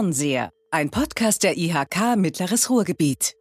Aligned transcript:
Fernseher, 0.00 0.50
ein 0.70 0.88
Podcast 0.88 1.42
der 1.42 1.58
IHK 1.58 2.16
Mittleres 2.16 2.70
Ruhrgebiet. 2.70 3.34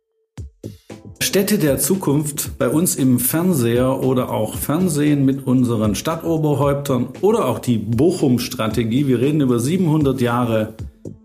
Städte 1.21 1.57
der 1.57 1.77
Zukunft 1.77 2.57
bei 2.57 2.67
uns 2.67 2.97
im 2.97 3.17
Fernseher 3.21 4.03
oder 4.03 4.29
auch 4.29 4.57
Fernsehen 4.57 5.23
mit 5.23 5.47
unseren 5.47 5.95
Stadtoberhäuptern 5.95 7.13
oder 7.21 7.45
auch 7.45 7.59
die 7.59 7.77
Bochum-Strategie. 7.77 9.07
Wir 9.07 9.21
reden 9.21 9.39
über 9.39 9.57
700 9.57 10.19
Jahre 10.19 10.73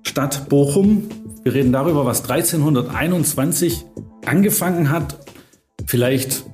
Stadt 0.05 0.49
Bochum. 0.49 1.09
Wir 1.43 1.53
reden 1.53 1.73
darüber, 1.73 2.07
was 2.07 2.31
1321 2.31 3.87
angefangen 4.25 4.91
hat. 4.91 5.19
Vielleicht 5.85 6.45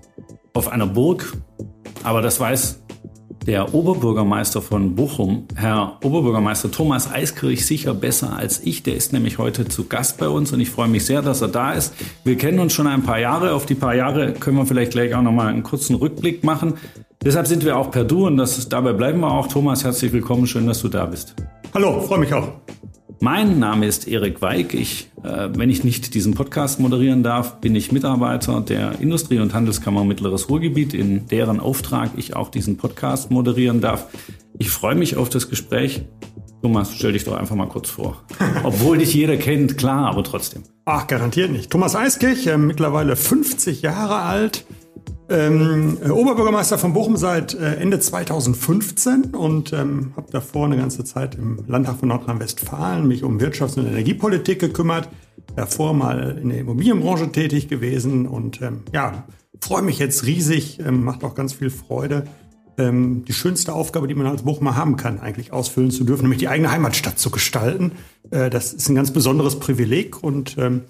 auf 0.55 0.69
einer 0.69 0.87
Burg, 0.87 1.37
aber 2.03 2.23
das 2.23 2.41
weiß 2.41 2.80
der 3.47 3.75
Oberbürgermeister 3.75 4.61
von 4.63 4.95
Bochum, 4.95 5.45
Herr 5.55 5.99
Oberbürgermeister 6.03 6.71
Thomas 6.71 7.11
Eiskirch, 7.11 7.65
sicher 7.65 7.95
besser 7.95 8.37
als 8.37 8.61
ich. 8.65 8.83
Der 8.83 8.95
ist 8.95 9.13
nämlich 9.13 9.39
heute 9.39 9.67
zu 9.67 9.87
Gast 9.87 10.19
bei 10.19 10.29
uns 10.29 10.53
und 10.53 10.61
ich 10.61 10.71
freue 10.71 10.89
mich 10.89 11.07
sehr, 11.07 11.23
dass 11.23 11.41
er 11.41 11.49
da 11.49 11.73
ist. 11.73 11.95
Wir 12.25 12.37
kennen 12.37 12.59
uns 12.59 12.73
schon 12.73 12.87
ein 12.87 13.03
paar 13.03 13.19
Jahre. 13.19 13.55
Auf 13.55 13.67
die 13.67 13.75
paar 13.75 13.95
Jahre 13.95 14.33
können 14.33 14.57
wir 14.57 14.67
vielleicht 14.67 14.93
gleich 14.93 15.15
auch 15.15 15.23
nochmal 15.23 15.49
einen 15.49 15.63
kurzen 15.63 15.95
Rückblick 15.95 16.45
machen. 16.45 16.75
Deshalb 17.23 17.47
sind 17.47 17.65
wir 17.65 17.77
auch 17.77 17.91
per 17.91 18.05
Du 18.05 18.27
und 18.27 18.37
das, 18.37 18.69
dabei 18.69 18.93
bleiben 18.93 19.21
wir 19.21 19.31
auch. 19.31 19.47
Thomas, 19.47 19.85
herzlich 19.85 20.13
willkommen. 20.13 20.47
Schön, 20.47 20.67
dass 20.67 20.81
du 20.81 20.89
da 20.89 21.07
bist. 21.07 21.35
Hallo, 21.75 22.01
freue 22.01 22.19
mich 22.19 22.33
auch. 22.33 22.49
Mein 23.23 23.59
Name 23.59 23.87
ist 23.87 24.09
Erik 24.09 24.41
Weig. 24.41 24.73
Ich, 24.73 25.11
äh, 25.23 25.51
wenn 25.53 25.69
ich 25.69 25.85
nicht 25.85 26.15
diesen 26.15 26.33
Podcast 26.33 26.81
moderieren 26.81 27.23
darf, 27.23 27.61
bin 27.61 27.77
ich 27.77 27.93
Mitarbeiter 27.93 28.63
der 28.63 28.99
Industrie- 28.99 29.41
und 29.41 29.53
Handelskammer 29.53 30.05
Mittleres 30.05 30.49
Ruhrgebiet, 30.49 30.95
in 30.95 31.27
deren 31.29 31.61
Auftrag 31.61 32.13
ich 32.17 32.35
auch 32.35 32.49
diesen 32.49 32.79
Podcast 32.79 33.31
moderieren 33.31 33.83
darf. 33.83 34.07
Ich 34.59 34.71
freue 34.71 34.95
mich 34.95 35.19
auf 35.19 35.29
das 35.29 35.51
Gespräch. 35.51 36.01
Thomas, 36.63 36.95
stell 36.95 37.13
dich 37.13 37.25
doch 37.25 37.37
einfach 37.37 37.57
mal 37.57 37.69
kurz 37.69 37.91
vor. 37.91 38.23
Obwohl 38.65 38.97
dich 38.97 39.13
jeder 39.13 39.37
kennt, 39.37 39.77
klar, 39.77 40.09
aber 40.09 40.25
trotzdem. 40.25 40.63
Ach, 40.87 41.07
garantiert 41.07 41.53
nicht. 41.53 41.71
Thomas 41.71 41.95
Eiskirch, 41.95 42.47
äh, 42.47 42.57
mittlerweile 42.57 43.17
50 43.17 43.83
Jahre 43.83 44.17
alt, 44.17 44.65
ähm, 45.31 45.99
äh, 46.05 46.11
Oberbürgermeister 46.11 46.77
von 46.77 46.93
Bochum 46.93 47.17
seit 47.17 47.55
äh, 47.55 47.77
Ende 47.77 48.01
2015 48.01 49.27
und 49.27 49.73
ähm, 49.73 50.13
habe 50.17 50.31
davor 50.31 50.67
eine 50.67 50.77
ganze 50.77 51.05
Zeit 51.05 51.37
im 51.37 51.65
Landtag 51.67 51.99
von 51.99 52.09
Nordrhein-Westfalen 52.09 53.07
mich 53.07 53.23
um 53.23 53.39
Wirtschafts- 53.39 53.79
und 53.79 53.87
Energiepolitik 53.87 54.59
gekümmert. 54.59 55.09
Davor 55.57 55.95
mal 55.95 56.39
in 56.41 56.51
der 56.51 56.59
Immobilienbranche 56.59 57.33
tätig 57.33 57.69
gewesen 57.69 58.27
und 58.27 58.61
ähm, 58.61 58.83
ja, 58.93 59.25
freue 59.61 59.83
mich 59.83 59.99
jetzt 59.99 60.27
riesig, 60.27 60.81
ähm, 60.81 61.05
macht 61.05 61.25
auch 61.25 61.35
ganz 61.35 61.53
viel 61.53 61.71
Freude, 61.71 62.25
ähm, 62.79 63.25
die 63.27 63.33
schönste 63.33 63.73
Aufgabe, 63.73 64.09
die 64.09 64.15
man 64.15 64.27
als 64.27 64.43
Bochumer 64.43 64.77
haben 64.77 64.97
kann, 64.97 65.21
eigentlich 65.21 65.53
ausfüllen 65.53 65.91
zu 65.91 66.05
dürfen, 66.05 66.23
nämlich 66.23 66.39
die 66.39 66.49
eigene 66.49 66.71
Heimatstadt 66.71 67.19
zu 67.19 67.31
gestalten. 67.31 67.93
Äh, 68.31 68.51
das 68.51 68.73
ist 68.73 68.89
ein 68.89 68.95
ganz 68.95 69.13
besonderes 69.13 69.59
Privileg 69.59 70.23
und 70.23 70.57
ähm, 70.59 70.83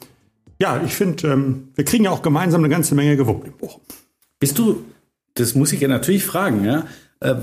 ja, 0.61 0.83
ich 0.85 0.95
finde, 0.95 1.29
ähm, 1.29 1.69
wir 1.75 1.85
kriegen 1.85 2.05
ja 2.05 2.11
auch 2.11 2.23
gemeinsam 2.23 2.61
eine 2.61 2.69
ganze 2.69 2.95
Menge 2.95 3.17
gewuppt 3.17 3.47
in 3.47 3.53
Bochum. 3.55 3.81
Bist 4.41 4.59
du, 4.59 4.83
das 5.35 5.55
muss 5.55 5.73
ich 5.73 5.81
ja 5.81 5.89
natürlich 5.89 6.25
fragen, 6.25 6.65
ja, 6.65 6.85
äh, 7.21 7.35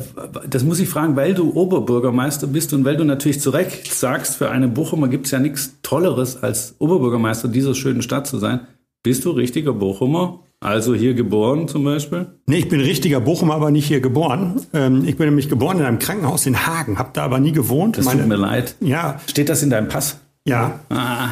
das 0.49 0.63
muss 0.63 0.79
ich 0.79 0.89
fragen, 0.89 1.15
weil 1.15 1.33
du 1.33 1.53
Oberbürgermeister 1.53 2.47
bist 2.47 2.73
und 2.73 2.83
weil 2.83 2.97
du 2.97 3.03
natürlich 3.03 3.39
zu 3.39 3.51
Recht 3.51 3.93
sagst, 3.93 4.35
für 4.35 4.49
eine 4.49 4.67
Bochumer 4.67 5.07
gibt 5.07 5.27
es 5.27 5.31
ja 5.31 5.39
nichts 5.39 5.75
Tolleres, 5.83 6.41
als 6.41 6.75
Oberbürgermeister 6.79 7.47
dieser 7.47 7.75
schönen 7.75 8.01
Stadt 8.01 8.27
zu 8.27 8.39
sein. 8.39 8.61
Bist 9.03 9.23
du 9.23 9.31
richtiger 9.31 9.73
Bochumer? 9.73 10.39
Also 10.59 10.95
hier 10.95 11.13
geboren 11.13 11.67
zum 11.67 11.83
Beispiel? 11.83 12.25
Nee, 12.47 12.57
ich 12.57 12.67
bin 12.67 12.81
richtiger 12.81 13.19
Bochumer, 13.21 13.53
aber 13.53 13.69
nicht 13.69 13.85
hier 13.85 14.01
geboren. 14.01 14.59
Ähm, 14.73 15.03
ich 15.05 15.15
bin 15.15 15.27
nämlich 15.27 15.49
geboren 15.49 15.77
in 15.77 15.85
einem 15.85 15.99
Krankenhaus 15.99 16.47
in 16.47 16.65
Hagen, 16.65 16.97
habe 16.97 17.11
da 17.13 17.23
aber 17.23 17.39
nie 17.39 17.51
gewohnt. 17.51 17.99
Das 17.99 18.05
Meine, 18.05 18.21
tut 18.21 18.29
mir 18.29 18.37
leid. 18.37 18.75
Ja. 18.79 19.21
Steht 19.27 19.49
das 19.49 19.61
in 19.61 19.69
deinem 19.69 19.87
Pass? 19.87 20.19
Ja. 20.47 20.79
Ah. 20.89 21.29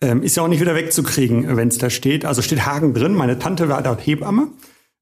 Ähm, 0.00 0.22
ist 0.22 0.36
ja 0.36 0.44
auch 0.44 0.48
nicht 0.48 0.60
wieder 0.60 0.76
wegzukriegen, 0.76 1.56
wenn 1.56 1.66
es 1.66 1.78
da 1.78 1.90
steht. 1.90 2.24
Also 2.24 2.42
steht 2.42 2.64
Hagen 2.64 2.94
drin. 2.94 3.14
Meine 3.14 3.40
Tante 3.40 3.68
war 3.68 3.82
dort 3.82 4.06
Hebamme. 4.06 4.48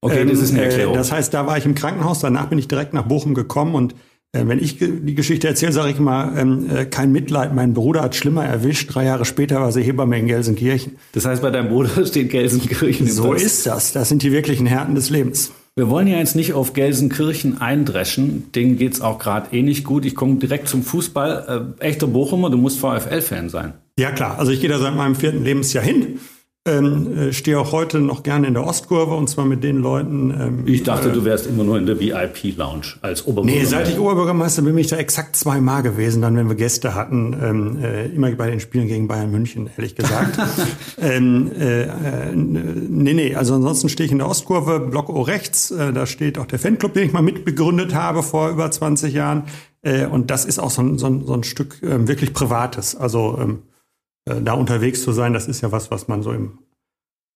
Okay, 0.03 0.25
das 0.27 0.41
ist 0.41 0.51
eine 0.51 0.63
Ähm, 0.65 0.69
Erklärung. 0.69 0.95
Äh, 0.95 0.99
das 0.99 1.13
heißt, 1.13 1.33
da 1.33 1.47
war 1.47 1.57
ich 1.57 1.65
im 1.65 1.75
Krankenhaus, 1.75 2.21
danach 2.21 2.47
bin 2.47 2.59
ich 2.59 2.69
direkt 2.69 2.93
nach 2.93 3.05
Bochum 3.05 3.35
gekommen 3.35 3.75
und 3.75 3.95
äh, 4.33 4.47
wenn 4.47 4.59
ich 4.59 4.79
die 4.79 5.15
Geschichte 5.15 5.47
erzähle, 5.47 5.73
sage 5.73 5.91
ich 5.91 5.99
mal, 6.01 6.33
ähm, 6.39 6.67
äh, 6.75 6.85
kein 6.87 7.13
Mitleid, 7.13 7.55
mein 7.55 7.73
Bruder 7.75 8.03
hat 8.03 8.15
schlimmer 8.17 8.45
erwischt. 8.45 8.93
Drei 8.95 9.05
Jahre 9.05 9.25
später 9.25 9.61
war 9.61 9.73
sie 9.73 9.83
Hebamme 9.83 10.19
in 10.19 10.27
Gelsenkirchen. 10.27 10.97
Das 11.13 11.25
heißt, 11.27 11.41
bei 11.43 11.51
deinem 11.51 11.69
Bruder 11.69 12.05
steht 12.07 12.31
Gelsenkirchen. 12.31 13.07
im 13.07 13.13
So 13.13 13.31
Pass. 13.33 13.43
ist 13.43 13.67
das. 13.67 13.93
Das 13.93 14.09
sind 14.09 14.23
die 14.23 14.33
wirklichen 14.33 14.67
Härten 14.67 14.95
des 14.95 15.11
Lebens. 15.11 15.53
Wir 15.77 15.89
wollen 15.89 16.07
ja 16.07 16.19
jetzt 16.19 16.35
nicht 16.37 16.53
auf 16.55 16.73
Gelsenkirchen 16.73 17.61
eindreschen. 17.61 18.51
Denen 18.55 18.77
geht's 18.79 19.01
auch 19.01 19.19
gerade 19.19 19.55
eh 19.55 19.63
nicht 19.63 19.85
gut. 19.85 20.05
Ich 20.05 20.15
komme 20.15 20.37
direkt 20.37 20.67
zum 20.69 20.83
Fußball. 20.83 21.75
Äh, 21.81 21.85
echter 21.87 22.07
Bochumer, 22.07 22.51
du 22.51 22.57
musst 22.59 22.79
VfL-Fan 22.79 23.49
sein. 23.51 23.75
Ja 23.99 24.11
klar, 24.11 24.39
also 24.39 24.51
ich 24.51 24.61
gehe 24.61 24.71
da 24.71 24.79
seit 24.79 24.97
meinem 24.97 25.15
vierten 25.15 25.45
Lebensjahr 25.45 25.85
hin. 25.85 26.19
Ähm, 26.65 27.19
äh, 27.19 27.33
stehe 27.33 27.59
auch 27.59 27.73
heute 27.73 27.99
noch 27.99 28.23
gerne 28.23 28.47
in 28.47 28.55
der 28.55 28.65
Ostkurve 28.65 29.15
und 29.17 29.29
zwar 29.29 29.45
mit 29.45 29.65
den 29.65 29.79
Leuten. 29.79 30.31
Ähm, 30.31 30.63
Ich 30.65 30.85
dachte, 30.85 31.11
du 31.11 31.25
wärst 31.25 31.49
immer 31.49 31.65
nur 31.65 31.77
in 31.77 31.87
der 31.87 31.99
VIP-Lounge 31.99 32.99
als 33.01 33.27
Nee, 33.27 33.33
Oberbürgermeister. 33.33 33.69
seit 33.69 33.89
ich 33.89 33.99
Oberbürgermeister 33.99 34.63
bin, 34.63 34.75
bin 34.75 34.81
ich 34.83 34.87
da 34.87 34.97
exakt 34.97 35.35
zweimal 35.35 35.83
gewesen, 35.83 36.23
dann 36.23 36.37
wenn 36.37 36.49
wir 36.49 36.55
Gäste 36.55 36.95
hatten, 36.95 37.37
ähm, 37.43 37.79
äh, 37.83 38.07
immer 38.07 38.31
bei 38.31 38.49
den 38.49 38.61
Spielen 38.61 38.87
gegen 38.87 39.09
Bayern 39.09 39.33
München, 39.33 39.71
ehrlich 39.77 39.97
gesagt. 39.97 40.39
ähm, 41.01 41.51
äh, 41.59 41.83
äh, 41.83 42.33
nee, 42.33 43.15
nee, 43.15 43.35
also 43.35 43.55
ansonsten 43.55 43.89
stehe 43.89 44.07
ich 44.07 44.13
in 44.13 44.19
der 44.19 44.29
Ostkurve, 44.29 44.79
Block 44.79 45.09
O 45.09 45.23
rechts, 45.23 45.73
äh, 45.73 45.93
da 45.93 46.07
steht 46.07 46.39
auch 46.39 46.47
der 46.47 46.61
Fanclub, 46.61 46.95
den 46.95 47.07
ich 47.07 47.13
mal 47.13 47.23
mitbegründet 47.23 47.93
habe 47.93 48.23
vor 48.23 48.51
über 48.51 48.71
20 48.71 49.13
Jahren. 49.13 49.45
Äh, 49.83 50.07
und 50.07 50.31
das 50.31 50.45
ist 50.45 50.61
auch 50.61 50.71
so 50.71 50.81
ein, 50.83 50.97
so 50.97 51.07
ein, 51.07 51.27
so 51.27 51.33
ein 51.35 51.43
Stück 51.43 51.81
ähm, 51.83 52.07
wirklich 52.07 52.33
Privates. 52.33 52.95
Also 52.95 53.37
ähm, 53.43 53.51
äh, 53.51 53.72
da 54.25 54.53
unterwegs 54.53 55.03
zu 55.03 55.13
sein, 55.13 55.33
das 55.33 55.49
ist 55.49 55.63
ja 55.63 55.73
was, 55.73 55.91
was 55.91 56.09
man 56.09 56.23
so 56.23 56.33
im 56.33 56.59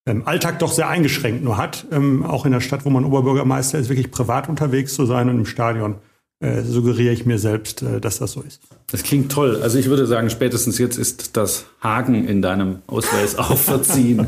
ähm, 0.06 0.22
Alltag 0.26 0.60
doch 0.60 0.72
sehr 0.72 0.88
eingeschränkt 0.88 1.42
nur 1.42 1.56
hat. 1.56 1.86
Ähm, 1.90 2.24
auch 2.24 2.46
in 2.46 2.52
der 2.52 2.60
Stadt, 2.60 2.84
wo 2.84 2.90
man 2.90 3.04
Oberbürgermeister 3.04 3.78
ist, 3.78 3.88
wirklich 3.88 4.10
privat 4.10 4.48
unterwegs 4.48 4.94
zu 4.94 5.04
sein 5.04 5.28
und 5.28 5.38
im 5.38 5.46
Stadion 5.46 5.96
äh, 6.40 6.62
suggeriere 6.62 7.12
ich 7.12 7.26
mir 7.26 7.38
selbst, 7.38 7.82
äh, 7.82 8.00
dass 8.00 8.18
das 8.18 8.32
so 8.32 8.42
ist. 8.42 8.60
Das 8.86 9.02
klingt 9.02 9.32
toll. 9.32 9.60
Also 9.62 9.78
ich 9.78 9.86
würde 9.86 10.06
sagen, 10.06 10.30
spätestens 10.30 10.78
jetzt 10.78 10.96
ist 10.96 11.36
das 11.36 11.66
Haken 11.80 12.28
in 12.28 12.40
deinem 12.40 12.80
Ausweis 12.86 13.36
auch 13.38 13.58
verziehen. 13.58 14.26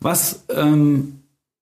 Was, 0.00 0.44
ähm, 0.50 1.20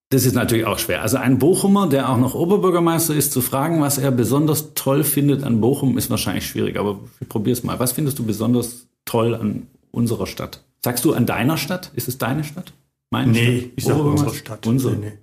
das 0.09 0.25
ist 0.25 0.35
natürlich 0.35 0.65
auch 0.65 0.77
schwer. 0.77 1.01
Also 1.01 1.17
ein 1.17 1.39
Bochumer, 1.39 1.87
der 1.87 2.09
auch 2.09 2.17
noch 2.17 2.35
Oberbürgermeister 2.35 3.15
ist, 3.15 3.31
zu 3.31 3.39
fragen, 3.39 3.79
was 3.79 3.97
er 3.97 4.11
besonders 4.11 4.73
toll 4.73 5.05
findet 5.05 5.43
an 5.43 5.61
Bochum, 5.61 5.97
ist 5.97 6.09
wahrscheinlich 6.09 6.45
schwierig. 6.45 6.77
Aber 6.77 6.99
ich 7.21 7.29
probiere 7.29 7.53
es 7.53 7.63
mal. 7.63 7.79
Was 7.79 7.93
findest 7.93 8.19
du 8.19 8.25
besonders 8.25 8.87
toll 9.05 9.35
an 9.35 9.67
unserer 9.91 10.27
Stadt? 10.27 10.63
Sagst 10.83 11.05
du 11.05 11.13
an 11.13 11.25
deiner 11.25 11.57
Stadt? 11.57 11.91
Ist 11.95 12.07
es 12.07 12.17
deine 12.17 12.43
Stadt? 12.43 12.73
Meine 13.11 13.31
Nee, 13.31 13.59
Stadt? 13.59 13.71
ich 13.75 13.83
sage 13.85 14.01
unsere 14.01 14.33
Stadt. 14.33 14.67
Unsere. 14.67 14.95
Nee, 14.95 15.07
nee. 15.11 15.17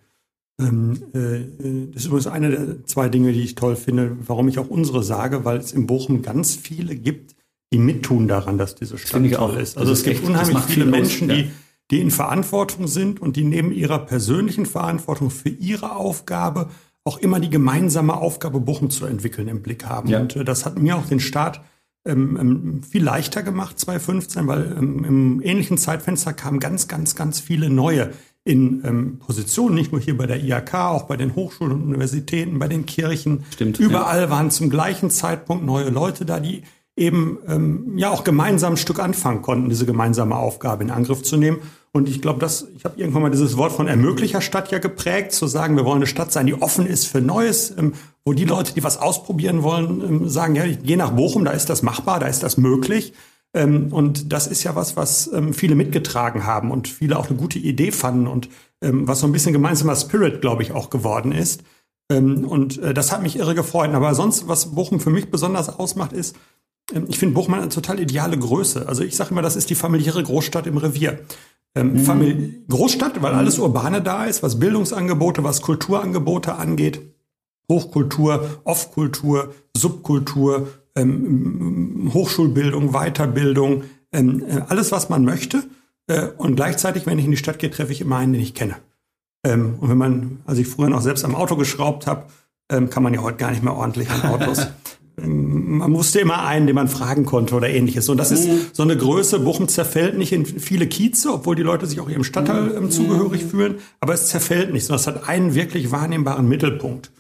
Ähm, 0.61 1.03
äh, 1.15 1.93
das 1.93 2.03
ist 2.03 2.06
übrigens 2.06 2.27
eine 2.27 2.51
der 2.51 2.84
zwei 2.84 3.09
Dinge, 3.09 3.33
die 3.33 3.43
ich 3.43 3.55
toll 3.55 3.77
finde, 3.77 4.17
warum 4.27 4.49
ich 4.49 4.59
auch 4.59 4.69
unsere 4.69 5.03
sage, 5.05 5.45
weil 5.45 5.59
es 5.59 5.73
in 5.73 5.87
Bochum 5.87 6.23
ganz 6.23 6.55
viele 6.57 6.97
gibt, 6.97 7.37
die 7.73 7.78
mittun 7.78 8.27
daran, 8.28 8.59
dass 8.59 8.75
diese 8.75 8.99
Stadt 8.99 9.23
ich 9.25 9.33
toll 9.34 9.57
ist. 9.57 9.77
Das 9.77 9.83
Also 9.83 9.93
es 9.93 10.03
gibt 10.03 10.17
echt- 10.17 10.23
das 10.25 10.31
unheimlich 10.31 10.59
viele 10.65 10.84
viel 10.87 10.95
aus, 10.95 11.01
Menschen, 11.01 11.31
ja. 11.31 11.37
die, 11.37 11.51
die 11.91 12.01
in 12.01 12.11
Verantwortung 12.11 12.89
sind 12.89 13.21
und 13.21 13.37
die 13.37 13.45
neben 13.45 13.71
ihrer 13.73 14.01
persönlichen 14.01 14.67
Verantwortung 14.67 15.31
für 15.31 15.49
ihre 15.49 15.95
Aufgabe 15.95 16.71
auch 17.05 17.19
immer 17.19 17.41
die 17.41 17.51
gemeinsame 17.51 18.15
Aufgabe, 18.17 18.61
Bochum 18.61 18.91
zu 18.91 19.07
entwickeln, 19.07 19.49
im 19.49 19.62
Blick 19.62 19.87
haben. 19.87 20.09
Ja. 20.09 20.21
Und 20.21 20.34
äh, 20.37 20.45
das 20.45 20.67
hat 20.67 20.78
mir 20.78 20.97
auch 20.97 21.07
den 21.07 21.21
Start 21.21 21.61
ähm, 22.09 22.37
ähm, 22.41 22.83
viel 22.83 23.05
leichter 23.05 23.43
gemacht 23.43 23.79
2015, 23.79 24.47
weil 24.47 24.77
ähm, 24.79 25.05
im 25.05 25.43
ähnlichen 25.43 25.79
Zeitfenster 25.79 26.33
kamen 26.33 26.59
ganz, 26.59 26.89
ganz, 26.89 27.15
ganz 27.15 27.41
viele 27.41 27.71
neue 27.71 28.11
in 28.45 28.83
ähm, 28.85 29.19
Positionen, 29.19 29.75
nicht 29.75 29.93
nur 29.93 30.01
hier 30.01 30.17
bei 30.17 30.27
der 30.27 30.43
IHK, 30.43 30.75
auch 30.75 31.03
bei 31.05 31.17
den 31.17 31.35
Hochschulen 31.35 31.73
und 31.73 31.83
Universitäten, 31.83 32.59
bei 32.59 32.66
den 32.66 32.87
Kirchen. 32.87 33.45
Stimmt, 33.53 33.78
Überall 33.78 34.31
waren 34.31 34.51
zum 34.51 34.71
gleichen 34.71 35.10
Zeitpunkt 35.10 35.66
neue 35.66 35.91
Leute 35.91 36.25
da, 36.25 36.41
die 36.41 36.63
eben 36.97 37.39
ähm, 37.47 37.93
ja 37.97 38.11
auch 38.11 38.25
gemeinsam 38.25 38.75
ein 38.75 38.77
Stück 38.77 39.01
anfangen 39.01 39.43
konnten, 39.43 39.69
diese 39.69 39.87
gemeinsame 39.87 40.34
Aufgabe 40.34 40.83
in 40.83 40.91
Angriff 40.91 41.22
zu 41.22 41.37
nehmen. 41.37 41.59
Und 41.93 42.09
ich 42.09 42.21
glaube, 42.21 42.39
dass 42.39 42.69
ich 42.77 42.85
habe 42.85 43.01
irgendwann 43.01 43.23
mal 43.23 43.31
dieses 43.31 43.57
Wort 43.57 43.73
von 43.73 43.89
ermöglicher 43.89 44.41
Stadt 44.41 44.71
ja 44.71 44.79
geprägt, 44.79 45.33
zu 45.33 45.47
sagen, 45.47 45.77
wir 45.77 45.85
wollen 45.85 45.97
eine 45.97 46.07
Stadt 46.07 46.33
sein, 46.33 46.47
die 46.47 46.55
offen 46.55 46.87
ist 46.87 47.07
für 47.07 47.21
Neues, 47.21 47.75
ähm, 47.77 47.95
wo 48.25 48.33
die 48.33 48.45
Leute, 48.45 48.75
die 48.75 48.85
was 48.85 48.99
ausprobieren 48.99 49.63
wollen, 49.63 50.03
ähm, 50.03 50.29
sagen, 50.29 50.55
ja, 50.55 50.65
ich 50.65 50.83
gehe 50.83 50.97
nach 50.97 51.13
Bochum, 51.13 51.45
da 51.45 51.53
ist 51.53 51.71
das 51.71 51.83
machbar, 51.83 52.21
da 52.21 52.27
ist 52.27 52.43
das 52.43 52.57
möglich. 52.57 53.15
Ähm, 53.55 53.93
und 53.93 54.33
das 54.33 54.47
ist 54.47 54.63
ja 54.65 54.75
was, 54.75 54.97
was 54.97 55.31
viele 55.53 55.75
mitgetragen 55.75 56.45
haben 56.45 56.71
und 56.71 56.87
viele 56.89 57.19
auch 57.19 57.29
eine 57.29 57.39
gute 57.39 57.59
Idee 57.59 57.93
fanden 57.93 58.27
und 58.27 58.49
was 58.81 59.19
so 59.19 59.27
ein 59.27 59.33
bisschen 59.33 59.53
gemeinsamer 59.53 59.97
Spirit, 59.97 60.41
glaube 60.41 60.63
ich, 60.63 60.71
auch 60.71 60.89
geworden 60.89 61.33
ist. 61.33 61.65
Und 62.11 62.79
äh, 62.79 62.95
das 62.95 63.11
hat 63.11 63.23
mich 63.23 63.37
irre 63.37 63.57
gefreut. 63.57 63.93
Aber 63.93 64.15
sonst, 64.15 64.47
was 64.47 64.75
Bochum 64.75 65.01
für 65.01 65.11
mich 65.11 65.33
besonders 65.33 65.69
ausmacht, 65.69 66.13
ist, 66.13 66.37
ich 67.09 67.19
finde 67.19 67.35
Bochum 67.35 67.55
eine 67.55 67.69
total 67.69 67.99
ideale 68.01 68.39
Größe. 68.39 68.89
Also 68.89 69.03
ich 69.03 69.17
sage 69.17 69.31
immer, 69.31 69.43
das 69.43 69.57
ist 69.57 69.69
die 69.69 69.75
familiäre 69.75 70.23
Großstadt 70.23 70.67
im 70.69 70.77
Revier. 70.77 71.19
Ähm, 71.78 71.97
Famili- 71.97 72.65
Großstadt, 72.69 73.22
weil 73.22 73.34
alles 73.34 73.59
Urbane 73.59 74.03
da 74.03 74.25
ist, 74.25 74.42
was 74.42 74.59
Bildungsangebote, 74.59 75.45
was 75.45 75.63
Kulturangebote 75.63 76.54
angeht. 76.54 77.01
Hochkultur, 77.71 78.60
Off-Kultur, 78.65 79.54
Subkultur, 79.77 80.69
ähm, 80.97 82.10
Hochschulbildung, 82.13 82.92
Weiterbildung, 82.92 83.84
ähm, 84.13 84.42
äh, 84.48 84.63
alles, 84.69 84.91
was 84.91 85.09
man 85.09 85.25
möchte. 85.25 85.63
Äh, 86.07 86.28
und 86.39 86.57
gleichzeitig, 86.57 87.07
wenn 87.07 87.19
ich 87.19 87.27
in 87.27 87.30
die 87.30 87.36
Stadt 87.36 87.59
gehe, 87.59 87.71
treffe 87.71 87.92
ich 87.92 88.01
immer 88.01 88.16
einen, 88.16 88.33
den 88.33 88.42
ich 88.42 88.54
kenne. 88.54 88.77
Ähm, 89.45 89.77
und 89.80 89.89
wenn 89.89 89.98
man, 89.98 90.41
als 90.47 90.59
ich 90.59 90.66
früher 90.66 90.89
noch 90.89 91.03
selbst 91.03 91.25
am 91.25 91.34
Auto 91.34 91.57
geschraubt 91.57 92.07
habe, 92.07 92.25
ähm, 92.71 92.91
kann 92.91 93.03
man 93.03 93.15
ja 93.15 93.22
heute 93.22 93.36
gar 93.36 93.51
nicht 93.51 93.63
mehr 93.63 93.75
ordentlich 93.75 94.10
an 94.10 94.22
Autos. 94.22 94.66
Man 95.26 95.91
musste 95.91 96.20
immer 96.20 96.44
einen, 96.44 96.66
den 96.66 96.74
man 96.74 96.88
fragen 96.88 97.24
konnte 97.24 97.54
oder 97.54 97.68
ähnliches. 97.68 98.09
Und 98.09 98.16
das 98.18 98.30
ist 98.30 98.48
mhm. 98.48 98.60
so 98.72 98.82
eine 98.82 98.97
Größe. 98.97 99.41
Bochum 99.41 99.68
zerfällt 99.68 100.16
nicht 100.16 100.32
in 100.32 100.47
viele 100.47 100.86
Kieze, 100.86 101.32
obwohl 101.32 101.56
die 101.56 101.62
Leute 101.62 101.86
sich 101.86 102.00
auch 102.00 102.09
ihrem 102.09 102.24
Stadtteil 102.24 102.74
ähm, 102.76 102.91
zugehörig 102.91 103.44
mhm. 103.44 103.50
fühlen. 103.50 103.74
Aber 104.00 104.15
es 104.15 104.28
zerfällt 104.28 104.72
nicht, 104.72 104.84
sondern 104.84 105.00
es 105.00 105.06
hat 105.06 105.28
einen 105.28 105.54
wirklich 105.54 105.91
wahrnehmbaren 105.91 106.48
Mittelpunkt. 106.48 107.10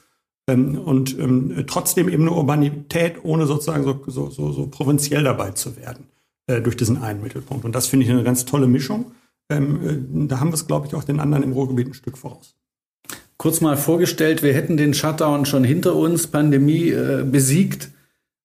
Ähm, 0.48 0.78
und 0.78 1.18
ähm, 1.18 1.64
trotzdem 1.66 2.08
eben 2.08 2.22
eine 2.22 2.32
Urbanität, 2.32 3.16
ohne 3.22 3.46
sozusagen 3.46 3.84
so, 3.84 4.00
so, 4.06 4.30
so, 4.30 4.52
so 4.52 4.66
provinziell 4.66 5.24
dabei 5.24 5.50
zu 5.52 5.76
werden, 5.76 6.06
äh, 6.46 6.60
durch 6.60 6.76
diesen 6.76 7.02
einen 7.02 7.22
Mittelpunkt. 7.22 7.64
Und 7.64 7.74
das 7.74 7.86
finde 7.86 8.06
ich 8.06 8.12
eine 8.12 8.24
ganz 8.24 8.44
tolle 8.44 8.66
Mischung. 8.66 9.12
Ähm, 9.50 10.24
äh, 10.24 10.26
da 10.28 10.40
haben 10.40 10.50
wir 10.50 10.54
es, 10.54 10.66
glaube 10.66 10.86
ich, 10.86 10.94
auch 10.94 11.04
den 11.04 11.20
anderen 11.20 11.44
im 11.44 11.52
Ruhrgebiet 11.52 11.88
ein 11.88 11.94
Stück 11.94 12.18
voraus 12.18 12.54
kurz 13.38 13.60
mal 13.60 13.76
vorgestellt, 13.76 14.42
wir 14.42 14.52
hätten 14.52 14.76
den 14.76 14.92
Shutdown 14.92 15.46
schon 15.46 15.64
hinter 15.64 15.96
uns, 15.96 16.26
Pandemie 16.26 16.90
äh, 16.90 17.24
besiegt. 17.24 17.90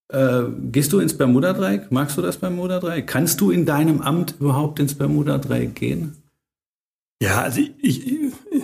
Äh, 0.10 0.44
gehst 0.72 0.94
du 0.94 1.00
ins 1.00 1.18
Bermuda-Dreieck? 1.18 1.92
Magst 1.92 2.18
du 2.18 2.22
das 2.22 2.38
Bermuda-Dreieck? 2.38 3.08
Kannst 3.08 3.42
du 3.42 3.52
in 3.52 3.66
deinem 3.66 4.02
Amt 4.02 4.36
überhaupt 4.40 4.80
ins 4.80 4.94
Bermuda-Dreieck 4.96 5.76
gehen? 5.76 6.16
Ja, 7.24 7.42
also 7.42 7.62
ich, 7.82 8.06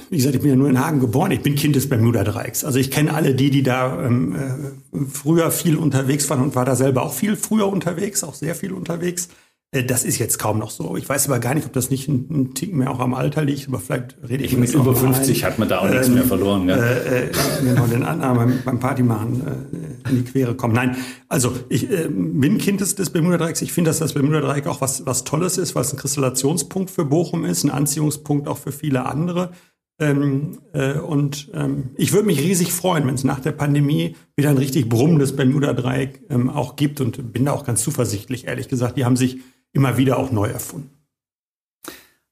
wie 0.10 0.18
gesagt, 0.18 0.36
ich 0.36 0.42
bin 0.42 0.50
ja 0.50 0.58
nur 0.58 0.70
in 0.70 0.80
Hagen 0.80 1.00
geboren. 1.00 1.31
Ich 1.31 1.42
bin 1.42 1.56
Kind 1.56 1.78
des 1.78 1.88
Bermuda-Dreiecks. 1.88 2.66
Also 2.66 2.78
ich 2.78 2.92
kenne 2.92 3.14
alle 3.14 3.34
die, 3.34 3.52
die 3.52 3.64
da 3.64 4.06
ähm, 4.06 4.36
äh, 4.36 5.06
früher 5.06 5.50
viel 5.50 5.78
unterwegs 5.78 6.30
waren 6.30 6.42
und 6.42 6.56
war 6.56 6.66
da 6.66 6.75
selber 6.75 7.04
auch 7.04 7.14
viel 7.14 7.38
früher 7.38 7.68
unterwegs, 7.68 8.24
auch 8.24 8.34
sehr 8.34 8.56
viel 8.56 8.74
unterwegs. 8.74 9.30
Äh, 9.71 9.83
das 9.83 10.04
ist 10.04 10.18
jetzt 10.18 10.39
kaum 10.39 10.57
noch 10.57 10.71
so. 10.71 10.98
Ich 10.98 11.07
weiß 11.07 11.27
aber 11.27 11.39
gar 11.39 11.54
nicht, 11.54 11.68
ob 11.68 11.74
das 11.74 11.89
nicht 11.89 12.07
ein, 12.07 12.27
ein 12.30 12.54
Tick 12.56 12.74
mehr 12.74 12.89
auch 12.89 13.00
am 13.00 13.13
Alter 13.13 13.44
liegt, 13.44 13.68
aber 13.68 13.80
vielleicht 13.80 14.18
rede 14.27 14.44
ich, 14.44 14.54
ich 14.54 14.57
Mit 14.57 14.74
über 14.74 14.95
50 14.95 15.44
ein. 15.44 15.51
hat 15.51 15.60
man 15.60 15.69
da 15.69 15.80
auch 15.80 15.86
ähm, 15.86 15.92
nichts 15.92 16.10
mehr 16.10 16.24
verloren. 16.24 16.68
Ja. 16.68 16.75
Äh, 16.75 17.25
äh, 17.25 17.31
genau, 17.62 17.86
den 17.86 18.04
anderen 18.04 18.36
beim, 18.36 18.60
beim 18.66 18.80
Party 18.80 19.04
machen 19.04 19.44
äh, 19.45 20.10
in 20.10 20.18
die 20.18 20.31
Quere 20.31 20.56
kommen. 20.56 20.74
Nein, 20.74 20.95
also 21.27 21.54
ich 21.69 21.89
äh, 21.92 22.07
bin 22.10 22.57
Kind 22.57 22.81
des, 22.81 22.95
des 22.95 23.12
Bermuda-Dreiecks. 23.12 23.62
Ich 23.62 23.71
finde, 23.71 23.89
dass 23.92 24.00
das 24.00 24.13
Bermuda-Dreieck 24.13 24.66
auch 24.68 24.81
was, 24.81 25.06
was 25.06 25.24
Tolles 25.24 25.57
ist, 25.57 25.75
weil 25.75 25.83
es 25.83 25.94
ein 25.94 25.98
Kristallationspunkt 26.00 26.89
für 26.89 27.06
Bochum 27.06 27.45
ist, 27.45 27.63
ein 27.63 27.69
Anziehungspunkt 27.69 28.48
auch 28.48 28.57
für 28.57 28.72
viele 28.72 29.06
andere. 29.06 29.51
Ähm, 30.01 30.60
äh, 30.74 30.94
und 30.94 31.51
ähm, 31.54 31.89
ich 31.98 32.13
würde 32.13 32.25
mich 32.25 32.39
riesig 32.39 32.72
freuen, 32.72 33.06
wenn 33.06 33.15
es 33.15 33.25
nach 33.25 33.42
der 33.42 33.51
Pandemie 33.51 34.15
wieder 34.38 34.50
ein 34.50 34.57
richtig 34.57 34.88
brummendes 34.88 35.36
Bermuda-Dreieck 35.36 36.22
ähm, 36.30 36.50
auch 36.50 36.77
gibt 36.77 37.01
und 37.01 37.33
bin 37.33 37.45
da 37.45 37.51
auch 37.51 37.65
ganz 37.65 37.83
zuversichtlich, 37.83 38.48
ehrlich 38.48 38.69
gesagt. 38.69 38.98
Die 38.98 39.04
haben 39.04 39.18
sich 39.18 39.39
immer 39.74 39.98
wieder 39.98 40.18
auch 40.18 40.31
neu 40.31 40.48
erfunden. 40.48 40.92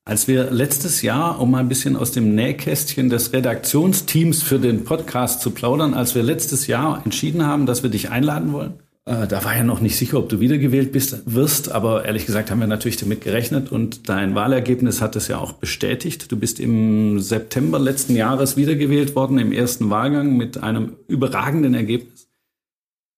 Als 0.06 0.30
wir 0.30 0.51
letztes 0.51 1.01
Jahr, 1.01 1.42
um 1.42 1.51
mal 1.51 1.60
ein 1.60 1.68
bisschen 1.68 1.98
aus 1.98 2.12
dem 2.12 2.34
Nähkästchen 2.34 3.10
des 3.10 3.34
Redaktionsteams 3.34 4.42
für 4.42 4.57
den 4.57 4.86
Podcast 4.86 5.42
zu 5.42 5.51
plaudern, 5.51 5.94
als 5.94 6.16
wir 6.16 6.24
letztes 6.24 6.68
Jahr 6.68 7.01
entschieden 7.04 7.45
haben, 7.45 7.66
dass 7.66 7.84
wir 7.84 7.89
dich 7.89 8.10
einladen 8.10 8.54
wollen, 8.54 8.75
äh, 9.07 9.28
da 9.28 9.44
war 9.44 9.56
ja 9.56 9.63
noch 9.63 9.81
nicht 9.81 9.98
sicher, 9.98 10.18
ob 10.19 10.30
du 10.30 10.39
wiedergewählt 10.39 10.92
bist, 10.92 11.24
wirst, 11.25 11.72
aber 11.72 12.06
ehrlich 12.06 12.25
gesagt 12.25 12.51
haben 12.51 12.60
wir 12.60 12.68
natürlich 12.68 12.98
damit 12.98 13.22
gerechnet 13.22 13.72
und 13.72 14.10
dein 14.10 14.36
Wahlergebnis 14.36 15.01
hat 15.01 15.16
es 15.16 15.28
ja 15.28 15.40
auch 15.40 15.54
bestätigt. 15.54 16.31
Du 16.31 16.38
bist 16.38 16.60
im 16.60 17.19
September 17.19 17.80
letzten 17.80 18.16
Jahres 18.16 18.57
wiedergewählt 18.57 19.16
worden 19.16 19.40
im 19.40 19.51
ersten 19.51 19.90
Wahlgang 19.90 20.36
mit 20.36 20.57
einem 20.63 20.98
überragenden 21.07 21.74
Ergebnis. 21.74 22.28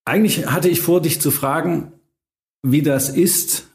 Eigentlich 0.06 0.48
hatte 0.48 0.70
ich 0.70 0.82
vor, 0.82 1.02
dich 1.02 1.22
zu 1.22 1.32
fragen, 1.32 1.92
wie 2.62 2.82
das 2.82 3.10
ist, 3.10 3.69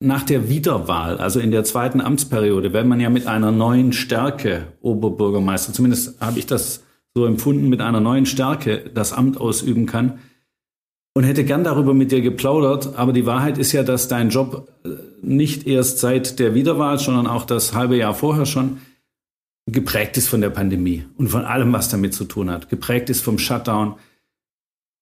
nach 0.00 0.24
der 0.24 0.48
Wiederwahl, 0.48 1.18
also 1.18 1.40
in 1.40 1.50
der 1.50 1.64
zweiten 1.64 2.00
Amtsperiode, 2.00 2.72
wenn 2.72 2.88
man 2.88 3.00
ja 3.00 3.08
mit 3.08 3.26
einer 3.26 3.50
neuen 3.50 3.92
Stärke 3.92 4.72
Oberbürgermeister, 4.80 5.72
zumindest 5.72 6.20
habe 6.20 6.38
ich 6.38 6.46
das 6.46 6.84
so 7.14 7.24
empfunden, 7.24 7.68
mit 7.68 7.80
einer 7.80 8.00
neuen 8.00 8.26
Stärke 8.26 8.90
das 8.92 9.12
Amt 9.14 9.40
ausüben 9.40 9.86
kann 9.86 10.18
und 11.14 11.24
hätte 11.24 11.44
gern 11.44 11.64
darüber 11.64 11.94
mit 11.94 12.12
dir 12.12 12.20
geplaudert, 12.20 12.94
aber 12.96 13.14
die 13.14 13.24
Wahrheit 13.24 13.56
ist 13.56 13.72
ja, 13.72 13.82
dass 13.82 14.06
dein 14.06 14.28
Job 14.28 14.68
äh, 14.84 14.90
nicht 15.22 15.66
erst 15.66 15.98
seit 15.98 16.38
der 16.38 16.54
Wiederwahl, 16.54 16.98
sondern 16.98 17.26
auch 17.26 17.46
das 17.46 17.72
halbe 17.74 17.96
Jahr 17.96 18.12
vorher 18.12 18.44
schon 18.44 18.78
geprägt 19.64 20.18
ist 20.18 20.28
von 20.28 20.42
der 20.42 20.50
Pandemie 20.50 21.06
und 21.16 21.28
von 21.28 21.46
allem, 21.46 21.72
was 21.72 21.88
damit 21.88 22.12
zu 22.12 22.24
tun 22.24 22.50
hat, 22.50 22.68
geprägt 22.68 23.08
ist 23.08 23.22
vom 23.22 23.38
Shutdown. 23.38 23.94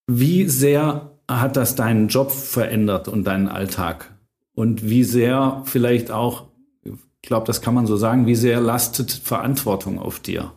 Wie 0.06 0.48
sehr 0.48 1.10
hat 1.28 1.56
das 1.56 1.74
deinen 1.74 2.06
Job 2.06 2.30
verändert 2.30 3.08
und 3.08 3.24
deinen 3.24 3.48
Alltag? 3.48 4.13
Und 4.54 4.88
wie 4.88 5.04
sehr 5.04 5.62
vielleicht 5.64 6.10
auch, 6.10 6.46
ich 6.84 6.92
glaube, 7.22 7.46
das 7.46 7.60
kann 7.60 7.74
man 7.74 7.86
so 7.86 7.96
sagen, 7.96 8.26
wie 8.26 8.34
sehr 8.34 8.60
lastet 8.60 9.10
Verantwortung 9.10 9.98
auf 9.98 10.20
dir? 10.20 10.52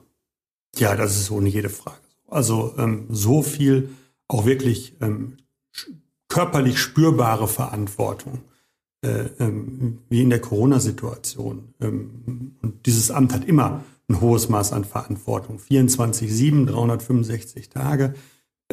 Ja, 0.76 0.96
das 0.96 1.18
ist 1.18 1.32
ohne 1.32 1.50
jede 1.50 1.70
Frage. 1.70 1.98
Also 2.28 2.74
ähm, 2.78 3.06
so 3.10 3.42
viel 3.42 3.90
auch 4.28 4.46
wirklich 4.46 4.96
ähm, 5.02 5.38
körperlich 6.28 6.80
spürbare 6.80 7.48
Verantwortung 7.48 8.42
äh, 9.02 9.30
ähm, 9.40 10.00
wie 10.10 10.22
in 10.22 10.30
der 10.30 10.42
Corona-Situation. 10.42 11.74
Ähm, 11.80 12.56
und 12.62 12.86
dieses 12.86 13.12
Amt 13.12 13.34
hat 13.34 13.46
immer 13.46 13.84
ein 14.10 14.22
hohes 14.22 14.50
Maß 14.50 14.74
an 14.74 14.86
Verantwortung. 14.86 15.60
24-7, 15.60 16.66
365 16.66 17.70
Tage 17.70 18.14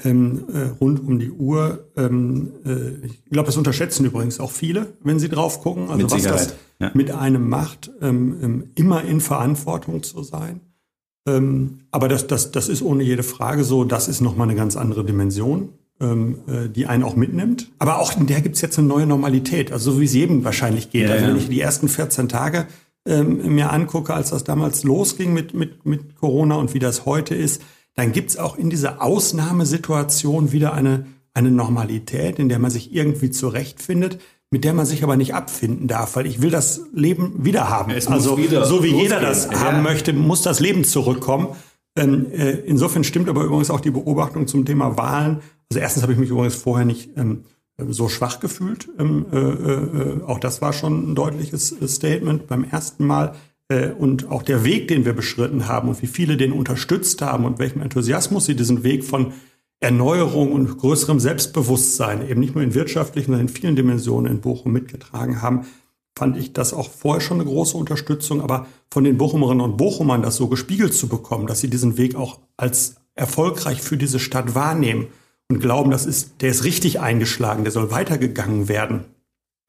ähm, 0.03 0.45
äh, 0.53 0.59
rund 0.81 1.01
um 1.01 1.19
die 1.19 1.31
Uhr. 1.31 1.91
Ähm, 1.97 2.53
äh, 2.65 3.07
ich 3.07 3.25
glaube, 3.27 3.47
das 3.47 3.57
unterschätzen 3.57 4.05
übrigens 4.05 4.41
auch 4.41 4.51
viele, 4.51 4.95
wenn 5.03 5.19
sie 5.19 5.29
drauf 5.29 5.63
gucken. 5.63 5.85
Also 5.85 6.03
mit 6.03 6.11
was 6.11 6.23
das 6.23 6.55
ja. 6.81 6.91
mit 6.95 7.11
einem 7.11 7.49
macht, 7.49 7.93
ähm, 8.01 8.37
ähm, 8.43 8.71
immer 8.75 9.05
in 9.05 9.21
Verantwortung 9.21 10.03
zu 10.03 10.23
sein. 10.23 10.61
Ähm, 11.27 11.81
aber 11.91 12.09
das, 12.09 12.27
das, 12.27 12.51
das 12.51 12.69
ist 12.69 12.83
ohne 12.83 13.05
jede 13.05 13.23
Frage 13.23 13.65
so. 13.65 13.85
Das 13.85 14.09
ist 14.09 14.21
nochmal 14.21 14.49
eine 14.49 14.57
ganz 14.57 14.77
andere 14.77 15.05
Dimension, 15.05 15.71
ähm, 16.01 16.39
äh, 16.49 16.69
die 16.69 16.87
einen 16.87 17.05
auch 17.05 17.15
mitnimmt. 17.15 17.71
Aber 17.79 18.01
auch 18.01 18.17
in 18.17 18.27
der 18.27 18.41
gibt's 18.41 18.61
jetzt 18.63 18.79
eine 18.79 18.89
neue 18.89 19.07
Normalität. 19.07 19.71
Also 19.71 19.93
so 19.93 20.01
wie 20.01 20.07
es 20.07 20.15
jedem 20.15 20.45
wahrscheinlich 20.45 20.91
geht. 20.91 21.09
Ja, 21.09 21.15
also 21.15 21.27
wenn 21.29 21.37
ich 21.37 21.49
die 21.49 21.61
ersten 21.61 21.89
14 21.89 22.29
Tage 22.29 22.67
mir 23.07 23.71
angucke, 23.71 24.15
als 24.15 24.31
das 24.31 24.45
damals 24.45 24.83
losging 24.83 25.35
mit, 25.35 25.53
mit, 25.53 25.85
mit 25.85 26.17
Corona 26.17 26.55
und 26.55 26.73
wie 26.73 26.79
das 26.79 27.05
heute 27.05 27.35
ist, 27.35 27.61
dann 27.95 28.13
gibt's 28.13 28.37
auch 28.37 28.57
in 28.57 28.71
dieser 28.71 29.03
Ausnahmesituation 29.03 30.53
wieder 30.53 30.75
eine, 30.75 31.07
eine 31.33 31.51
Normalität, 31.51 32.39
in 32.39 32.49
der 32.49 32.59
man 32.59 32.71
sich 32.71 32.93
irgendwie 32.93 33.31
zurechtfindet, 33.31 34.19
mit 34.51 34.65
der 34.65 34.75
man 34.75 34.87
sich 34.87 35.03
aber 35.03 35.17
nicht 35.17 35.35
abfinden 35.35 35.89
darf, 35.89 36.17
weil 36.17 36.27
ich 36.27 36.41
will 36.41 36.51
das 36.51 36.83
Leben 36.93 37.45
wieder 37.45 37.69
haben. 37.69 37.91
Es 37.93 38.07
also 38.07 38.39
wieder 38.39 38.65
so 38.65 38.83
wie 38.83 38.89
losgehen. 38.89 39.03
jeder 39.03 39.21
das 39.21 39.47
ja. 39.51 39.61
haben 39.61 39.83
möchte, 39.83 40.13
muss 40.13 40.43
das 40.43 40.61
Leben 40.61 40.85
zurückkommen. 40.85 41.49
Ähm, 41.97 42.27
äh, 42.33 42.51
insofern 42.51 43.05
stimmt 43.05 43.29
aber 43.29 43.45
übrigens 43.45 43.71
auch 43.71 43.81
die 43.81 43.91
Beobachtung 43.91 44.47
zum 44.47 44.65
Thema 44.65 44.97
Wahlen. 44.97 45.41
Also 45.71 45.81
erstens 45.81 46.03
habe 46.03 46.13
ich 46.13 46.19
mich 46.19 46.31
übrigens 46.31 46.55
vorher 46.55 46.85
nicht 46.85 47.11
ähm, 47.17 47.45
so 47.79 48.09
schwach 48.09 48.41
gefühlt. 48.41 48.89
Ähm, 48.99 49.27
äh, 49.33 49.39
äh, 49.39 50.23
auch 50.25 50.39
das 50.39 50.61
war 50.61 50.73
schon 50.73 51.13
ein 51.13 51.15
deutliches 51.15 51.75
Statement 51.87 52.47
beim 52.47 52.65
ersten 52.65 53.07
Mal. 53.07 53.35
Äh, 53.69 53.91
und 53.91 54.31
auch 54.31 54.43
der 54.43 54.65
Weg, 54.65 54.89
den 54.89 55.05
wir 55.05 55.13
beschritten 55.13 55.69
haben 55.69 55.89
und 55.89 56.03
wie 56.03 56.07
viele 56.07 56.37
den 56.37 56.53
unterstützt 56.53 57.23
haben 57.23 57.45
und 57.45 57.59
welchem 57.59 57.81
Enthusiasmus 57.81 58.47
sie 58.47 58.57
diesen 58.57 58.83
Weg 58.85 59.05
von 59.05 59.33
Erneuerung 59.81 60.53
und 60.53 60.79
größerem 60.79 61.21
Selbstbewusstsein 61.21 62.27
eben 62.29 62.41
nicht 62.41 62.55
nur 62.55 62.65
in 62.65 62.75
wirtschaftlichen, 62.75 63.33
sondern 63.33 63.49
in 63.49 63.53
vielen 63.53 63.77
Dimensionen 63.77 64.33
in 64.33 64.41
Bochum 64.41 64.73
mitgetragen 64.73 65.43
haben, 65.43 65.67
fand 66.17 66.37
ich 66.37 66.53
das 66.53 66.73
auch 66.73 66.91
vorher 66.91 67.21
schon 67.21 67.41
eine 67.41 67.49
große 67.49 67.77
Unterstützung. 67.77 68.41
Aber 68.41 68.67
von 68.91 69.05
den 69.05 69.19
Bochumerinnen 69.19 69.65
und 69.65 69.77
Bochumern 69.77 70.23
das 70.23 70.37
so 70.37 70.49
gespiegelt 70.49 70.95
zu 70.95 71.09
bekommen, 71.09 71.47
dass 71.47 71.61
sie 71.61 71.69
diesen 71.69 71.99
Weg 71.99 72.15
auch 72.15 72.41
als 72.57 72.97
erfolgreich 73.15 73.83
für 73.83 73.97
diese 73.97 74.19
Stadt 74.19 74.55
wahrnehmen 74.55 75.09
und 75.49 75.61
glauben, 75.61 75.91
das 75.91 76.07
ist, 76.07 76.41
der 76.41 76.51
ist 76.51 76.65
richtig 76.65 77.01
eingeschlagen, 77.01 77.65
der 77.65 77.73
soll 77.73 77.91
weitergegangen 77.91 78.69
werden, 78.69 79.05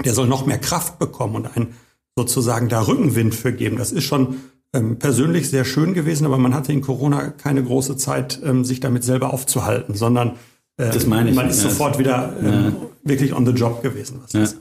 der 0.03 0.13
soll 0.13 0.27
noch 0.27 0.45
mehr 0.45 0.59
Kraft 0.59 0.99
bekommen 0.99 1.35
und 1.35 1.57
ein 1.57 1.75
sozusagen 2.15 2.69
da 2.69 2.81
Rückenwind 2.81 3.35
für 3.35 3.53
geben. 3.53 3.77
Das 3.77 3.91
ist 3.91 4.03
schon 4.03 4.37
ähm, 4.73 4.99
persönlich 4.99 5.49
sehr 5.49 5.65
schön 5.65 5.93
gewesen, 5.93 6.25
aber 6.25 6.37
man 6.37 6.53
hatte 6.53 6.71
in 6.71 6.81
Corona 6.81 7.29
keine 7.29 7.63
große 7.63 7.97
Zeit, 7.97 8.39
ähm, 8.43 8.63
sich 8.65 8.79
damit 8.79 9.03
selber 9.03 9.33
aufzuhalten, 9.33 9.95
sondern 9.95 10.33
äh, 10.77 10.91
man 11.07 11.27
ist 11.49 11.63
ja, 11.63 11.69
sofort 11.69 11.99
wieder 11.99 12.33
ähm, 12.41 12.45
ja. 12.45 12.73
wirklich 13.03 13.33
on 13.33 13.45
the 13.45 13.53
job 13.53 13.81
gewesen. 13.81 14.19
Was 14.23 14.33
ja. 14.33 14.41
das 14.41 14.57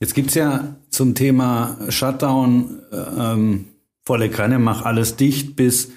Jetzt 0.00 0.14
gibt's 0.14 0.34
ja 0.34 0.76
zum 0.90 1.14
Thema 1.14 1.78
Shutdown 1.88 2.80
ähm, 2.92 3.66
volle 4.04 4.28
Kanne, 4.28 4.58
mach 4.58 4.84
alles 4.84 5.16
dicht 5.16 5.56
bis 5.56 5.92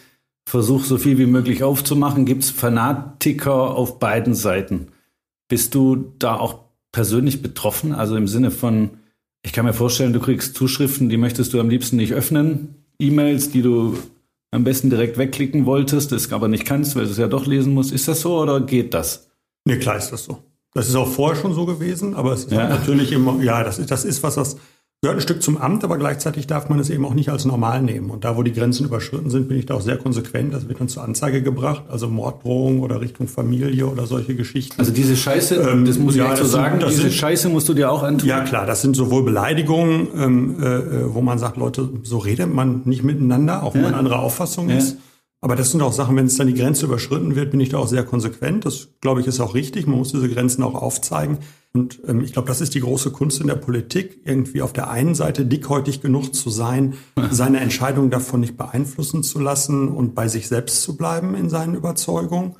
versuch 0.47 0.85
so 0.85 0.97
viel 0.97 1.17
wie 1.17 1.25
möglich 1.25 1.63
aufzumachen. 1.63 2.25
Gibt's 2.25 2.49
Fanatiker 2.49 3.75
auf 3.75 3.99
beiden 3.99 4.33
Seiten? 4.33 4.87
Bist 5.49 5.75
du 5.75 6.13
da 6.19 6.37
auch 6.37 6.59
persönlich 6.93 7.41
betroffen? 7.41 7.93
Also 7.93 8.15
im 8.15 8.29
Sinne 8.29 8.49
von, 8.49 8.91
ich 9.43 9.53
kann 9.53 9.65
mir 9.65 9.73
vorstellen, 9.73 10.13
du 10.13 10.19
kriegst 10.19 10.55
Zuschriften, 10.55 11.09
die 11.09 11.17
möchtest 11.17 11.53
du 11.53 11.59
am 11.59 11.69
liebsten 11.69 11.97
nicht 11.97 12.13
öffnen. 12.13 12.75
E-Mails, 12.99 13.51
die 13.51 13.61
du 13.61 13.97
am 14.51 14.63
besten 14.63 14.89
direkt 14.89 15.17
wegklicken 15.17 15.65
wolltest, 15.65 16.11
das 16.11 16.31
aber 16.31 16.47
nicht 16.47 16.65
kannst, 16.65 16.95
weil 16.95 17.05
du 17.05 17.11
es 17.11 17.17
ja 17.17 17.27
doch 17.27 17.45
lesen 17.45 17.73
musst. 17.73 17.91
Ist 17.91 18.07
das 18.07 18.21
so 18.21 18.39
oder 18.39 18.59
geht 18.61 18.93
das? 18.93 19.29
Nee, 19.65 19.77
klar 19.77 19.97
ist 19.97 20.09
das 20.11 20.23
so. 20.23 20.43
Das 20.73 20.87
ist 20.87 20.95
auch 20.95 21.07
vorher 21.07 21.39
schon 21.41 21.53
so 21.53 21.65
gewesen, 21.65 22.13
aber 22.13 22.33
es 22.33 22.45
ist 22.45 22.51
ja. 22.51 22.69
natürlich 22.69 23.11
immer, 23.11 23.41
ja, 23.41 23.63
das 23.63 23.79
ist, 23.79 23.89
das 23.89 24.05
ist 24.05 24.21
was, 24.23 24.35
das 24.35 24.57
gehört 25.01 25.19
ein 25.19 25.21
Stück 25.21 25.43
zum 25.43 25.57
Amt, 25.57 25.83
aber 25.83 25.99
gleichzeitig 25.99 26.47
darf 26.47 26.69
man 26.69 26.79
es 26.79 26.89
eben 26.89 27.05
auch 27.05 27.13
nicht 27.13 27.29
als 27.29 27.45
normal 27.45 27.83
nehmen. 27.83 28.09
Und 28.09 28.23
da, 28.23 28.35
wo 28.35 28.41
die 28.41 28.51
Grenzen 28.51 28.83
überschritten 28.83 29.29
sind, 29.29 29.47
bin 29.47 29.59
ich 29.59 29.67
da 29.67 29.75
auch 29.75 29.81
sehr 29.81 29.97
konsequent. 29.97 30.55
Das 30.55 30.67
wird 30.67 30.79
dann 30.79 30.87
zur 30.87 31.03
Anzeige 31.03 31.43
gebracht, 31.43 31.83
also 31.87 32.07
Morddrohung 32.07 32.79
oder 32.79 32.99
Richtung 32.99 33.27
Familie 33.27 33.85
oder 33.85 34.07
solche 34.07 34.33
Geschichten. 34.33 34.79
Also 34.79 34.91
diese 34.91 35.15
Scheiße, 35.15 35.55
ähm, 35.55 35.85
das 35.85 35.99
muss 35.99 36.15
ich 36.15 36.21
ja, 36.21 36.35
so 36.35 36.45
sagen, 36.45 36.79
sind, 36.79 36.89
diese 36.89 37.01
sind, 37.03 37.13
Scheiße 37.13 37.47
musst 37.49 37.69
du 37.69 37.75
dir 37.75 37.91
auch 37.91 38.01
antun. 38.01 38.27
Ja 38.27 38.41
klar, 38.41 38.65
das 38.65 38.81
sind 38.81 38.95
sowohl 38.95 39.23
Beleidigungen, 39.23 40.07
ähm, 40.17 40.63
äh, 40.63 41.13
wo 41.13 41.21
man 41.21 41.37
sagt, 41.37 41.57
Leute, 41.57 41.87
so 42.01 42.17
redet 42.17 42.51
man 42.51 42.81
nicht 42.85 43.03
miteinander, 43.03 43.61
auch 43.61 43.75
wenn 43.75 43.83
ja. 43.83 43.91
man 43.91 43.99
andere 43.99 44.17
Auffassung 44.17 44.69
ja. 44.69 44.77
ist. 44.77 44.97
Aber 45.39 45.55
das 45.55 45.71
sind 45.71 45.81
auch 45.81 45.93
Sachen, 45.93 46.15
wenn 46.15 46.25
es 46.25 46.37
dann 46.37 46.47
die 46.47 46.55
Grenze 46.55 46.85
überschritten 46.85 47.35
wird, 47.35 47.51
bin 47.51 47.59
ich 47.59 47.69
da 47.69 47.77
auch 47.77 47.87
sehr 47.87 48.03
konsequent. 48.03 48.65
Das, 48.65 48.89
glaube 49.01 49.21
ich, 49.21 49.27
ist 49.27 49.39
auch 49.39 49.53
richtig. 49.53 49.85
Man 49.85 49.99
muss 49.99 50.11
diese 50.11 50.29
Grenzen 50.29 50.63
auch 50.63 50.73
aufzeigen. 50.73 51.37
Und 51.73 51.99
ähm, 52.07 52.21
ich 52.21 52.33
glaube, 52.33 52.47
das 52.47 52.59
ist 52.59 52.73
die 52.73 52.79
große 52.79 53.11
Kunst 53.11 53.39
in 53.39 53.47
der 53.47 53.55
Politik, 53.55 54.21
irgendwie 54.25 54.63
auf 54.63 54.73
der 54.73 54.89
einen 54.89 55.13
Seite 55.13 55.45
dickhäutig 55.45 56.01
genug 56.01 56.33
zu 56.33 56.49
sein, 56.49 56.95
seine 57.29 57.59
Entscheidung 57.59 58.09
davon 58.09 58.39
nicht 58.39 58.57
beeinflussen 58.57 59.21
zu 59.21 59.39
lassen 59.39 59.89
und 59.89 60.15
bei 60.15 60.27
sich 60.27 60.47
selbst 60.47 60.81
zu 60.81 60.97
bleiben 60.97 61.35
in 61.35 61.49
seinen 61.49 61.75
Überzeugungen, 61.75 62.55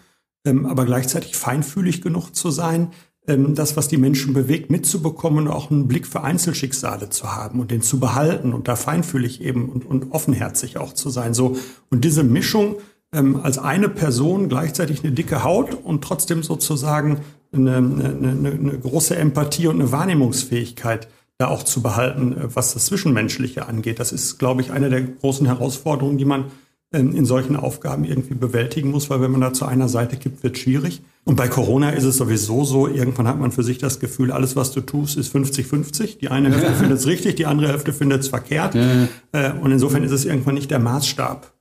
ähm, 0.46 0.68
aber 0.68 0.86
gleichzeitig 0.86 1.36
feinfühlig 1.36 2.02
genug 2.02 2.36
zu 2.36 2.52
sein, 2.52 2.92
das, 3.28 3.76
was 3.76 3.90
die 3.90 3.98
Menschen 3.98 4.34
bewegt, 4.34 4.72
mitzubekommen 4.72 5.48
und 5.48 5.54
auch 5.54 5.70
einen 5.70 5.88
Blick 5.88 6.08
für 6.08 6.24
Einzelschicksale 6.24 7.10
zu 7.10 7.36
haben 7.36 7.60
und 7.60 7.72
den 7.72 7.82
zu 7.82 8.00
behalten 8.00 8.54
und 8.54 8.70
da 8.70 8.78
feinfühlig 8.78 9.42
eben 9.42 9.68
und, 9.68 9.86
und 9.86 10.12
offenherzig 10.14 10.78
auch 10.78 10.94
zu 10.94 11.10
sein. 11.10 11.34
So 11.34 11.58
und 11.90 12.06
diese 12.06 12.24
Mischung 12.24 12.78
ähm, 13.12 13.40
als 13.44 13.58
eine 13.58 13.90
Person 13.90 14.48
gleichzeitig 14.48 15.04
eine 15.04 15.12
dicke 15.12 15.44
Haut 15.44 15.74
und 15.74 16.04
trotzdem 16.04 16.42
sozusagen 16.42 17.20
eine, 17.52 17.78
eine, 17.78 18.52
eine 18.52 18.80
große 18.80 19.16
Empathie 19.16 19.68
und 19.68 19.82
eine 19.82 19.92
Wahrnehmungsfähigkeit 19.92 21.10
da 21.38 21.50
auch 21.50 21.64
zu 21.64 21.82
behalten, 21.82 22.34
äh, 22.34 22.56
was 22.56 22.74
das 22.74 22.86
Zwischenmenschliche 22.86 23.68
angeht. 23.68 24.00
Das 24.00 24.12
ist, 24.12 24.38
glaube 24.38 24.62
ich, 24.62 24.72
eine 24.72 24.90
der 24.90 25.02
großen 25.02 25.46
Herausforderungen, 25.46 26.18
die 26.18 26.26
man 26.26 26.46
ähm, 26.46 26.52
in 26.92 27.26
solchen 27.26 27.58
Aufgaben 27.58 28.06
irgendwie 28.06 28.34
bewältigen 28.34 28.92
muss, 28.92 29.10
weil 29.10 29.20
wenn 29.20 29.32
man 29.32 29.42
da 29.42 29.52
zu 29.52 29.66
einer 29.66 29.90
Seite 29.90 30.16
kippt, 30.16 30.42
wird 30.44 30.58
schwierig. 30.58 31.02
Und 31.26 31.36
bei 31.36 31.50
Corona 31.50 31.90
ist 31.90 32.06
es 32.06 32.16
sowieso 32.16 32.64
so, 32.64 32.88
irgendwann 32.88 33.28
hat 33.28 33.38
man 33.38 33.52
für 33.52 33.64
sich 33.64 33.78
das 33.78 34.00
Gefühl, 34.00 34.32
alles, 34.32 34.56
was 34.56 34.72
du 34.72 34.80
tust, 34.80 35.18
ist 35.18 35.36
50-50. 35.36 36.20
Die 36.20 36.30
eine 36.30 36.50
Hälfte 36.50 36.68
ja. 36.68 36.74
findet 36.74 37.00
es 37.00 37.06
richtig, 37.06 37.36
die 37.36 37.46
andere 37.46 37.68
Hälfte 37.68 37.92
findet 37.92 38.22
es 38.22 38.30
verkehrt. 38.30 38.76
Ja. 38.76 39.08
Äh, 39.34 39.52
und 39.60 39.74
insofern 39.74 40.04
ist 40.04 40.14
es 40.14 40.24
irgendwann 40.24 40.56
nicht 40.56 40.72
der 40.72 40.80
Maßstab 40.80 41.52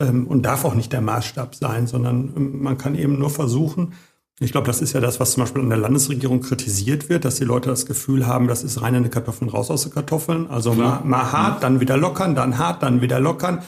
ähm, 0.00 0.28
und 0.28 0.42
darf 0.42 0.64
auch 0.64 0.74
nicht 0.74 0.92
der 0.92 1.00
Maßstab 1.00 1.56
sein, 1.56 1.88
sondern 1.88 2.32
ähm, 2.36 2.62
man 2.62 2.78
kann 2.78 2.94
eben 2.94 3.18
nur 3.18 3.30
versuchen, 3.30 3.94
ich 4.40 4.52
glaube, 4.52 4.68
das 4.68 4.80
ist 4.80 4.92
ja 4.92 5.00
das, 5.00 5.18
was 5.18 5.32
zum 5.32 5.42
Beispiel 5.42 5.62
an 5.62 5.68
der 5.68 5.78
Landesregierung 5.78 6.40
kritisiert 6.40 7.08
wird, 7.08 7.24
dass 7.24 7.34
die 7.34 7.44
Leute 7.44 7.70
das 7.70 7.86
Gefühl 7.86 8.28
haben, 8.28 8.46
das 8.46 8.62
ist 8.62 8.80
rein 8.80 8.94
in 8.94 9.02
die 9.02 9.08
Kartoffeln, 9.08 9.50
raus 9.50 9.68
aus 9.68 9.82
den 9.82 9.92
Kartoffeln. 9.92 10.48
Also 10.48 10.74
mal, 10.74 11.00
mal 11.02 11.32
hart, 11.32 11.64
dann 11.64 11.80
wieder 11.80 11.96
lockern, 11.96 12.36
dann 12.36 12.56
hart, 12.56 12.84
dann 12.84 13.00
wieder 13.00 13.18
lockern. 13.18 13.62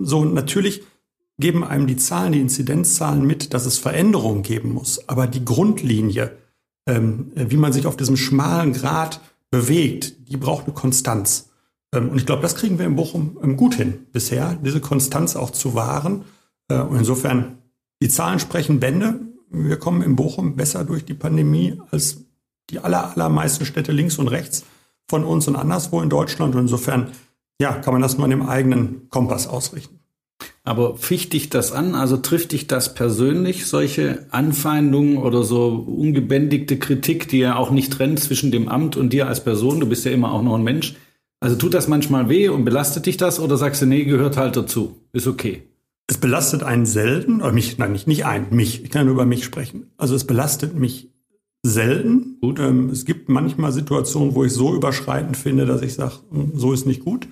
So 0.00 0.24
natürlich 0.24 0.82
geben 1.38 1.64
einem 1.64 1.86
die 1.86 1.96
Zahlen, 1.96 2.32
die 2.32 2.40
Inzidenzzahlen 2.40 3.26
mit, 3.26 3.54
dass 3.54 3.66
es 3.66 3.78
Veränderungen 3.78 4.42
geben 4.42 4.72
muss. 4.72 5.08
Aber 5.08 5.26
die 5.26 5.44
Grundlinie, 5.44 6.36
ähm, 6.86 7.32
wie 7.34 7.56
man 7.56 7.72
sich 7.72 7.86
auf 7.86 7.96
diesem 7.96 8.16
schmalen 8.16 8.72
Grad 8.72 9.20
bewegt, 9.50 10.28
die 10.28 10.36
braucht 10.36 10.66
eine 10.66 10.74
Konstanz. 10.74 11.50
Ähm, 11.92 12.10
und 12.10 12.18
ich 12.18 12.26
glaube, 12.26 12.42
das 12.42 12.54
kriegen 12.54 12.78
wir 12.78 12.86
in 12.86 12.96
Bochum 12.96 13.38
ähm, 13.42 13.56
gut 13.56 13.74
hin 13.74 14.06
bisher, 14.12 14.58
diese 14.64 14.80
Konstanz 14.80 15.34
auch 15.34 15.50
zu 15.50 15.74
wahren. 15.74 16.24
Äh, 16.68 16.80
und 16.80 16.96
insofern, 16.96 17.58
die 18.00 18.08
Zahlen 18.08 18.38
sprechen 18.38 18.80
Bände 18.80 19.20
wir 19.54 19.76
kommen 19.78 20.02
in 20.02 20.16
Bochum 20.16 20.56
besser 20.56 20.84
durch 20.84 21.04
die 21.04 21.14
Pandemie 21.14 21.80
als 21.90 22.24
die 22.70 22.80
aller, 22.80 23.12
allermeisten 23.12 23.64
Städte 23.64 23.92
links 23.92 24.18
und 24.18 24.28
rechts 24.28 24.64
von 25.08 25.24
uns 25.24 25.46
und 25.48 25.56
anderswo 25.56 26.00
in 26.00 26.10
Deutschland. 26.10 26.54
Und 26.54 26.62
insofern, 26.62 27.12
ja, 27.60 27.72
kann 27.72 27.94
man 27.94 28.02
das 28.02 28.16
nur 28.16 28.24
an 28.24 28.30
dem 28.30 28.48
eigenen 28.48 29.08
Kompass 29.10 29.46
ausrichten. 29.46 30.00
Aber 30.64 30.96
ficht 30.96 31.34
dich 31.34 31.50
das 31.50 31.72
an? 31.72 31.94
Also 31.94 32.16
trifft 32.16 32.52
dich 32.52 32.66
das 32.66 32.94
persönlich, 32.94 33.66
solche 33.66 34.26
Anfeindungen 34.30 35.18
oder 35.18 35.42
so 35.42 35.84
ungebändigte 35.86 36.78
Kritik, 36.78 37.28
die 37.28 37.38
ja 37.38 37.56
auch 37.56 37.70
nicht 37.70 37.92
trennt 37.92 38.18
zwischen 38.18 38.50
dem 38.50 38.68
Amt 38.68 38.96
und 38.96 39.12
dir 39.12 39.28
als 39.28 39.44
Person? 39.44 39.80
Du 39.80 39.86
bist 39.86 40.06
ja 40.06 40.10
immer 40.10 40.32
auch 40.32 40.42
noch 40.42 40.54
ein 40.54 40.64
Mensch. 40.64 40.96
Also 41.40 41.56
tut 41.56 41.74
das 41.74 41.88
manchmal 41.88 42.30
weh 42.30 42.48
und 42.48 42.64
belastet 42.64 43.04
dich 43.04 43.18
das 43.18 43.38
oder 43.38 43.58
sagst 43.58 43.82
du, 43.82 43.86
nee, 43.86 44.04
gehört 44.04 44.38
halt 44.38 44.56
dazu? 44.56 44.96
Ist 45.12 45.26
okay. 45.26 45.64
Es 46.06 46.18
belastet 46.18 46.62
einen 46.62 46.86
selten, 46.86 47.42
oder 47.42 47.52
mich, 47.52 47.76
nein, 47.76 47.92
nicht, 47.92 48.06
nicht 48.06 48.24
einen, 48.24 48.54
mich, 48.54 48.82
ich 48.82 48.90
kann 48.90 49.06
nur 49.06 49.14
über 49.14 49.26
mich 49.26 49.44
sprechen. 49.44 49.90
Also 49.98 50.14
es 50.14 50.26
belastet 50.26 50.74
mich 50.74 51.10
selten. 51.64 52.36
Gut. 52.40 52.60
Ähm, 52.60 52.90
es 52.90 53.06
gibt 53.06 53.28
manchmal 53.28 53.72
Situationen, 53.72 54.34
wo 54.34 54.44
ich 54.44 54.52
so 54.52 54.74
überschreitend 54.74 55.36
finde, 55.36 55.64
dass 55.64 55.80
ich 55.80 55.94
sage, 55.94 56.12
hm, 56.30 56.52
so 56.54 56.72
ist 56.72 56.86
nicht 56.86 57.04
gut. 57.04 57.26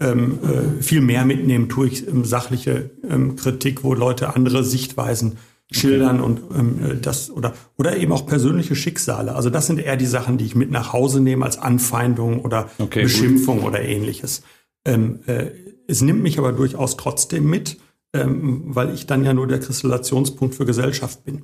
Ähm, 0.00 0.38
äh, 0.42 0.82
viel 0.82 1.00
mehr 1.00 1.24
mitnehmen 1.24 1.68
tue 1.68 1.86
ich 1.86 2.06
ähm, 2.06 2.24
sachliche 2.24 2.90
ähm, 3.08 3.36
Kritik, 3.36 3.84
wo 3.84 3.94
Leute 3.94 4.34
andere 4.34 4.64
Sichtweisen 4.64 5.38
schildern 5.70 6.20
okay. 6.20 6.42
und 6.50 6.58
ähm, 6.58 6.78
äh, 6.84 6.96
das 7.00 7.30
oder 7.30 7.54
oder 7.76 7.96
eben 7.96 8.12
auch 8.12 8.26
persönliche 8.26 8.74
Schicksale. 8.74 9.36
Also 9.36 9.50
das 9.50 9.68
sind 9.68 9.78
eher 9.78 9.96
die 9.96 10.06
Sachen, 10.06 10.36
die 10.36 10.46
ich 10.46 10.56
mit 10.56 10.70
nach 10.70 10.92
Hause 10.92 11.20
nehme 11.20 11.44
als 11.44 11.56
Anfeindung 11.56 12.40
oder 12.40 12.70
okay, 12.78 13.04
Beschimpfung 13.04 13.58
gut. 13.60 13.68
oder 13.68 13.82
ähnliches. 13.82 14.42
Ähm, 14.84 15.20
äh, 15.26 15.50
es 15.86 16.02
nimmt 16.02 16.22
mich 16.22 16.38
aber 16.38 16.52
durchaus 16.52 16.96
trotzdem 16.96 17.48
mit 17.48 17.78
weil 18.18 18.94
ich 18.94 19.04
dann 19.04 19.26
ja 19.26 19.34
nur 19.34 19.46
der 19.46 19.60
Kristallationspunkt 19.60 20.54
für 20.54 20.64
Gesellschaft 20.64 21.24
bin. 21.24 21.42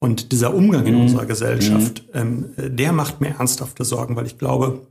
Und 0.00 0.32
dieser 0.32 0.54
Umgang 0.54 0.86
in 0.86 0.94
mhm. 0.94 1.02
unserer 1.02 1.26
Gesellschaft, 1.26 2.04
mhm. 2.12 2.20
ähm, 2.58 2.76
der 2.76 2.92
macht 2.92 3.20
mir 3.20 3.36
ernsthafte 3.38 3.84
Sorgen, 3.84 4.16
weil 4.16 4.26
ich 4.26 4.38
glaube, 4.38 4.86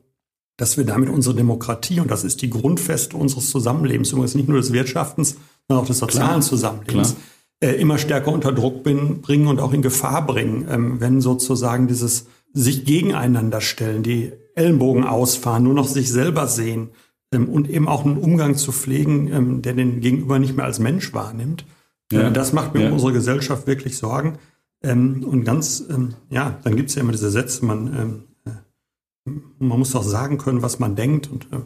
dass 0.57 0.77
wir 0.77 0.86
damit 0.86 1.10
unsere 1.10 1.36
Demokratie, 1.36 2.00
und 2.00 2.12
das 2.12 2.24
ist 2.24 2.41
die 2.41 2.50
Grundfeste 2.50 3.17
unseres 3.17 3.50
Zusammenlebens, 3.50 4.12
übrigens 4.12 4.36
nicht 4.36 4.50
nur 4.50 4.57
des 4.57 4.72
Wirtschaftens, 4.72 5.38
sondern 5.67 5.83
auch 5.83 5.88
des 5.88 6.00
sozialen. 6.00 6.41
Zusammenlebens. 6.41 7.15
Äh, 7.60 7.75
immer 7.75 7.98
stärker 7.98 8.31
unter 8.31 8.51
Druck 8.51 8.83
bin, 8.83 9.22
bringen 9.22 9.48
und 9.48 9.60
auch 9.60 9.74
in 9.74 9.81
Gefahr 9.81 10.25
bringen, 10.25 10.67
ähm, 10.69 11.00
wenn 11.00 11.22
sozusagen 11.22 11.88
dieses 11.88 12.27
sich 12.53 12.86
gegeneinander 12.86 13.62
stellen, 13.62 14.03
die 14.03 14.31
Ellenbogen 14.55 15.05
ausfahren, 15.05 15.63
nur 15.63 15.74
noch 15.74 15.88
sich 15.88 16.12
selber 16.12 16.48
sehen, 16.48 16.89
ähm, 17.33 17.50
und 17.50 17.69
eben 17.69 17.88
auch 17.88 18.05
einen 18.05 18.17
Umgang 18.17 18.55
zu 18.55 18.72
pflegen, 18.72 19.31
ähm, 19.33 19.62
der 19.62 19.74
den 19.74 20.01
Gegenüber 20.01 20.39
nicht 20.39 20.55
mehr 20.55 20.65
als 20.65 20.79
Mensch 20.79 21.13
wahrnimmt. 21.13 21.65
Ja. 22.12 22.27
Ähm, 22.27 22.33
das 22.33 22.53
macht 22.53 22.74
mir 22.74 22.81
ja. 22.81 22.88
um 22.88 22.93
unsere 22.93 23.13
Gesellschaft 23.13 23.67
wirklich 23.67 23.98
Sorgen. 23.98 24.38
Und 24.83 25.45
ganz, 25.45 25.83
ja, 26.29 26.59
dann 26.63 26.75
gibt 26.75 26.89
es 26.89 26.95
ja 26.95 27.01
immer 27.01 27.13
diese 27.13 27.31
Sätze, 27.31 27.63
man, 27.65 28.25
äh, 28.45 29.31
man 29.59 29.79
muss 29.79 29.95
auch 29.95 30.03
sagen 30.03 30.37
können, 30.37 30.61
was 30.61 30.79
man 30.79 30.95
denkt. 30.95 31.29
Und 31.31 31.45
äh, 31.51 31.61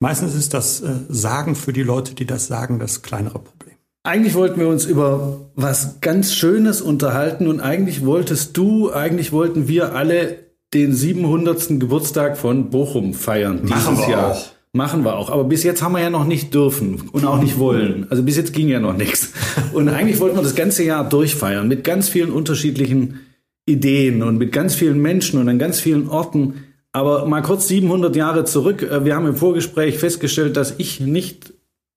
meistens 0.00 0.34
ist 0.34 0.54
das 0.54 0.80
äh, 0.80 1.00
Sagen 1.08 1.54
für 1.54 1.72
die 1.72 1.82
Leute, 1.82 2.14
die 2.14 2.26
das 2.26 2.46
sagen, 2.46 2.78
das 2.78 3.02
kleinere 3.02 3.38
Problem. 3.38 3.74
Eigentlich 4.02 4.34
wollten 4.34 4.60
wir 4.60 4.68
uns 4.68 4.84
über 4.84 5.50
was 5.54 6.00
ganz 6.00 6.34
Schönes 6.34 6.82
unterhalten 6.82 7.46
und 7.46 7.60
eigentlich 7.60 8.04
wolltest 8.04 8.56
du, 8.56 8.92
eigentlich 8.92 9.32
wollten 9.32 9.66
wir 9.66 9.94
alle 9.94 10.44
den 10.74 10.92
700. 10.92 11.80
Geburtstag 11.80 12.36
von 12.36 12.68
Bochum 12.68 13.14
feiern 13.14 13.64
Machen 13.64 13.94
dieses 13.94 14.08
Jahr. 14.08 14.32
Auch. 14.32 14.53
Machen 14.76 15.04
wir 15.04 15.14
auch. 15.14 15.30
Aber 15.30 15.44
bis 15.44 15.62
jetzt 15.62 15.82
haben 15.82 15.92
wir 15.92 16.00
ja 16.00 16.10
noch 16.10 16.26
nicht 16.26 16.52
dürfen 16.52 17.08
und 17.12 17.24
auch 17.24 17.40
nicht 17.40 17.60
wollen. 17.60 18.08
Also 18.10 18.24
bis 18.24 18.36
jetzt 18.36 18.52
ging 18.52 18.68
ja 18.68 18.80
noch 18.80 18.96
nichts. 18.96 19.32
Und 19.72 19.88
eigentlich 19.88 20.18
wollten 20.18 20.36
wir 20.36 20.42
das 20.42 20.56
ganze 20.56 20.82
Jahr 20.82 21.08
durchfeiern 21.08 21.68
mit 21.68 21.84
ganz 21.84 22.08
vielen 22.08 22.32
unterschiedlichen 22.32 23.20
Ideen 23.66 24.24
und 24.24 24.36
mit 24.36 24.50
ganz 24.50 24.74
vielen 24.74 25.00
Menschen 25.00 25.38
und 25.38 25.48
an 25.48 25.60
ganz 25.60 25.78
vielen 25.78 26.08
Orten. 26.08 26.64
Aber 26.90 27.24
mal 27.24 27.40
kurz 27.42 27.68
700 27.68 28.16
Jahre 28.16 28.44
zurück. 28.44 28.82
Äh, 28.82 29.04
wir 29.04 29.14
haben 29.14 29.26
im 29.26 29.36
Vorgespräch 29.36 29.98
festgestellt, 29.98 30.56
dass 30.56 30.74
ich 30.78 30.98
nicht 30.98 31.52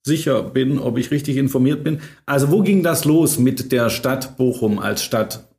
sicher 0.06 0.44
bin, 0.44 0.78
ob 0.78 1.00
ich 1.00 1.10
richtig 1.10 1.38
informiert 1.38 1.84
bin. 1.84 2.02
Also 2.28 2.52
wo 2.52 2.62
ging 2.62 2.84
das 2.84 3.06
los 3.06 3.40
mit 3.40 3.72
der 3.72 3.90
Stadt 3.90 4.38
Bochum 4.38 4.78
als 4.78 5.02
Stadt? 5.02 5.50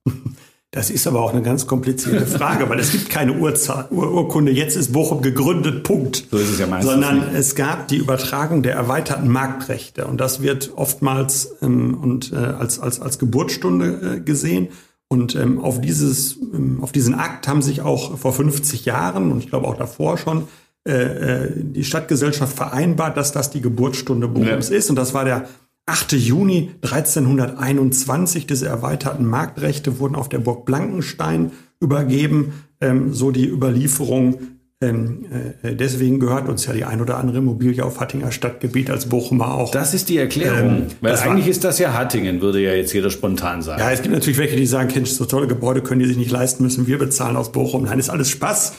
Das 0.71 0.91
ist 0.91 1.07
aber 1.07 1.23
auch 1.23 1.33
eine 1.33 1.41
ganz 1.41 1.67
komplizierte 1.67 2.27
Frage, 2.39 2.69
weil 2.69 2.79
es 2.79 2.93
gibt 2.93 3.09
keine 3.09 3.33
Urzahl, 3.33 3.87
Ur 3.91 4.13
Urkunde. 4.13 4.53
Jetzt 4.53 4.77
ist 4.77 4.93
Bochum 4.93 5.23
gegründet, 5.23 5.83
Punkt. 5.83 6.27
So 6.31 6.37
ist 6.37 6.51
es 6.51 6.59
ja 6.59 6.67
meistens. 6.67 6.93
Sondern 6.93 7.19
nicht. 7.21 7.35
es 7.35 7.55
gab 7.55 7.89
die 7.89 7.97
Übertragung 7.97 8.63
der 8.63 8.75
erweiterten 8.75 9.29
Marktrechte. 9.29 10.07
Und 10.07 10.21
das 10.21 10.43
wird 10.43 10.73
oftmals 10.77 11.57
ähm, 11.63 11.95
und, 11.95 12.33
äh, 12.33 12.37
als, 12.37 12.81
als, 12.81 13.01
als 13.01 13.19
Geburtsstunde 13.19 14.17
äh, 14.17 14.21
gesehen. 14.21 14.69
Und 15.09 15.35
ähm, 15.37 15.59
auf, 15.59 15.81
dieses, 15.81 16.37
ähm, 16.37 16.83
auf 16.83 16.93
diesen 16.93 17.15
Akt 17.15 17.49
haben 17.49 17.63
sich 17.63 17.81
auch 17.81 18.19
vor 18.19 18.35
50 18.35 18.85
Jahren 18.85 19.33
und 19.33 19.39
ich 19.39 19.49
glaube 19.49 19.67
auch 19.67 19.77
davor 19.77 20.19
schon 20.19 20.49
äh, 20.87 20.93
äh, 20.93 21.53
die 21.57 21.85
Stadtgesellschaft 21.85 22.55
vereinbart, 22.55 23.17
dass 23.17 23.33
das 23.33 23.51
die 23.51 23.63
Geburtsstunde 23.63 24.29
Bochums 24.29 24.69
ja. 24.69 24.77
ist. 24.77 24.91
Und 24.91 24.97
das 24.97 25.15
war 25.15 25.25
der 25.25 25.49
8. 25.89 26.13
Juni 26.13 26.71
1321, 26.83 28.47
diese 28.47 28.67
erweiterten 28.67 29.25
Marktrechte 29.25 29.99
wurden 29.99 30.15
auf 30.17 30.29
der 30.29 30.39
Burg 30.39 30.65
Blankenstein 30.67 31.53
übergeben, 31.81 32.53
ähm, 32.81 33.13
so 33.13 33.31
die 33.31 33.47
Überlieferung. 33.49 34.39
ähm, 34.81 35.25
äh, 35.63 35.75
deswegen 35.75 36.21
gehört 36.21 36.49
uns 36.49 36.65
ja 36.67 36.73
die 36.73 36.85
ein 36.85 37.01
oder 37.01 37.17
andere 37.19 37.39
Immobilie 37.39 37.85
auf 37.85 37.99
Hattinger 37.99 38.31
Stadtgebiet 38.31 38.91
als 38.91 39.07
Bochumer 39.09 39.53
auch. 39.55 39.73
Das 39.73 39.93
ist 39.93 40.09
die 40.09 40.19
Erklärung. 40.19 40.69
Ähm, 40.69 40.87
Weil 41.01 41.11
das 41.11 41.25
war- 41.25 41.33
eigentlich 41.33 41.49
ist 41.49 41.65
das 41.65 41.81
ja 41.81 41.95
Hattingen, 41.95 42.41
würde 42.41 42.61
ja 42.61 42.73
jetzt 42.73 42.93
jeder 42.93 43.11
spontan 43.11 43.63
sagen. 43.63 43.81
Ja, 43.81 43.91
es 43.91 44.03
gibt 44.03 44.15
natürlich 44.15 44.39
welche, 44.39 44.55
die 44.55 44.67
sagen, 44.67 44.91
Mensch, 44.95 45.11
so 45.11 45.25
tolle 45.25 45.49
Gebäude 45.49 45.81
können 45.83 45.99
die 46.01 46.07
sich 46.07 46.17
nicht 46.17 46.31
leisten, 46.31 46.63
müssen 46.63 46.87
wir 46.87 46.97
bezahlen 46.99 47.37
aus 47.37 47.51
Bochum. 47.51 47.85
Nein, 47.85 47.99
ist 47.99 48.09
alles 48.11 48.31
Spaß. 48.31 48.75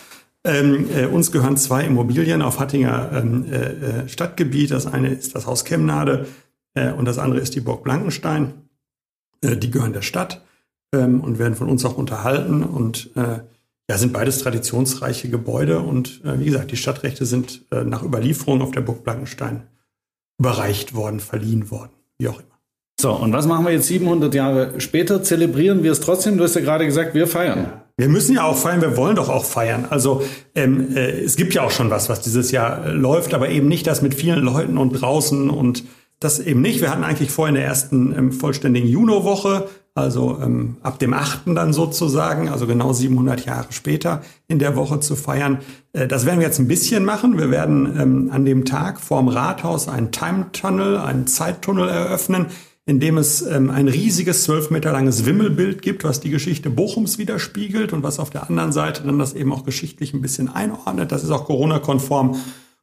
Ähm, 0.45 0.85
äh, 0.95 1.05
uns 1.05 1.33
gehören 1.33 1.57
zwei 1.57 1.83
Immobilien 1.83 2.41
auf 2.41 2.61
Hattinger 2.61 3.09
ähm, 3.13 3.43
äh, 3.51 3.55
äh, 3.55 4.07
Stadtgebiet. 4.07 4.71
Das 4.71 4.87
eine 4.87 5.09
ist 5.09 5.35
das 5.35 5.47
Haus 5.47 5.65
Chemnade 5.65 6.27
äh, 6.27 6.48
und 6.97 7.05
das 7.05 7.17
andere 7.17 7.39
ist 7.39 7.55
die 7.55 7.61
Burg 7.61 7.83
Blankenstein. 7.83 8.53
Äh, 9.41 9.57
die 9.57 9.71
gehören 9.71 9.93
der 9.93 10.01
Stadt 10.01 10.43
ähm, 10.93 11.21
und 11.21 11.39
werden 11.39 11.55
von 11.55 11.69
uns 11.69 11.85
auch 11.85 11.97
unterhalten 11.97 12.63
und 12.63 13.11
äh, 13.15 13.39
ja, 13.89 13.97
sind 13.97 14.13
beides 14.13 14.39
traditionsreiche 14.39 15.29
Gebäude 15.29 15.79
und 15.79 16.23
äh, 16.23 16.39
wie 16.39 16.45
gesagt, 16.45 16.71
die 16.71 16.77
Stadtrechte 16.77 17.25
sind 17.25 17.65
äh, 17.71 17.83
nach 17.83 18.03
Überlieferung 18.03 18.61
auf 18.61 18.71
der 18.71 18.81
Burg 18.81 19.03
Blankenstein 19.03 19.63
überreicht 20.39 20.93
worden, 20.93 21.19
verliehen 21.19 21.71
worden, 21.71 21.91
wie 22.17 22.27
auch 22.27 22.39
immer. 22.39 22.59
So, 23.01 23.13
und 23.13 23.31
was 23.33 23.47
machen 23.47 23.65
wir 23.65 23.71
jetzt 23.71 23.87
700 23.87 24.33
Jahre 24.35 24.81
später? 24.81 25.23
Zelebrieren 25.23 25.83
wir 25.83 25.91
es 25.91 26.01
trotzdem? 26.01 26.37
Du 26.37 26.43
hast 26.43 26.55
ja 26.55 26.61
gerade 26.61 26.85
gesagt, 26.85 27.13
wir 27.13 27.27
feiern. 27.27 27.71
Wir 27.97 28.09
müssen 28.09 28.35
ja 28.35 28.43
auch 28.43 28.57
feiern, 28.57 28.81
wir 28.81 28.95
wollen 28.95 29.15
doch 29.15 29.29
auch 29.29 29.45
feiern. 29.45 29.85
Also 29.89 30.21
ähm, 30.53 30.95
äh, 30.95 31.21
es 31.21 31.35
gibt 31.35 31.53
ja 31.53 31.63
auch 31.63 31.71
schon 31.71 31.89
was, 31.89 32.09
was 32.09 32.21
dieses 32.21 32.51
Jahr 32.51 32.85
äh, 32.85 32.91
läuft, 32.91 33.33
aber 33.33 33.49
eben 33.49 33.67
nicht 33.67 33.87
das 33.87 34.01
mit 34.01 34.13
vielen 34.13 34.39
Leuten 34.39 34.77
und 34.77 34.91
draußen 34.91 35.49
und 35.49 35.83
das 36.19 36.39
eben 36.39 36.61
nicht. 36.61 36.81
Wir 36.81 36.91
hatten 36.91 37.03
eigentlich 37.03 37.31
vor 37.31 37.47
in 37.47 37.55
der 37.55 37.65
ersten 37.65 38.13
ähm, 38.17 38.31
vollständigen 38.31 38.87
Juno-Woche, 38.87 39.69
also 39.95 40.37
ähm, 40.41 40.77
ab 40.81 40.99
dem 40.99 41.13
8. 41.13 41.41
dann 41.47 41.73
sozusagen, 41.73 42.49
also 42.49 42.67
genau 42.67 42.93
700 42.93 43.45
Jahre 43.45 43.67
später 43.71 44.21
in 44.47 44.59
der 44.59 44.75
Woche 44.75 44.99
zu 44.99 45.15
feiern. 45.15 45.59
Äh, 45.93 46.07
das 46.07 46.25
werden 46.25 46.39
wir 46.39 46.47
jetzt 46.47 46.59
ein 46.59 46.67
bisschen 46.67 47.05
machen. 47.05 47.37
Wir 47.37 47.51
werden 47.51 47.97
ähm, 47.97 48.29
an 48.31 48.43
dem 48.45 48.65
Tag 48.65 48.99
vorm 48.99 49.29
Rathaus 49.29 49.87
einen 49.87 50.11
Time-Tunnel, 50.11 50.97
einen 50.97 51.25
Zeittunnel 51.25 51.87
eröffnen, 51.87 52.47
in 52.85 52.99
dem 52.99 53.17
es 53.17 53.41
ähm, 53.41 53.69
ein 53.69 53.87
riesiges 53.87 54.43
zwölf 54.43 54.71
Meter 54.71 54.91
langes 54.91 55.25
Wimmelbild 55.25 55.81
gibt, 55.81 56.03
was 56.03 56.19
die 56.19 56.31
Geschichte 56.31 56.69
Bochums 56.69 57.17
widerspiegelt 57.17 57.93
und 57.93 58.03
was 58.03 58.19
auf 58.19 58.29
der 58.29 58.49
anderen 58.49 58.73
Seite 58.73 59.03
dann 59.03 59.19
das 59.19 59.33
eben 59.33 59.53
auch 59.53 59.63
geschichtlich 59.63 60.13
ein 60.13 60.21
bisschen 60.21 60.49
einordnet. 60.49 61.11
Das 61.13 61.23
ist 61.23 61.29
auch 61.29 61.45
Corona-konform 61.45 62.35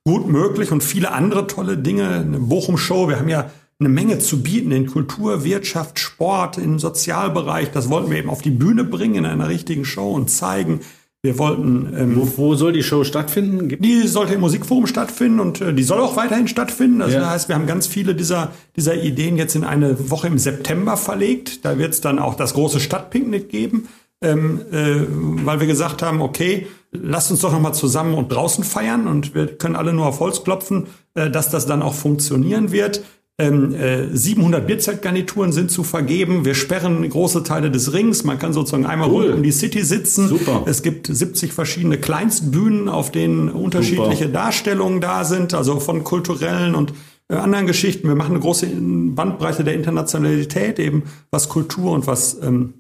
gut 0.07 0.29
möglich 0.29 0.71
und 0.73 0.83
viele 0.85 1.13
andere 1.13 1.47
tolle 1.49 1.77
Dinge. 1.77 2.09
Eine 2.09 2.39
Bochum-Show, 2.39 3.09
wir 3.09 3.19
haben 3.19 3.29
ja 3.29 3.51
eine 3.79 3.89
Menge 3.91 4.19
zu 4.21 4.41
bieten 4.43 4.71
in 4.71 4.87
Kultur, 4.87 5.45
Wirtschaft, 5.45 5.99
Sport, 5.99 6.57
im 6.57 6.79
Sozialbereich. 6.79 7.73
Das 7.73 7.91
wollten 7.91 8.11
wir 8.11 8.19
eben 8.19 8.31
auf 8.31 8.41
die 8.41 8.51
Bühne 8.51 8.85
bringen 8.85 9.17
in 9.17 9.27
einer 9.27 9.49
richtigen 9.49 9.85
Show 9.85 10.13
und 10.13 10.31
zeigen. 10.31 10.81
Wir 11.23 11.39
wollten 11.41 11.93
ähm, 11.99 12.17
Wo, 12.17 12.29
wo 12.37 12.55
soll 12.55 12.73
die 12.73 12.85
Show 12.85 13.03
stattfinden? 13.03 13.69
Gibt- 13.69 13.85
die 13.85 14.07
sollte 14.07 14.35
im 14.35 14.41
Musikforum 14.41 14.87
stattfinden 14.87 15.41
und 15.41 15.61
äh, 15.61 15.75
die 15.75 15.83
soll 15.83 15.99
auch 16.01 16.15
weiterhin 16.17 16.47
stattfinden. 16.47 17.03
Also 17.03 17.15
Ja. 17.17 17.23
das 17.23 17.31
heißt, 17.31 17.49
wir 17.49 17.57
haben 17.57 17.67
ganz 17.67 17.89
viele 17.89 18.15
dieser, 18.15 18.53
dieser 18.77 19.03
Ideen 19.03 19.37
jetzt 19.37 19.57
in 19.57 19.65
eine 19.65 20.09
Woche 20.09 20.29
im 20.29 20.39
September 20.39 20.97
verlegt. 20.97 21.65
Da 21.65 21.79
wird 21.79 21.95
es 21.95 22.01
dann 22.01 22.21
auch 22.21 22.37
das 22.37 22.55
große 22.55 22.79
Stadtpicknick 22.79 23.49
geben, 23.49 23.89
ähm, 24.23 24.61
äh, 24.71 25.01
weil 25.45 25.59
wir 25.59 25.67
gesagt 25.67 26.01
haben, 26.01 26.23
okay, 26.23 26.69
lasst 27.03 27.31
uns 27.31 27.41
doch 27.41 27.53
noch 27.53 27.61
mal 27.61 27.73
zusammen 27.73 28.15
und 28.15 28.33
draußen 28.33 28.65
feiern 28.65 29.07
und 29.07 29.35
wir 29.35 29.47
können 29.59 29.77
alle 29.77 29.93
nur 29.93 30.07
auf 30.07 30.21
Holz 30.21 30.45
klopfen, 30.45 30.87
äh, 31.15 31.31
dass 31.31 31.51
das 31.51 31.67
dann 31.67 31.83
auch 31.83 31.95
funktionieren 31.95 32.73
wird. 32.73 33.03
Ähm, 33.39 33.75
äh, 33.75 34.17
700 34.17 34.67
Bierzeltgarnituren 34.67 35.53
sind 35.53 35.71
zu 35.71 35.85
vergeben. 35.85 36.47
Wir 36.47 36.55
sperren 36.55 37.07
große 37.07 37.43
Teile 37.43 37.71
des 37.71 37.93
Rings. 37.93 38.25
Man 38.25 38.39
kann 38.39 38.55
sozusagen 38.55 38.87
einmal 38.87 39.11
Cool. 39.11 39.25
rund 39.27 39.35
um 39.35 39.43
die 39.43 39.53
City 39.53 39.83
sitzen. 39.83 40.29
Super. 40.29 40.63
Es 40.65 40.83
gibt 40.83 41.07
70 41.07 41.53
verschiedene 41.53 41.99
Kleinstbühnen, 41.99 42.89
auf 42.89 43.13
denen 43.13 43.51
unterschiedliche 43.51 44.31
Darstellungen 44.31 45.03
da 45.03 45.25
sind, 45.25 45.53
also 45.53 45.81
von 45.81 46.03
kulturellen 46.03 46.75
und 46.75 46.95
äh, 47.29 47.35
anderen 47.35 47.67
Geschichten. 47.67 48.09
Wir 48.09 48.15
machen 48.15 48.31
eine 48.33 48.41
große 48.41 48.69
Bandbreite 48.69 49.65
der 49.65 49.75
Internationalität, 49.75 50.79
eben 50.79 51.03
was 51.31 51.51
Kultur 51.51 51.93
und 51.93 52.07
was 52.07 52.41
ähm, 52.43 52.73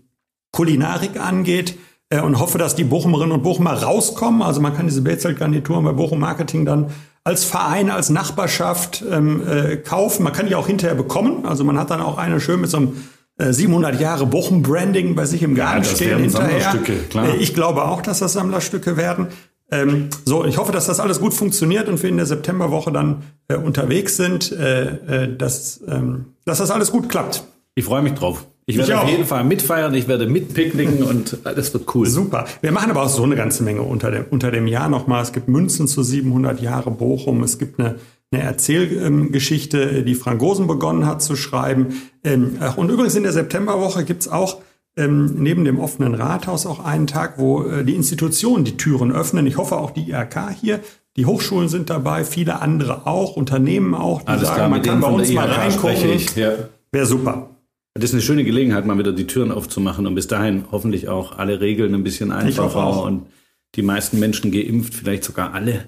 Kulinarik 0.53 1.21
angeht. 1.21 1.77
Äh, 2.11 2.21
und 2.21 2.39
hoffe, 2.39 2.59
dass 2.59 2.75
die 2.75 2.85
Bochumerinnen 2.85 3.33
und 3.33 3.43
Bochumer 3.43 3.83
rauskommen. 3.83 4.43
Also 4.43 4.61
man 4.61 4.75
kann 4.77 4.87
diese 4.87 5.03
Bärzeltgarnituren 5.03 5.85
bei 5.85 5.93
Bochum 5.93 6.21
Marketing 6.21 6.65
dann 6.65 6.91
als 7.25 7.45
Verein, 7.45 7.91
als 7.91 8.09
Nachbarschaft 8.11 9.05
ähm, 9.11 9.43
äh, 9.49 9.77
kaufen. 9.77 10.23
Man 10.23 10.33
kann 10.33 10.47
die 10.47 10.55
auch 10.55 10.69
hinterher 10.69 10.95
bekommen. 10.95 11.45
Also 11.45 11.65
man 11.65 11.79
hat 11.79 11.91
dann 11.91 12.01
auch 12.01 12.19
eine 12.19 12.41
schön 12.41 12.61
mit 12.61 12.71
so 12.71 12.77
einem 12.77 13.05
äh, 13.39 13.53
700 13.53 14.01
Jahre 14.01 14.27
Bochum-Branding 14.27 15.17
bei 15.17 15.27
sich 15.27 15.43
im 15.43 15.57
Garten 15.57 15.83
das 15.83 15.91
stehen 15.97 16.21
hinterher. 16.21 16.61
Sammlerstücke, 16.61 16.93
klar. 17.11 17.29
Äh, 17.29 17.37
Ich 17.37 17.53
glaube 17.53 17.85
auch, 17.85 18.01
dass 18.01 18.21
das 18.21 18.35
Sammlerstücke 18.35 18.97
werden. 18.97 19.27
Ähm, 19.73 20.11
so, 20.25 20.45
ich 20.45 20.59
hoffe, 20.59 20.71
dass 20.71 20.87
das 20.87 21.01
alles 21.01 21.19
gut 21.19 21.35
funktioniert 21.35 21.89
und 21.89 22.01
wir 22.01 22.09
in 22.09 22.17
der 22.17 22.27
Septemberwoche 22.27 22.93
dann 22.93 23.25
äh, 23.49 23.57
unterwegs 23.57 24.17
sind, 24.17 24.53
äh, 24.53 25.25
äh, 25.25 25.37
dass, 25.37 25.81
ähm, 25.89 26.27
dass 26.45 26.59
das 26.59 26.71
alles 26.71 26.93
gut 26.93 27.09
klappt. 27.09 27.43
Ich 27.75 27.85
freue 27.85 28.03
mich 28.03 28.15
drauf. 28.15 28.47
Ich 28.69 28.77
werde 28.77 28.93
Ich 28.93 28.99
auf 28.99 29.09
jeden 29.09 29.25
Fall 29.25 29.45
mitfeiern, 29.45 29.95
ich 29.95 30.09
werde 30.09 30.27
mitpicknicken 30.27 31.05
und 31.05 31.39
das 31.45 31.73
wird 31.73 31.95
cool. 31.95 32.07
Super. 32.07 32.47
Wir 32.61 32.73
machen 32.73 32.91
aber 32.91 33.05
auch 33.05 33.09
so 33.09 33.23
eine 33.23 33.37
ganze 33.37 33.63
Menge 33.63 33.83
unter 33.83 34.11
dem, 34.11 34.25
unter 34.31 34.51
dem 34.51 34.67
Jahr 34.67 34.89
nochmal. 34.89 35.23
Es 35.23 35.33
gibt 35.33 35.47
Münzen 35.47 35.87
zu 35.87 36.03
700 36.03 36.61
Jahre 36.61 36.91
Bochum. 36.91 37.45
Es 37.45 37.59
gibt 37.59 37.79
eine, 37.79 37.95
eine 38.33 38.43
Erzählgeschichte, 38.43 40.03
die 40.03 40.17
Frank 40.17 40.41
Gosen 40.41 40.67
begonnen 40.67 41.07
hat 41.07 41.23
zu 41.23 41.37
schreiben. 41.37 42.03
Ähm, 42.25 42.59
Und 42.75 42.91
übrigens 42.91 43.15
in 43.15 43.23
der 43.23 43.33
Septemberwoche 43.33 44.05
gibt's 44.05 44.27
auch 44.27 44.61
ähm, 44.97 45.37
neben 45.37 45.65
dem 45.65 45.79
offenen 45.79 46.15
Rathaus 46.15 46.67
auch 46.67 46.85
einen 46.85 47.07
Tag, 47.07 47.39
wo 47.39 47.63
äh, 47.63 47.85
die 47.85 47.95
Institutionen 47.95 48.65
die 48.65 48.77
Türen 48.77 49.13
öffnen. 49.13 49.47
Ich 49.47 49.59
hoffe 49.59 49.77
auch 49.77 49.93
die 49.93 50.11
IRK 50.11 50.51
hier. 50.61 50.81
Die 51.17 51.25
Hochschulen 51.25 51.69
sind 51.69 51.89
dabei, 51.89 52.25
viele 52.25 52.61
andere 52.61 53.07
auch, 53.07 53.37
Unternehmen 53.37 53.95
auch, 53.95 54.23
die 54.23 54.29
Alles 54.29 54.49
sagen, 54.49 54.57
klar, 54.57 54.69
man 54.69 54.83
kann 54.83 55.01
bei 55.01 55.09
uns 55.09 55.33
mal 55.33 55.49
reingucken. 55.49 56.19
Ja. 56.35 56.53
Wäre 56.91 57.07
super. 57.07 57.51
Das 57.99 58.11
ist 58.11 58.15
eine 58.15 58.23
schöne 58.23 58.45
Gelegenheit, 58.45 58.85
mal 58.85 58.99
wieder 58.99 59.13
die 59.13 59.27
Türen 59.27 59.51
aufzumachen 59.51 60.07
und 60.07 60.15
bis 60.15 60.27
dahin 60.27 60.65
hoffentlich 60.71 61.09
auch 61.09 61.39
alle 61.39 61.61
Regeln 61.61 61.95
ein 61.95 62.05
bisschen 62.05 62.31
einfacher 62.31 63.03
und 63.03 63.27
die 63.75 63.83
meisten 63.83 64.19
Menschen 64.19 64.53
geimpft, 64.53 64.95
vielleicht 64.95 65.25
sogar 65.25 65.55
alle. 65.55 65.87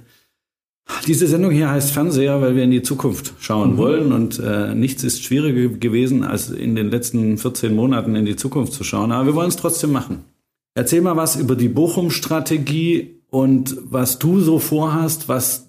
Diese 1.06 1.26
Sendung 1.26 1.50
hier 1.52 1.70
heißt 1.70 1.92
Fernseher, 1.92 2.40
weil 2.40 2.56
wir 2.56 2.64
in 2.64 2.70
die 2.70 2.82
Zukunft 2.82 3.34
schauen 3.40 3.76
wollen 3.76 4.12
und 4.12 4.38
äh, 4.38 4.74
nichts 4.74 5.04
ist 5.04 5.22
schwieriger 5.22 5.68
gewesen, 5.68 6.24
als 6.24 6.50
in 6.50 6.74
den 6.74 6.90
letzten 6.90 7.36
14 7.36 7.74
Monaten 7.74 8.16
in 8.16 8.24
die 8.24 8.36
Zukunft 8.36 8.72
zu 8.72 8.84
schauen. 8.84 9.12
Aber 9.12 9.26
wir 9.26 9.34
wollen 9.34 9.48
es 9.48 9.56
trotzdem 9.56 9.92
machen. 9.92 10.24
Erzähl 10.74 11.02
mal 11.02 11.16
was 11.16 11.36
über 11.36 11.56
die 11.56 11.68
Bochum-Strategie 11.68 13.22
und 13.30 13.76
was 13.84 14.18
du 14.18 14.40
so 14.40 14.58
vorhast, 14.58 15.28
was 15.28 15.67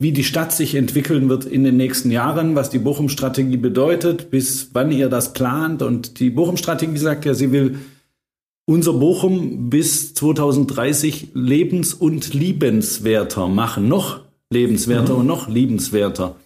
wie 0.00 0.12
die 0.12 0.24
Stadt 0.24 0.50
sich 0.50 0.74
entwickeln 0.74 1.28
wird 1.28 1.44
in 1.44 1.62
den 1.62 1.76
nächsten 1.76 2.10
Jahren, 2.10 2.56
was 2.56 2.70
die 2.70 2.78
Bochum-Strategie 2.78 3.58
bedeutet, 3.58 4.30
bis 4.30 4.70
wann 4.72 4.90
ihr 4.90 5.10
das 5.10 5.34
plant. 5.34 5.82
Und 5.82 6.18
die 6.20 6.30
Bochum-Strategie 6.30 6.96
sagt 6.96 7.26
ja, 7.26 7.34
sie 7.34 7.52
will 7.52 7.78
unser 8.64 8.94
Bochum 8.94 9.68
bis 9.68 10.14
2030 10.14 11.32
lebens- 11.34 11.92
und 11.92 12.32
liebenswerter 12.32 13.46
machen. 13.46 13.88
Noch 13.88 14.22
lebenswerter 14.48 15.16
und 15.16 15.26
noch 15.26 15.48
liebenswerter. 15.48 16.36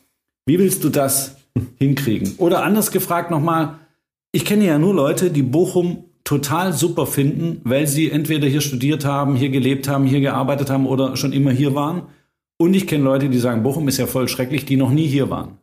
Wie 0.47 0.59
willst 0.59 0.83
du 0.83 0.89
das 0.89 1.37
hinkriegen? 1.79 2.35
Oder 2.39 2.65
anders 2.65 2.91
gefragt 2.91 3.31
nochmal, 3.31 3.79
ich 4.33 4.45
kenne 4.45 4.67
ja 4.67 4.81
nur 4.81 4.95
Leute, 4.95 5.31
die 5.31 5.45
Bochum 5.45 6.07
total 6.25 6.73
super 6.73 7.07
finden, 7.07 7.61
weil 7.63 7.87
sie 7.87 8.11
entweder 8.11 8.49
hier 8.49 8.63
studiert 8.63 9.05
haben, 9.05 9.37
hier 9.37 9.51
gelebt 9.51 9.87
haben, 9.87 10.07
hier 10.07 10.21
gearbeitet 10.21 10.71
haben 10.71 10.87
oder 10.87 11.17
schon 11.17 11.33
immer 11.33 11.53
hier 11.53 11.77
waren. 11.77 12.03
Und 12.65 12.73
ich 12.73 12.87
kenne 12.87 13.05
Leute, 13.05 13.29
die 13.29 13.39
sagen, 13.39 13.63
Bochum 13.63 13.89
ist 13.89 13.99
ja 13.99 14.07
voll 14.07 14.27
schrecklich, 14.27 14.65
die 14.65 14.79
noch 14.79 14.91
nie 14.91 15.07
hier 15.07 15.29
waren. 15.29 15.59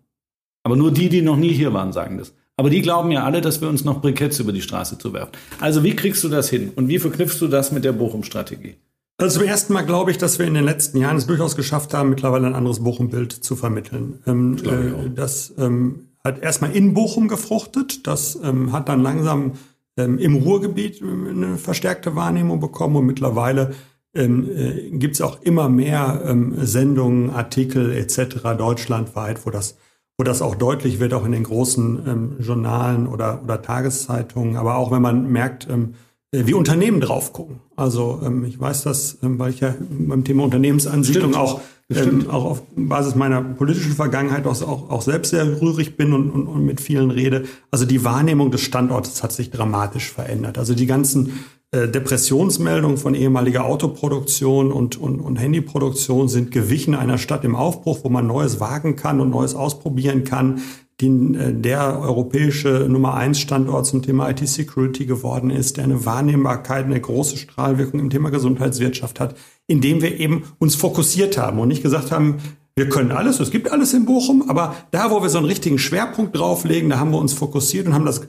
Aber 0.62 0.76
nur 0.76 0.92
die, 0.92 1.10
die 1.10 1.24
noch 1.24 1.36
nie 1.36 1.52
hier 1.52 1.74
waren, 1.74 1.94
sagen 1.94 2.20
das. 2.20 2.36
Aber 2.58 2.70
die 2.70 2.84
glauben 2.84 3.10
ja 3.10 3.24
alle, 3.24 3.42
dass 3.42 3.60
wir 3.60 3.70
uns 3.70 3.84
noch 3.84 4.02
Briketts 4.02 4.40
über 4.40 4.52
die 4.52 4.62
Straße 4.62 5.00
zu 5.00 5.12
werfen. 5.12 5.32
Also 5.60 5.84
wie 5.84 5.96
kriegst 5.96 6.24
du 6.24 6.30
das 6.30 6.48
hin? 6.52 6.72
Und 6.76 6.90
wie 6.90 7.00
verknüpfst 7.00 7.40
du 7.40 7.48
das 7.48 7.72
mit 7.72 7.86
der 7.86 7.94
Bochum-Strategie? 7.94 8.76
Also 9.18 9.40
zum 9.40 9.48
ersten 9.48 9.74
Mal 9.74 9.82
glaube 9.82 10.12
ich, 10.12 10.20
dass 10.20 10.38
wir 10.38 10.46
in 10.46 10.54
den 10.54 10.64
letzten 10.64 11.00
Jahren 11.00 11.18
es 11.18 11.26
durchaus 11.26 11.56
geschafft 11.56 11.96
haben, 11.96 12.12
mittlerweile 12.12 12.46
ein 12.46 12.54
anderes 12.54 12.84
Bochum-Bild 12.84 13.32
zu 13.32 13.56
vermitteln. 13.56 14.20
Ähm, 14.28 14.58
äh, 14.58 15.10
das 15.16 15.56
ähm, 15.58 16.10
hat 16.24 16.44
erstmal 16.44 16.76
in 16.76 16.94
Bochum 16.94 17.28
gefruchtet. 17.30 18.06
Das 18.06 18.38
ähm, 18.44 18.74
hat 18.74 18.90
dann 18.90 19.02
langsam 19.02 19.54
ähm, 19.98 20.20
im 20.20 20.36
Ruhrgebiet 20.36 21.02
ähm, 21.02 21.28
eine 21.30 21.58
verstärkte 21.58 22.16
Wahrnehmung 22.16 22.60
bekommen 22.60 22.96
und 22.96 23.08
mittlerweile 23.08 23.74
ähm, 24.14 24.50
äh, 24.50 24.90
gibt 24.92 25.16
es 25.16 25.22
auch 25.22 25.42
immer 25.42 25.70
mehr 25.70 26.24
ähm, 26.26 26.56
Sendungen, 26.58 27.30
Artikel 27.30 27.92
etc. 27.92 28.58
deutschlandweit, 28.58 29.46
wo 29.46 29.50
das 29.50 29.78
wo 30.22 30.24
das 30.24 30.44
auch 30.44 30.54
deutlich 30.54 31.00
wird, 31.00 31.16
auch 31.16 31.26
in 31.26 31.32
den 31.32 31.42
großen 31.42 32.02
ähm, 32.08 32.36
Journalen 32.40 33.08
oder, 33.08 33.42
oder 33.44 33.60
Tageszeitungen, 33.60 34.56
aber 34.56 34.76
auch 34.76 34.92
wenn 34.92 35.02
man 35.02 35.32
merkt, 35.32 35.68
ähm, 35.68 35.96
äh, 36.32 36.46
wie 36.46 36.54
Unternehmen 36.54 37.02
drauf 37.02 37.34
gucken. 37.34 37.60
Also 37.76 38.22
ähm, 38.24 38.46
ich 38.46 38.60
weiß 38.60 38.84
das, 38.84 39.18
ähm, 39.24 39.40
weil 39.40 39.50
ich 39.50 39.62
ja 39.62 39.74
beim 39.90 40.24
Thema 40.24 40.44
Unternehmensansiedlung 40.44 41.32
Stimmt. 41.32 41.44
auch, 41.44 41.62
ähm, 41.90 42.30
auch 42.30 42.46
auf 42.46 42.62
Basis 42.76 43.16
meiner 43.16 43.42
politischen 43.42 43.94
Vergangenheit 43.94 44.46
auch, 44.46 44.62
auch, 44.62 44.92
auch 44.92 45.02
selbst 45.02 45.32
sehr 45.32 45.60
rührig 45.60 45.98
bin 45.98 46.14
und, 46.14 46.30
und, 46.30 46.46
und 46.46 46.66
mit 46.66 46.82
vielen 46.82 47.10
rede. 47.10 47.46
Also 47.72 47.86
die 47.86 48.04
Wahrnehmung 48.04 48.52
des 48.52 48.62
Standortes 48.62 49.24
hat 49.24 49.32
sich 49.32 49.50
dramatisch 49.50 50.12
verändert. 50.12 50.60
Also 50.60 50.76
die 50.76 50.86
ganzen 50.86 51.34
Depressionsmeldungen 51.74 52.98
von 52.98 53.16
ehemaliger 53.16 53.64
Autoproduktion 53.64 54.74
und, 54.74 55.00
und, 55.00 55.22
und 55.22 55.38
Handyproduktion 55.38 56.28
sind 56.28 56.52
gewichen 56.52 56.96
einer 56.96 57.18
Stadt 57.18 57.46
im 57.46 57.56
Aufbruch, 57.56 58.00
wo 58.04 58.10
man 58.10 58.28
Neues 58.28 58.60
wagen 58.60 58.98
kann 58.98 59.22
und 59.22 59.30
Neues 59.30 59.56
ausprobieren 59.56 60.26
kann, 60.26 60.62
die, 61.02 61.08
äh, 61.08 61.54
der 61.54 62.00
europäische 62.00 62.88
Nummer 62.90 63.16
eins 63.16 63.40
Standort 63.40 63.86
zum 63.86 64.02
Thema 64.02 64.30
IT-Security 64.30 65.06
geworden 65.06 65.50
ist, 65.50 65.78
der 65.78 65.86
eine 65.86 66.06
Wahrnehmbarkeit, 66.06 66.86
eine 66.86 67.00
große 67.00 67.38
Strahlwirkung 67.38 68.00
im 68.00 68.10
Thema 68.10 68.30
Gesundheitswirtschaft 68.30 69.20
hat, 69.20 69.36
indem 69.68 70.02
wir 70.02 70.20
eben 70.20 70.44
uns 70.60 70.76
fokussiert 70.76 71.38
haben 71.38 71.60
und 71.60 71.70
nicht 71.70 71.84
gesagt 71.84 72.12
haben, 72.12 72.38
wir 72.76 72.88
können 72.88 73.12
alles, 73.12 73.40
es 73.40 73.52
gibt 73.52 73.72
alles 73.72 73.94
in 73.94 74.06
Bochum, 74.06 74.50
aber 74.50 74.76
da, 74.92 75.12
wo 75.12 75.22
wir 75.22 75.30
so 75.30 75.38
einen 75.38 75.48
richtigen 75.48 75.78
Schwerpunkt 75.78 76.38
drauflegen, 76.38 76.90
da 76.90 77.00
haben 77.00 77.12
wir 77.12 77.20
uns 77.20 77.34
fokussiert 77.34 77.88
und 77.88 77.94
haben 77.94 78.06
das 78.06 78.22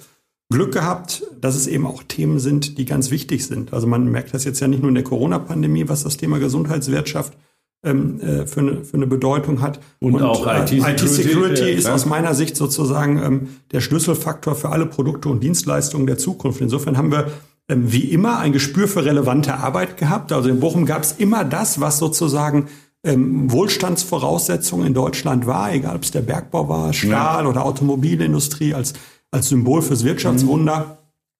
Glück 0.52 0.72
gehabt, 0.72 1.24
dass 1.40 1.56
es 1.56 1.66
eben 1.66 1.86
auch 1.86 2.02
Themen 2.02 2.38
sind, 2.38 2.78
die 2.78 2.84
ganz 2.84 3.10
wichtig 3.10 3.46
sind. 3.46 3.72
Also 3.72 3.86
man 3.86 4.10
merkt 4.10 4.34
das 4.34 4.44
jetzt 4.44 4.60
ja 4.60 4.68
nicht 4.68 4.82
nur 4.82 4.88
in 4.88 4.94
der 4.94 5.04
Corona-Pandemie, 5.04 5.88
was 5.88 6.04
das 6.04 6.16
Thema 6.16 6.38
Gesundheitswirtschaft 6.38 7.32
ähm, 7.84 8.20
äh, 8.20 8.46
für, 8.46 8.60
eine, 8.60 8.84
für 8.84 8.96
eine 8.96 9.06
Bedeutung 9.06 9.60
hat. 9.60 9.80
Und, 9.98 10.14
und 10.14 10.22
auch 10.22 10.46
IT-Security 10.46 10.90
IT 10.90 11.08
Security 11.08 11.70
ist 11.70 11.88
aus 11.88 12.06
meiner 12.06 12.34
Sicht 12.34 12.56
sozusagen 12.56 13.20
ähm, 13.22 13.48
der 13.72 13.80
Schlüsselfaktor 13.80 14.54
für 14.54 14.68
alle 14.68 14.86
Produkte 14.86 15.28
und 15.28 15.42
Dienstleistungen 15.42 16.06
der 16.06 16.18
Zukunft. 16.18 16.60
Insofern 16.60 16.96
haben 16.96 17.10
wir 17.10 17.32
ähm, 17.68 17.92
wie 17.92 18.04
immer 18.04 18.38
ein 18.38 18.52
Gespür 18.52 18.88
für 18.88 19.04
relevante 19.04 19.54
Arbeit 19.54 19.96
gehabt. 19.96 20.32
Also 20.32 20.48
in 20.48 20.60
Bochum 20.60 20.86
gab 20.86 21.02
es 21.02 21.12
immer 21.12 21.44
das, 21.44 21.80
was 21.80 21.98
sozusagen 21.98 22.68
ähm, 23.04 23.50
Wohlstandsvoraussetzungen 23.50 24.86
in 24.86 24.94
Deutschland 24.94 25.46
war, 25.46 25.72
egal 25.72 25.96
ob 25.96 26.02
es 26.02 26.12
der 26.12 26.22
Bergbau 26.22 26.68
war, 26.68 26.92
Stahl 26.92 27.44
ja. 27.44 27.50
oder 27.50 27.64
Automobilindustrie 27.64 28.74
als, 28.74 28.94
als 29.32 29.48
Symbol 29.48 29.82
fürs 29.82 30.04
Wirtschaftswunder. 30.04 30.98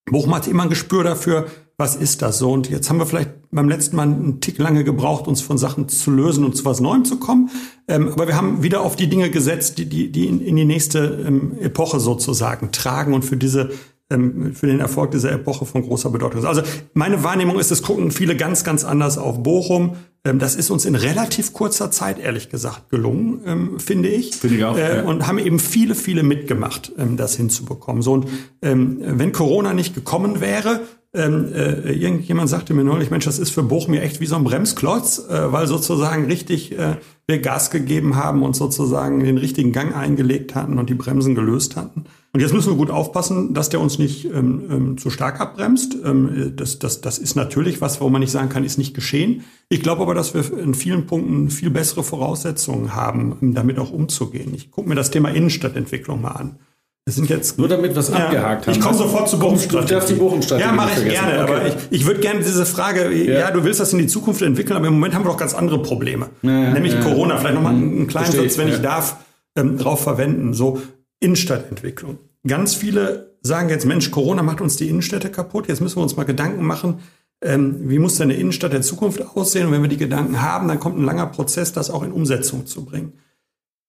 Mhm. 0.09 0.13
Bochum 0.13 0.35
hat 0.35 0.49
immer 0.49 0.65
ein 0.65 0.69
Gespür 0.69 1.05
dafür, 1.05 1.47
was 1.79 1.97
ist 1.97 2.23
das 2.23 2.39
so? 2.39 2.53
Und 2.53 2.69
jetzt 2.71 2.91
haben 2.91 2.99
wir 2.99 3.07
vielleicht 3.07 3.31
beim 3.51 3.69
letzten 3.69 3.97
Mal 3.97 4.03
einen 4.03 4.41
Tick 4.41 4.59
lange 4.59 4.85
gebraucht, 4.85 5.27
uns 5.27 5.41
von 5.41 5.59
Sachen 5.59 5.89
zu 5.89 6.11
lösen 6.11 6.45
und 6.45 6.57
zu 6.57 6.65
was 6.65 6.81
Neuem 6.81 7.05
zu 7.05 7.19
kommen. 7.19 7.51
Ähm, 7.89 8.09
aber 8.13 8.27
wir 8.27 8.37
haben 8.37 8.63
wieder 8.63 8.83
auf 8.83 8.97
die 8.97 9.09
Dinge 9.09 9.31
gesetzt, 9.31 9.79
die, 9.79 9.87
die, 9.87 10.11
die 10.11 10.27
in, 10.27 10.41
in 10.41 10.57
die 10.57 10.65
nächste 10.65 11.25
ähm, 11.27 11.59
Epoche 11.61 12.01
sozusagen 12.01 12.73
tragen 12.73 13.15
und 13.15 13.25
für 13.25 13.37
diese 13.37 13.71
ähm, 14.13 14.55
für 14.55 14.67
den 14.67 14.81
Erfolg 14.81 15.11
dieser 15.11 15.33
Epoche 15.33 15.65
von 15.65 15.83
großer 15.83 16.11
Bedeutung 16.11 16.41
ist. 16.41 16.47
Also 16.47 16.63
meine 16.95 17.25
Wahrnehmung 17.25 17.59
ist, 17.59 17.71
es 17.71 17.83
gucken 17.83 18.11
viele 18.11 18.37
ganz, 18.37 18.65
ganz 18.65 18.85
anders 18.85 19.19
auf 19.19 19.43
Bochum. 19.43 19.97
Ähm, 20.25 20.39
das 20.39 20.55
ist 20.55 20.71
uns 20.71 20.85
in 20.85 20.95
relativ 20.95 21.53
kurzer 21.53 21.91
Zeit, 21.91 22.19
ehrlich 22.19 22.49
gesagt, 22.49 22.91
gelungen, 22.91 23.41
ähm, 23.47 23.81
finde 23.81 24.09
ich. 24.09 24.37
Finde 24.37 24.57
ich 24.57 24.65
auch. 24.65 24.77
Äh, 24.77 24.99
ja. 24.99 25.03
Und 25.03 25.27
haben 25.27 25.39
eben 25.39 25.59
viele, 25.59 25.95
viele 25.95 26.23
mitgemacht, 26.23 26.93
das 27.17 27.37
hinzubekommen. 27.37 28.03
So, 28.03 28.13
und 28.13 28.27
wenn 28.61 29.33
Corona 29.33 29.75
nicht 29.75 29.95
gekommen 29.95 30.41
wäre, 30.41 30.81
ähm, 31.15 31.53
äh, 31.55 31.93
irgendjemand 31.93 32.49
sagte 32.49 32.73
mir 32.73 32.85
neulich, 32.85 33.11
Mensch, 33.11 33.27
das 33.27 33.39
ist 33.39 33.51
für 33.51 33.63
Bochum 33.63 33.93
ja 33.93 34.01
echt 34.01 34.21
wie 34.21 34.27
so 34.27 34.37
ein 34.37 34.45
Bremsklotz, 34.45 35.19
äh, 35.29 35.53
weil 35.53 35.67
sozusagen 35.67 36.25
richtig 36.25 36.79
äh, 36.79 36.97
wir 37.27 37.39
Gas 37.41 37.71
gegeben 37.71 38.17
haben 38.17 38.43
und 38.43 38.57
sozusagen 38.57 39.21
den 39.21 39.37
richtigen 39.37 39.73
Gang 39.73 39.95
eingelegt 39.95 40.55
hatten 40.55 40.79
und 40.79 40.89
die 40.89 40.95
Bremsen 40.95 41.35
gelöst 41.35 41.77
hatten. 41.77 42.05
Und 42.33 42.41
jetzt 42.41 42.55
müssen 42.55 42.73
wir 42.73 42.79
gut 42.79 42.91
aufpassen, 42.91 43.53
dass 43.53 43.69
der 43.69 43.81
uns 43.81 43.99
nicht 43.99 44.25
ähm, 44.25 44.65
ähm, 44.71 44.99
zu 44.99 45.11
stark 45.11 45.39
abbremst. 45.39 45.97
Ähm, 46.03 46.55
das, 46.57 46.79
das, 46.79 47.03
das 47.03 47.19
ist 47.19 47.37
natürlich 47.37 47.83
was, 47.83 48.01
wo 48.01 48.09
man 48.09 48.21
nicht 48.21 48.31
sagen 48.31 48.49
kann, 48.49 48.65
ist 48.65 48.79
nicht 48.79 48.95
geschehen. 48.95 49.45
Ich 49.69 49.83
glaube 49.83 50.01
aber, 50.01 50.15
dass 50.15 50.33
wir 50.33 50.59
in 50.59 50.73
vielen 50.73 51.07
Punkten 51.07 51.51
viel 51.51 51.69
bessere 51.69 52.03
Voraussetzungen 52.03 52.95
haben, 52.95 53.53
damit 53.55 53.79
auch 53.79 53.91
umzugehen. 53.91 54.55
Ich 54.55 54.71
gucke 54.71 54.89
mir 54.89 54.95
das 54.95 55.11
Thema 55.11 55.29
Innenstadtentwicklung 55.29 56.23
mal 56.23 56.31
an. 56.31 56.57
Wir 57.05 57.13
sind 57.13 57.29
jetzt 57.29 57.59
nur 57.59 57.67
damit 57.67 57.95
wir 57.95 57.99
es 57.99 58.11
ja, 58.11 58.15
abgehakt 58.15 58.67
haben. 58.67 58.75
Ich 58.75 58.81
komme 58.81 58.97
sofort 58.97 59.29
zu 59.29 59.37
Bochum-Strategie. 59.37 59.89
Du 59.89 59.95
darfst 59.95 60.11
die 60.11 60.15
Bochum-Strategie 60.15 60.69
Ja, 60.69 60.73
mache 60.73 61.01
ich 61.01 61.11
gerne. 61.11 61.43
Okay. 61.43 61.53
Aber 61.53 61.67
ich, 61.67 61.75
ich 61.91 62.07
würde 62.07 62.21
gerne 62.21 62.41
diese 62.41 62.65
Frage, 62.65 63.13
ja. 63.13 63.41
ja. 63.41 63.51
du 63.51 63.65
willst 63.65 63.81
das 63.81 63.93
in 63.93 63.99
die 63.99 64.07
Zukunft 64.07 64.41
entwickeln, 64.41 64.77
aber 64.77 64.87
im 64.87 64.95
Moment 64.95 65.15
haben 65.15 65.25
wir 65.25 65.31
doch 65.31 65.37
ganz 65.37 65.53
andere 65.53 65.83
Probleme. 65.83 66.31
Ja, 66.43 66.71
Nämlich 66.71 67.01
Corona. 67.01 67.39
Vielleicht 67.39 67.57
nochmal 67.57 67.75
einen 67.75 68.07
kleinen 68.07 68.31
Satz, 68.31 68.57
wenn 68.57 68.69
ich 68.69 68.81
darf, 68.81 69.17
ähm, 69.57 69.79
drauf 69.79 70.01
verwenden. 70.01 70.55
So 70.55 70.81
Innenstadtentwicklung. 71.19 72.19
Ganz 72.47 72.77
viele 72.77 73.37
sagen 73.43 73.69
jetzt, 73.69 73.85
Mensch, 73.85 74.13
Corona 74.13 74.45
macht 74.45 74.61
uns 74.61 74.77
die 74.77 74.89
Innenstädte 74.89 75.29
kaputt. 75.29 75.67
Jetzt 75.67 75.81
müssen 75.81 75.97
wir 75.97 76.03
uns 76.05 76.17
mal 76.17 76.25
Gedanken 76.25 76.65
machen, 76.65 77.01
ähm, 77.43 77.91
wie 77.91 77.99
muss 77.99 78.17
denn 78.17 78.31
eine 78.31 78.39
Innenstadt 78.39 78.73
der 78.73 78.83
Zukunft 78.83 79.21
aussehen? 79.37 79.67
Und 79.67 79.73
wenn 79.73 79.83
wir 79.83 79.89
die 79.89 79.97
Gedanken 79.97 80.41
haben, 80.41 80.69
dann 80.69 80.79
kommt 80.79 80.99
ein 80.99 81.05
langer 81.05 81.27
Prozess, 81.27 81.73
das 81.73 81.91
auch 81.91 82.05
in 82.05 82.13
Umsetzung 82.13 82.67
zu 82.67 82.85
bringen. 82.85 83.15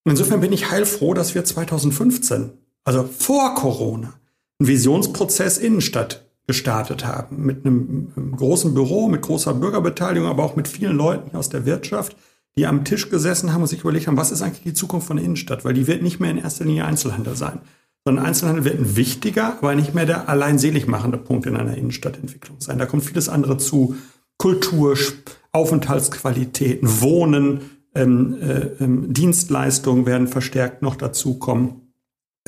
Insofern 0.06 0.42
bin 0.42 0.52
ich 0.52 0.72
heilfroh, 0.72 1.14
dass 1.14 1.36
wir 1.36 1.46
2015 1.46 2.52
also 2.84 3.04
vor 3.04 3.56
Corona, 3.56 4.14
einen 4.60 4.68
Visionsprozess 4.68 5.58
Innenstadt 5.58 6.26
gestartet 6.48 7.06
haben. 7.06 7.46
Mit 7.46 7.66
einem, 7.66 8.34
großen 8.36 8.74
Büro, 8.74 9.08
mit 9.08 9.22
großer 9.22 9.54
Bürgerbeteiligung, 9.54 10.30
aber 10.30 10.44
auch 10.44 10.56
mit 10.56 10.68
vielen 10.68 10.98
Leuten 10.98 11.36
aus 11.36 11.50
der 11.50 11.66
Wirtschaft, 11.66 12.18
die 12.58 12.68
am 12.68 12.84
Tisch 12.84 13.10
gesessen 13.10 13.54
haben 13.54 13.62
und 13.62 13.68
sich 13.68 13.82
überlegt 13.82 14.08
haben, 14.08 14.18
was 14.18 14.32
ist 14.32 14.42
eigentlich 14.42 14.64
die 14.64 14.74
Zukunft 14.74 15.08
von 15.08 15.18
der 15.18 15.26
Innenstadt? 15.26 15.66
Weil 15.66 15.74
die 15.74 15.88
wird 15.88 16.04
nicht 16.04 16.20
mehr 16.20 16.32
in 16.32 16.38
erster 16.38 16.66
Linie 16.66 16.86
Einzelhandel 16.86 17.36
sein. 17.36 17.62
Sondern 18.06 18.26
Einzelhandel 18.26 18.66
wird 18.66 18.80
ein 18.80 18.96
wichtiger, 18.98 19.58
aber 19.58 19.76
nicht 19.76 19.96
mehr 19.96 20.06
der 20.06 20.28
allein 20.28 20.60
selig 20.60 20.88
machende 20.88 21.18
Punkt 21.18 21.46
in 21.46 21.56
einer 21.56 21.78
Innenstadtentwicklung 21.78 22.60
sein. 22.60 22.78
Da 22.78 22.86
kommt 22.86 23.06
vieles 23.06 23.30
andere 23.30 23.58
zu. 23.58 23.96
Kultur, 24.38 24.98
Aufenthaltsqualitäten, 25.54 27.02
Wohnen, 27.02 27.62
ähm, 27.96 28.36
äh, 28.42 28.84
ähm, 28.84 29.14
Dienstleistungen 29.14 30.06
werden 30.06 30.28
verstärkt 30.28 30.82
noch 30.82 30.96
dazukommen 30.96 31.83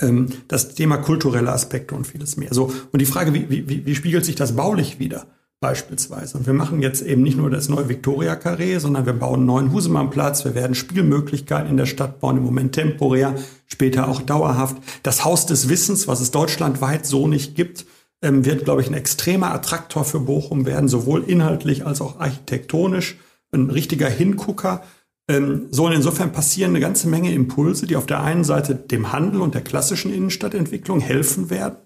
ähm, 0.02 0.28
das 0.48 0.76
Thema 0.76 0.98
kulturelle 0.98 1.52
Aspekte 1.52 1.96
und 1.96 2.06
vieles 2.08 2.38
mehr. 2.38 2.54
So, 2.54 2.72
und 2.92 3.02
die 3.02 3.06
Frage, 3.06 3.34
wie, 3.34 3.50
wie, 3.50 3.86
wie 3.86 3.96
spiegelt 3.96 4.26
sich 4.26 4.36
das 4.36 4.56
baulich 4.56 5.00
wieder? 5.00 5.28
Beispielsweise. 5.62 6.38
Und 6.38 6.46
wir 6.48 6.54
machen 6.54 6.82
jetzt 6.82 7.02
eben 7.02 7.24
nicht 7.24 7.38
nur 7.38 7.50
das 7.50 7.70
neue 7.70 7.88
Victoria-Carré, 7.88 8.80
sondern 8.80 9.06
wir 9.06 9.14
bauen 9.14 9.38
einen 9.38 9.46
neuen 9.46 9.72
Husemannplatz. 9.72 10.44
Wir 10.44 10.54
werden 10.54 10.76
Spielmöglichkeiten 10.76 11.70
in 11.70 11.78
der 11.78 11.86
Stadt 11.86 12.20
bauen, 12.20 12.38
im 12.38 12.44
Moment 12.44 12.74
temporär, 12.74 13.36
später 13.66 14.10
auch 14.10 14.22
dauerhaft. 14.22 14.76
Das 15.02 15.24
Haus 15.24 15.46
des 15.46 15.70
Wissens, 15.70 16.08
was 16.08 16.20
es 16.20 16.32
deutschlandweit 16.32 17.06
so 17.06 17.28
nicht 17.28 17.56
gibt, 17.56 17.86
ähm, 18.22 18.44
wird, 18.46 18.66
glaube 18.66 18.82
ich, 18.82 18.88
ein 18.88 18.94
extremer 18.94 19.54
Attraktor 19.54 20.04
für 20.04 20.20
Bochum 20.20 20.66
werden, 20.66 20.90
sowohl 20.90 21.24
inhaltlich 21.24 21.86
als 21.86 22.02
auch 22.02 22.20
architektonisch. 22.20 23.18
Ein 23.52 23.70
richtiger 23.70 24.10
Hingucker 24.10 24.84
ähm, 25.28 25.68
so, 25.72 25.86
und 25.86 25.94
insofern 25.94 26.32
passieren 26.32 26.72
eine 26.72 26.80
ganze 26.80 27.08
Menge 27.08 27.34
Impulse, 27.34 27.88
die 27.88 27.96
auf 27.96 28.06
der 28.06 28.22
einen 28.22 28.44
Seite 28.44 28.76
dem 28.76 29.12
Handel 29.12 29.42
und 29.42 29.56
der 29.56 29.62
klassischen 29.62 30.14
Innenstadtentwicklung 30.14 31.00
helfen 31.00 31.50
werden, 31.50 31.78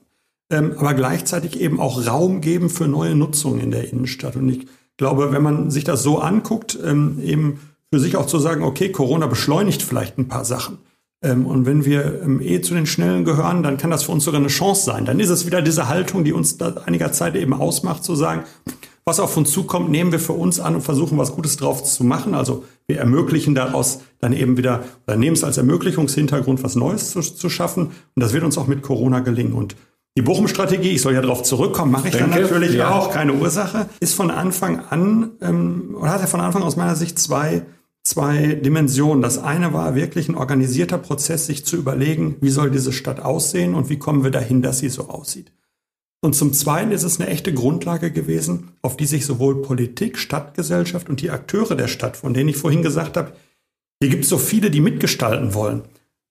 ähm, 0.52 0.74
aber 0.78 0.94
gleichzeitig 0.94 1.60
eben 1.60 1.80
auch 1.80 2.06
Raum 2.06 2.42
geben 2.42 2.70
für 2.70 2.88
neue 2.88 3.16
Nutzungen 3.16 3.62
in 3.62 3.72
der 3.72 3.92
Innenstadt. 3.92 4.36
Und 4.36 4.50
ich 4.50 4.68
glaube, 4.98 5.32
wenn 5.32 5.44
man 5.44 5.72
sich 5.72 5.86
das 5.86 6.04
so 6.04 6.20
anguckt, 6.20 6.78
ähm, 6.84 7.20
eben 7.24 7.60
für 7.92 8.00
sich 8.00 8.18
auch 8.18 8.26
zu 8.26 8.40
sagen, 8.40 8.64
okay, 8.64 8.92
Corona 8.92 9.28
beschleunigt 9.28 9.82
vielleicht 9.82 10.18
ein 10.18 10.28
paar 10.28 10.46
Sachen. 10.46 10.80
Ähm, 11.22 11.46
und 11.46 11.66
wenn 11.66 11.86
wir 11.86 12.22
ähm, 12.22 12.42
eh 12.42 12.62
zu 12.62 12.74
den 12.74 12.86
Schnellen 12.86 13.24
gehören, 13.24 13.64
dann 13.64 13.78
kann 13.78 13.90
das 13.90 14.04
für 14.04 14.12
uns 14.12 14.26
sogar 14.26 14.40
eine 14.40 14.50
Chance 14.50 14.84
sein. 14.84 15.06
Dann 15.06 15.20
ist 15.20 15.30
es 15.30 15.46
wieder 15.46 15.62
diese 15.62 15.88
Haltung, 15.88 16.24
die 16.24 16.34
uns 16.34 16.58
da 16.58 16.76
einiger 16.86 17.12
Zeit 17.12 17.36
eben 17.36 17.54
ausmacht, 17.54 18.04
zu 18.04 18.16
sagen, 18.16 18.44
was 19.10 19.20
auf 19.20 19.36
uns 19.36 19.52
zukommt, 19.52 19.90
nehmen 19.90 20.12
wir 20.12 20.20
für 20.20 20.34
uns 20.34 20.60
an 20.60 20.76
und 20.76 20.82
versuchen, 20.82 21.18
was 21.18 21.34
Gutes 21.34 21.58
drauf 21.58 21.84
zu 21.84 22.04
machen. 22.04 22.34
Also 22.34 22.64
wir 22.88 23.00
ermöglichen 23.00 23.56
daraus 23.56 24.02
dann 24.20 24.34
eben 24.34 24.56
wieder, 24.56 24.84
oder 25.08 25.18
nehmen 25.18 25.36
es 25.36 25.44
als 25.44 25.58
Ermöglichungshintergrund, 25.58 26.64
was 26.64 26.76
Neues 26.76 27.12
zu, 27.12 27.22
zu 27.22 27.50
schaffen. 27.50 27.88
Und 27.88 28.24
das 28.24 28.34
wird 28.34 28.44
uns 28.44 28.58
auch 28.58 28.68
mit 28.68 28.82
Corona 28.82 29.20
gelingen. 29.20 29.54
Und 29.54 29.76
die 30.18 30.22
Bochum-Strategie, 30.22 30.92
ich 30.92 31.02
soll 31.02 31.14
ja 31.14 31.22
darauf 31.22 31.44
zurückkommen, 31.44 31.92
mache 31.92 32.08
ich 32.08 32.16
Denke, 32.16 32.32
dann 32.32 32.42
natürlich 32.42 32.74
ja. 32.74 32.92
auch, 32.92 33.12
keine 33.12 33.34
Ursache, 33.34 33.88
ist 34.00 34.14
von 34.14 34.32
Anfang 34.32 34.80
an, 34.90 35.32
ähm, 35.42 35.96
oder 36.00 36.12
hat 36.12 36.22
ja 36.22 36.28
von 36.28 36.42
Anfang 36.42 36.64
aus 36.64 36.76
meiner 36.76 36.96
Sicht 36.96 37.20
zwei, 37.20 37.64
zwei 38.04 38.56
Dimensionen. 38.56 39.22
Das 39.22 39.38
eine 39.38 39.74
war 39.74 39.96
wirklich 39.96 40.30
ein 40.30 40.36
organisierter 40.36 40.98
Prozess, 40.98 41.46
sich 41.46 41.66
zu 41.66 41.78
überlegen, 41.78 42.38
wie 42.42 42.50
soll 42.50 42.70
diese 42.70 42.92
Stadt 42.92 43.22
aussehen 43.22 43.76
und 43.76 43.90
wie 43.90 43.98
kommen 43.98 44.24
wir 44.24 44.32
dahin, 44.32 44.62
dass 44.62 44.80
sie 44.80 44.90
so 44.90 45.10
aussieht. 45.10 45.52
Und 46.22 46.36
zum 46.36 46.52
Zweiten 46.52 46.92
ist 46.92 47.04
es 47.04 47.20
eine 47.20 47.30
echte 47.30 47.54
Grundlage 47.54 48.12
gewesen, 48.12 48.74
auf 48.82 48.98
die 48.98 49.06
sich 49.06 49.26
sowohl 49.26 49.62
Politik, 49.62 50.18
Stadtgesellschaft 50.18 51.10
und 51.10 51.22
die 51.22 51.32
Akteure 51.32 51.76
der 51.76 51.88
Stadt, 51.88 52.18
von 52.18 52.34
denen 52.34 52.50
ich 52.50 52.58
vorhin 52.58 52.82
gesagt 52.82 53.16
habe, 53.16 53.34
hier 54.02 54.10
gibt 54.10 54.24
es 54.24 54.30
so 54.30 54.38
viele, 54.38 54.70
die 54.70 54.82
mitgestalten 54.82 55.54
wollen, 55.54 55.84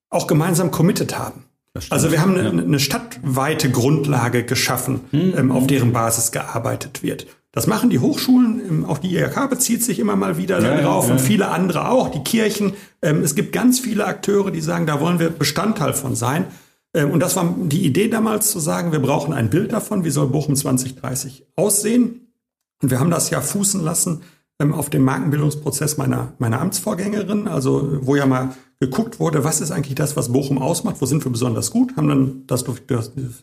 auch 0.09 0.27
gemeinsam 0.27 0.71
committed 0.71 1.17
haben. 1.17 1.45
Also 1.89 2.11
wir 2.11 2.21
haben 2.21 2.35
eine, 2.35 2.43
ja. 2.43 2.49
eine 2.49 2.79
stadtweite 2.79 3.69
Grundlage 3.69 4.43
geschaffen, 4.43 5.01
mhm. 5.11 5.33
ähm, 5.37 5.51
auf 5.51 5.67
deren 5.67 5.93
Basis 5.93 6.31
gearbeitet 6.31 7.03
wird. 7.03 7.27
Das 7.51 7.67
machen 7.67 7.89
die 7.89 7.99
Hochschulen, 7.99 8.61
ähm, 8.67 8.85
auch 8.85 8.97
die 8.97 9.15
IHK 9.15 9.49
bezieht 9.49 9.83
sich 9.83 9.99
immer 9.99 10.15
mal 10.15 10.37
wieder 10.37 10.61
ja, 10.61 10.81
darauf 10.81 11.07
ja, 11.07 11.13
und 11.13 11.19
viele 11.19 11.49
andere 11.49 11.89
auch, 11.89 12.09
die 12.09 12.23
Kirchen. 12.23 12.73
Ähm, 13.01 13.21
es 13.21 13.35
gibt 13.35 13.53
ganz 13.53 13.79
viele 13.79 14.05
Akteure, 14.05 14.51
die 14.51 14.61
sagen, 14.61 14.85
da 14.85 14.99
wollen 14.99 15.19
wir 15.19 15.29
Bestandteil 15.29 15.93
von 15.93 16.15
sein. 16.15 16.45
Ähm, 16.93 17.11
und 17.11 17.19
das 17.19 17.35
war 17.35 17.55
die 17.57 17.85
Idee 17.85 18.07
damals 18.07 18.51
zu 18.51 18.59
sagen, 18.59 18.91
wir 18.91 18.99
brauchen 18.99 19.33
ein 19.33 19.49
Bild 19.49 19.73
davon, 19.73 20.03
wie 20.03 20.09
soll 20.09 20.27
Bochum 20.27 20.55
2030 20.55 21.45
aussehen. 21.55 22.33
Und 22.81 22.91
wir 22.91 22.99
haben 22.99 23.11
das 23.11 23.29
ja 23.29 23.41
fußen 23.41 23.81
lassen 23.83 24.21
ähm, 24.59 24.73
auf 24.73 24.89
dem 24.89 25.03
Markenbildungsprozess 25.03 25.97
meiner, 25.97 26.33
meiner 26.39 26.61
Amtsvorgängerin, 26.61 27.47
also 27.47 27.99
wo 28.01 28.15
ja 28.15 28.25
mal 28.25 28.55
geguckt 28.79 29.19
wurde, 29.19 29.43
was 29.43 29.59
ist 29.59 29.71
eigentlich 29.71 29.95
das, 29.95 30.15
was 30.15 30.31
Bochum 30.31 30.57
ausmacht, 30.57 30.97
wo 30.99 31.05
sind 31.05 31.25
wir 31.25 31.31
besonders 31.31 31.71
gut, 31.71 31.97
haben 31.97 32.07
dann 32.07 32.43
das 32.47 32.63
durch 32.63 32.81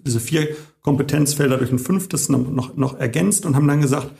diese 0.05 0.21
vier 0.21 0.49
Kompetenzfelder 0.81 1.59
durch 1.59 1.71
ein 1.71 1.79
fünftes 1.79 2.31
noch, 2.31 2.75
noch 2.75 2.99
ergänzt 2.99 3.45
und 3.45 3.55
haben 3.55 3.69
dann 3.69 3.83
gesagt, 3.83 4.11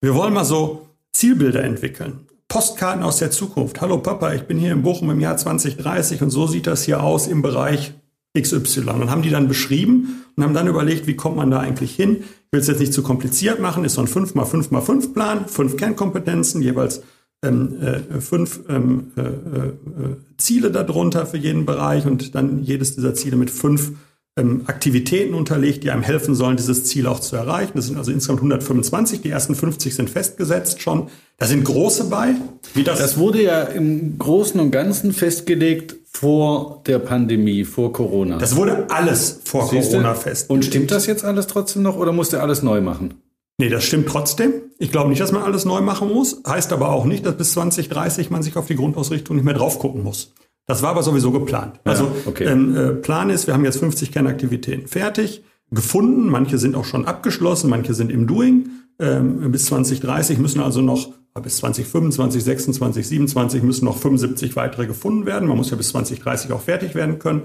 wir 0.00 0.14
wollen 0.16 0.34
mal 0.34 0.44
so 0.44 0.88
Zielbilder 1.12 1.62
entwickeln. 1.62 2.26
Postkarten 2.48 3.04
aus 3.04 3.18
der 3.18 3.30
Zukunft. 3.30 3.80
Hallo 3.80 3.98
Papa, 3.98 4.32
ich 4.32 4.42
bin 4.42 4.58
hier 4.58 4.72
in 4.72 4.82
Bochum 4.82 5.10
im 5.10 5.20
Jahr 5.20 5.36
2030 5.36 6.22
und 6.22 6.30
so 6.30 6.48
sieht 6.48 6.66
das 6.66 6.82
hier 6.82 7.04
aus 7.04 7.28
im 7.28 7.42
Bereich 7.42 7.94
XY. 8.38 8.90
Und 8.90 9.10
haben 9.10 9.22
die 9.22 9.30
dann 9.30 9.48
beschrieben 9.48 10.24
und 10.36 10.44
haben 10.44 10.54
dann 10.54 10.68
überlegt, 10.68 11.06
wie 11.06 11.16
kommt 11.16 11.36
man 11.36 11.50
da 11.50 11.60
eigentlich 11.60 11.94
hin. 11.94 12.18
Ich 12.20 12.52
will 12.52 12.60
es 12.60 12.66
jetzt 12.66 12.80
nicht 12.80 12.92
zu 12.92 13.02
kompliziert 13.02 13.60
machen, 13.60 13.84
ist 13.84 13.94
so 13.94 14.00
ein 14.00 14.08
5x5x5 14.08 15.12
Plan, 15.12 15.46
fünf 15.46 15.76
Kernkompetenzen, 15.76 16.62
jeweils 16.62 17.02
ähm, 17.42 17.80
äh, 17.80 18.20
fünf 18.20 18.60
ähm, 18.68 19.12
äh, 19.16 19.22
äh, 19.22 20.16
Ziele 20.36 20.70
darunter 20.70 21.26
für 21.26 21.38
jeden 21.38 21.64
Bereich 21.64 22.06
und 22.06 22.34
dann 22.34 22.62
jedes 22.62 22.96
dieser 22.96 23.14
Ziele 23.14 23.36
mit 23.36 23.50
fünf 23.50 23.92
ähm, 24.36 24.62
Aktivitäten 24.66 25.34
unterlegt, 25.34 25.84
die 25.84 25.90
einem 25.90 26.02
helfen 26.02 26.34
sollen, 26.34 26.56
dieses 26.56 26.84
Ziel 26.84 27.06
auch 27.06 27.20
zu 27.20 27.36
erreichen. 27.36 27.72
Das 27.74 27.86
sind 27.86 27.96
also 27.96 28.12
insgesamt 28.12 28.40
125. 28.40 29.22
Die 29.22 29.30
ersten 29.30 29.54
50 29.54 29.94
sind 29.94 30.10
festgesetzt 30.10 30.82
schon. 30.82 31.08
Da 31.38 31.46
sind 31.46 31.64
große 31.64 32.04
bei. 32.04 32.34
Wie 32.74 32.84
das, 32.84 32.98
das 32.98 33.16
wurde 33.16 33.42
ja 33.42 33.62
im 33.62 34.18
Großen 34.18 34.60
und 34.60 34.70
Ganzen 34.70 35.12
festgelegt 35.12 35.96
vor 36.12 36.82
der 36.86 36.98
Pandemie, 36.98 37.64
vor 37.64 37.92
Corona. 37.92 38.38
Das 38.38 38.56
wurde 38.56 38.86
alles 38.90 39.40
vor 39.44 39.68
Siehste? 39.68 39.92
Corona 39.92 40.14
festgelegt. 40.14 40.50
Und 40.50 40.64
stimmt 40.64 40.90
das 40.90 41.06
jetzt 41.06 41.24
alles 41.24 41.46
trotzdem 41.46 41.82
noch 41.82 41.96
oder 41.96 42.12
musste 42.12 42.42
alles 42.42 42.62
neu 42.62 42.80
machen? 42.80 43.14
Nee, 43.58 43.68
das 43.68 43.84
stimmt 43.84 44.08
trotzdem. 44.08 44.54
Ich 44.78 44.90
glaube 44.90 45.10
nicht, 45.10 45.20
dass 45.20 45.32
man 45.32 45.42
alles 45.42 45.64
neu 45.64 45.82
machen 45.82 46.08
muss. 46.08 46.42
Heißt 46.46 46.72
aber 46.72 46.90
auch 46.90 47.04
nicht, 47.04 47.26
dass 47.26 47.36
bis 47.36 47.52
2030 47.52 48.30
man 48.30 48.42
sich 48.42 48.56
auf 48.56 48.66
die 48.66 48.74
Grundausrichtung 48.74 49.36
nicht 49.36 49.44
mehr 49.44 49.54
drauf 49.54 49.78
gucken 49.78 50.02
muss. 50.02 50.32
Das 50.66 50.82
war 50.82 50.90
aber 50.90 51.02
sowieso 51.02 51.30
geplant. 51.30 51.80
Ja, 51.84 51.92
also 51.92 52.10
okay. 52.26 52.44
ähm, 52.44 52.76
äh, 52.76 52.90
Plan 52.92 53.28
ist, 53.28 53.46
wir 53.46 53.54
haben 53.54 53.64
jetzt 53.64 53.78
50 53.78 54.12
Kernaktivitäten 54.12 54.86
fertig, 54.88 55.44
gefunden. 55.70 56.28
Manche 56.28 56.58
sind 56.58 56.74
auch 56.74 56.84
schon 56.84 57.06
abgeschlossen, 57.06 57.68
manche 57.70 57.92
sind 57.92 58.10
im 58.10 58.26
Doing. 58.26 58.70
Ähm, 58.98 59.50
bis 59.52 59.66
2030 59.66 60.38
müssen 60.38 60.60
also 60.60 60.80
noch, 60.80 61.12
bis 61.34 61.58
2025, 61.58 62.42
26, 62.42 63.08
27 63.08 63.62
müssen 63.62 63.84
noch 63.84 63.98
75 63.98 64.56
weitere 64.56 64.86
gefunden 64.86 65.26
werden. 65.26 65.48
Man 65.48 65.56
muss 65.56 65.70
ja 65.70 65.76
bis 65.76 65.90
2030 65.90 66.52
auch 66.52 66.60
fertig 66.60 66.94
werden 66.94 67.18
können. 67.18 67.42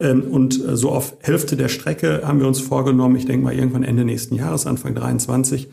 Ähm, 0.00 0.22
und 0.22 0.62
äh, 0.64 0.76
so 0.76 0.90
auf 0.90 1.16
Hälfte 1.20 1.56
der 1.56 1.68
Strecke 1.68 2.22
haben 2.24 2.40
wir 2.40 2.46
uns 2.46 2.60
vorgenommen, 2.60 3.16
ich 3.16 3.26
denke 3.26 3.44
mal 3.44 3.54
irgendwann 3.54 3.82
Ende 3.82 4.04
nächsten 4.04 4.34
Jahres, 4.34 4.66
Anfang 4.66 4.94
23, 4.94 5.68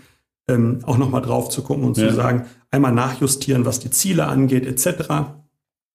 ähm, 0.48 0.80
auch 0.84 0.98
nochmal 0.98 1.22
drauf 1.22 1.50
zu 1.50 1.62
gucken 1.62 1.84
und 1.84 1.98
ja. 1.98 2.10
zu 2.10 2.16
sagen, 2.16 2.46
einmal 2.72 2.94
nachjustieren, 2.94 3.66
was 3.66 3.80
die 3.80 3.92
Ziele 3.92 4.28
angeht, 4.28 4.66
etc. 4.66 5.08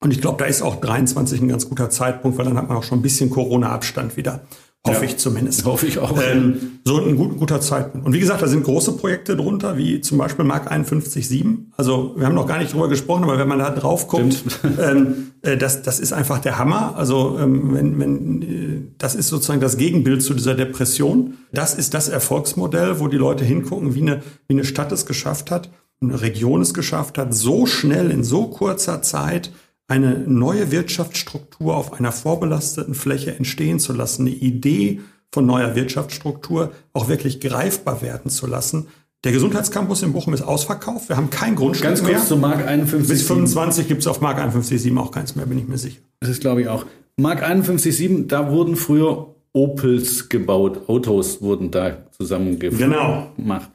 Und 0.01 0.13
ich 0.13 0.21
glaube, 0.21 0.39
da 0.39 0.45
ist 0.45 0.63
auch 0.63 0.77
23 0.77 1.41
ein 1.41 1.49
ganz 1.49 1.69
guter 1.69 1.91
Zeitpunkt, 1.91 2.39
weil 2.39 2.45
dann 2.45 2.57
hat 2.57 2.69
man 2.69 2.77
auch 2.77 2.83
schon 2.83 3.01
ein 3.01 3.03
bisschen 3.03 3.31
Corona-Abstand 3.31 4.17
wieder. 4.17 4.43
Hoffe 4.87 5.05
ja, 5.05 5.11
ich 5.11 5.17
zumindest. 5.19 5.65
Hoffe 5.65 5.87
ich 5.87 5.99
auch. 5.99 6.17
Ähm, 6.23 6.81
so 6.85 6.99
ein 6.99 7.17
gut, 7.17 7.37
guter 7.37 7.61
Zeitpunkt. 7.61 8.07
Und 8.07 8.13
wie 8.13 8.21
gesagt, 8.21 8.43
da 8.43 8.47
sind 8.47 8.65
große 8.65 8.93
Projekte 8.93 9.37
drunter, 9.37 9.77
wie 9.77 10.01
zum 10.01 10.19
Beispiel 10.19 10.45
Mark 10.45 10.71
51.7. 10.71 11.73
Also 11.77 12.15
wir 12.17 12.27
haben 12.27 12.35
noch 12.35 12.47
gar 12.47 12.59
nicht 12.59 12.73
drüber 12.73 12.89
gesprochen, 12.89 13.25
aber 13.25 13.39
wenn 13.39 13.49
man 13.49 13.59
da 13.59 13.71
drauf 13.71 14.07
guckt, 14.07 14.45
ähm, 14.81 15.33
äh, 15.43 15.57
das, 15.57 15.83
das 15.83 15.99
ist 15.99 16.13
einfach 16.13 16.39
der 16.39 16.59
Hammer. 16.59 16.95
Also 16.97 17.39
ähm, 17.41 17.75
wenn, 17.75 17.99
wenn, 17.99 18.43
äh, 18.43 18.93
das 18.99 19.15
ist 19.15 19.29
sozusagen 19.29 19.61
das 19.61 19.77
Gegenbild 19.77 20.23
zu 20.23 20.33
dieser 20.33 20.55
Depression. 20.55 21.35
Das 21.53 21.75
ist 21.75 21.93
das 21.93 22.09
Erfolgsmodell, 22.09 23.01
wo 23.01 23.09
die 23.09 23.17
Leute 23.17 23.45
hingucken, 23.45 23.95
wie 23.95 24.03
eine, 24.03 24.23
wie 24.47 24.55
eine 24.55 24.65
Stadt 24.65 24.93
es 24.93 25.07
geschafft 25.07 25.51
hat, 25.51 25.71
eine 26.01 26.21
Region 26.21 26.63
es 26.63 26.73
geschafft 26.73 27.19
hat, 27.19 27.35
so 27.35 27.67
schnell 27.67 28.11
in 28.11 28.23
so 28.23 28.47
kurzer 28.47 29.03
Zeit 29.03 29.51
eine 29.89 30.19
neue 30.19 30.71
Wirtschaftsstruktur 30.71 31.77
auf 31.77 31.95
einer 31.95 32.13
vorbelasteten 32.13 32.95
Fläche 32.95 33.35
entstehen 33.35 33.81
zu 33.81 33.93
lassen, 33.93 34.27
eine 34.27 34.37
Idee 34.37 35.01
von 35.33 35.47
neuer 35.47 35.75
Wirtschaftsstruktur 35.75 36.73
auch 36.93 37.09
wirklich 37.09 37.41
greifbar 37.41 38.03
werden 38.03 38.31
zu 38.31 38.47
lassen. 38.47 38.89
Der 39.25 39.33
Gesundheitscampus 39.33 40.03
in 40.03 40.13
Bochum 40.13 40.35
ist 40.35 40.43
ausverkauft. 40.43 41.09
Wir 41.09 41.17
haben 41.17 41.31
kein 41.31 41.57
Grundstück 41.57 41.89
Ganz 41.89 42.01
kurz 42.01 42.13
mehr. 42.13 42.25
zu 42.25 42.37
Mark 42.37 42.65
51. 42.65 43.09
Bis 43.09 43.23
25 43.27 43.89
gibt 43.89 44.03
es 44.03 44.07
auf 44.07 44.21
Mark 44.21 44.39
51.7 44.39 44.97
auch 44.99 45.11
keins 45.11 45.35
mehr, 45.35 45.47
bin 45.47 45.59
ich 45.59 45.67
mir 45.67 45.79
sicher. 45.79 46.01
Das 46.21 46.31
ist, 46.31 46.41
glaube 46.41 46.61
ich, 46.61 46.69
auch. 46.69 46.87
Mark 47.17 47.43
51.7, 47.43 48.29
da 48.29 48.53
wurden 48.53 48.77
früher 48.77 49.35
Opels 49.53 50.29
gebaut. 50.29 50.89
Autos 50.89 51.43
wurden 51.43 51.71
da 51.73 52.07
zusammengefügt. 52.13 52.81
Genau. 52.81 53.33
Gemacht. 53.37 53.71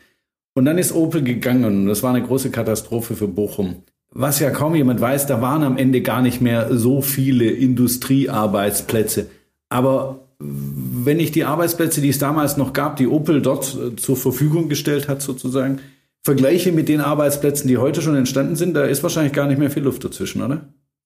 Und 0.53 0.65
dann 0.65 0.77
ist 0.77 0.93
Opel 0.93 1.23
gegangen 1.23 1.65
und 1.65 1.87
das 1.87 2.03
war 2.03 2.13
eine 2.13 2.25
große 2.25 2.51
Katastrophe 2.51 3.15
für 3.15 3.27
Bochum 3.27 3.83
was 4.13 4.39
ja 4.39 4.51
kaum 4.51 4.75
jemand 4.75 5.01
weiß, 5.01 5.25
da 5.27 5.41
waren 5.41 5.63
am 5.63 5.77
Ende 5.77 6.01
gar 6.01 6.21
nicht 6.21 6.41
mehr 6.41 6.75
so 6.77 7.01
viele 7.01 7.49
Industriearbeitsplätze. 7.49 9.27
Aber 9.69 10.19
wenn 10.39 11.19
ich 11.19 11.31
die 11.31 11.45
Arbeitsplätze, 11.45 12.01
die 12.01 12.09
es 12.09 12.19
damals 12.19 12.57
noch 12.57 12.73
gab, 12.73 12.97
die 12.97 13.07
Opel 13.07 13.41
dort 13.41 13.75
äh, 13.75 13.95
zur 13.95 14.17
Verfügung 14.17 14.69
gestellt 14.69 15.07
hat, 15.07 15.21
sozusagen, 15.21 15.79
vergleiche 16.23 16.71
mit 16.71 16.89
den 16.89 17.01
Arbeitsplätzen, 17.01 17.67
die 17.67 17.77
heute 17.77 18.01
schon 18.01 18.15
entstanden 18.15 18.55
sind, 18.55 18.75
da 18.75 18.85
ist 18.85 19.03
wahrscheinlich 19.03 19.33
gar 19.33 19.47
nicht 19.47 19.57
mehr 19.57 19.71
viel 19.71 19.83
Luft 19.83 20.03
dazwischen, 20.03 20.41
oder? 20.41 20.61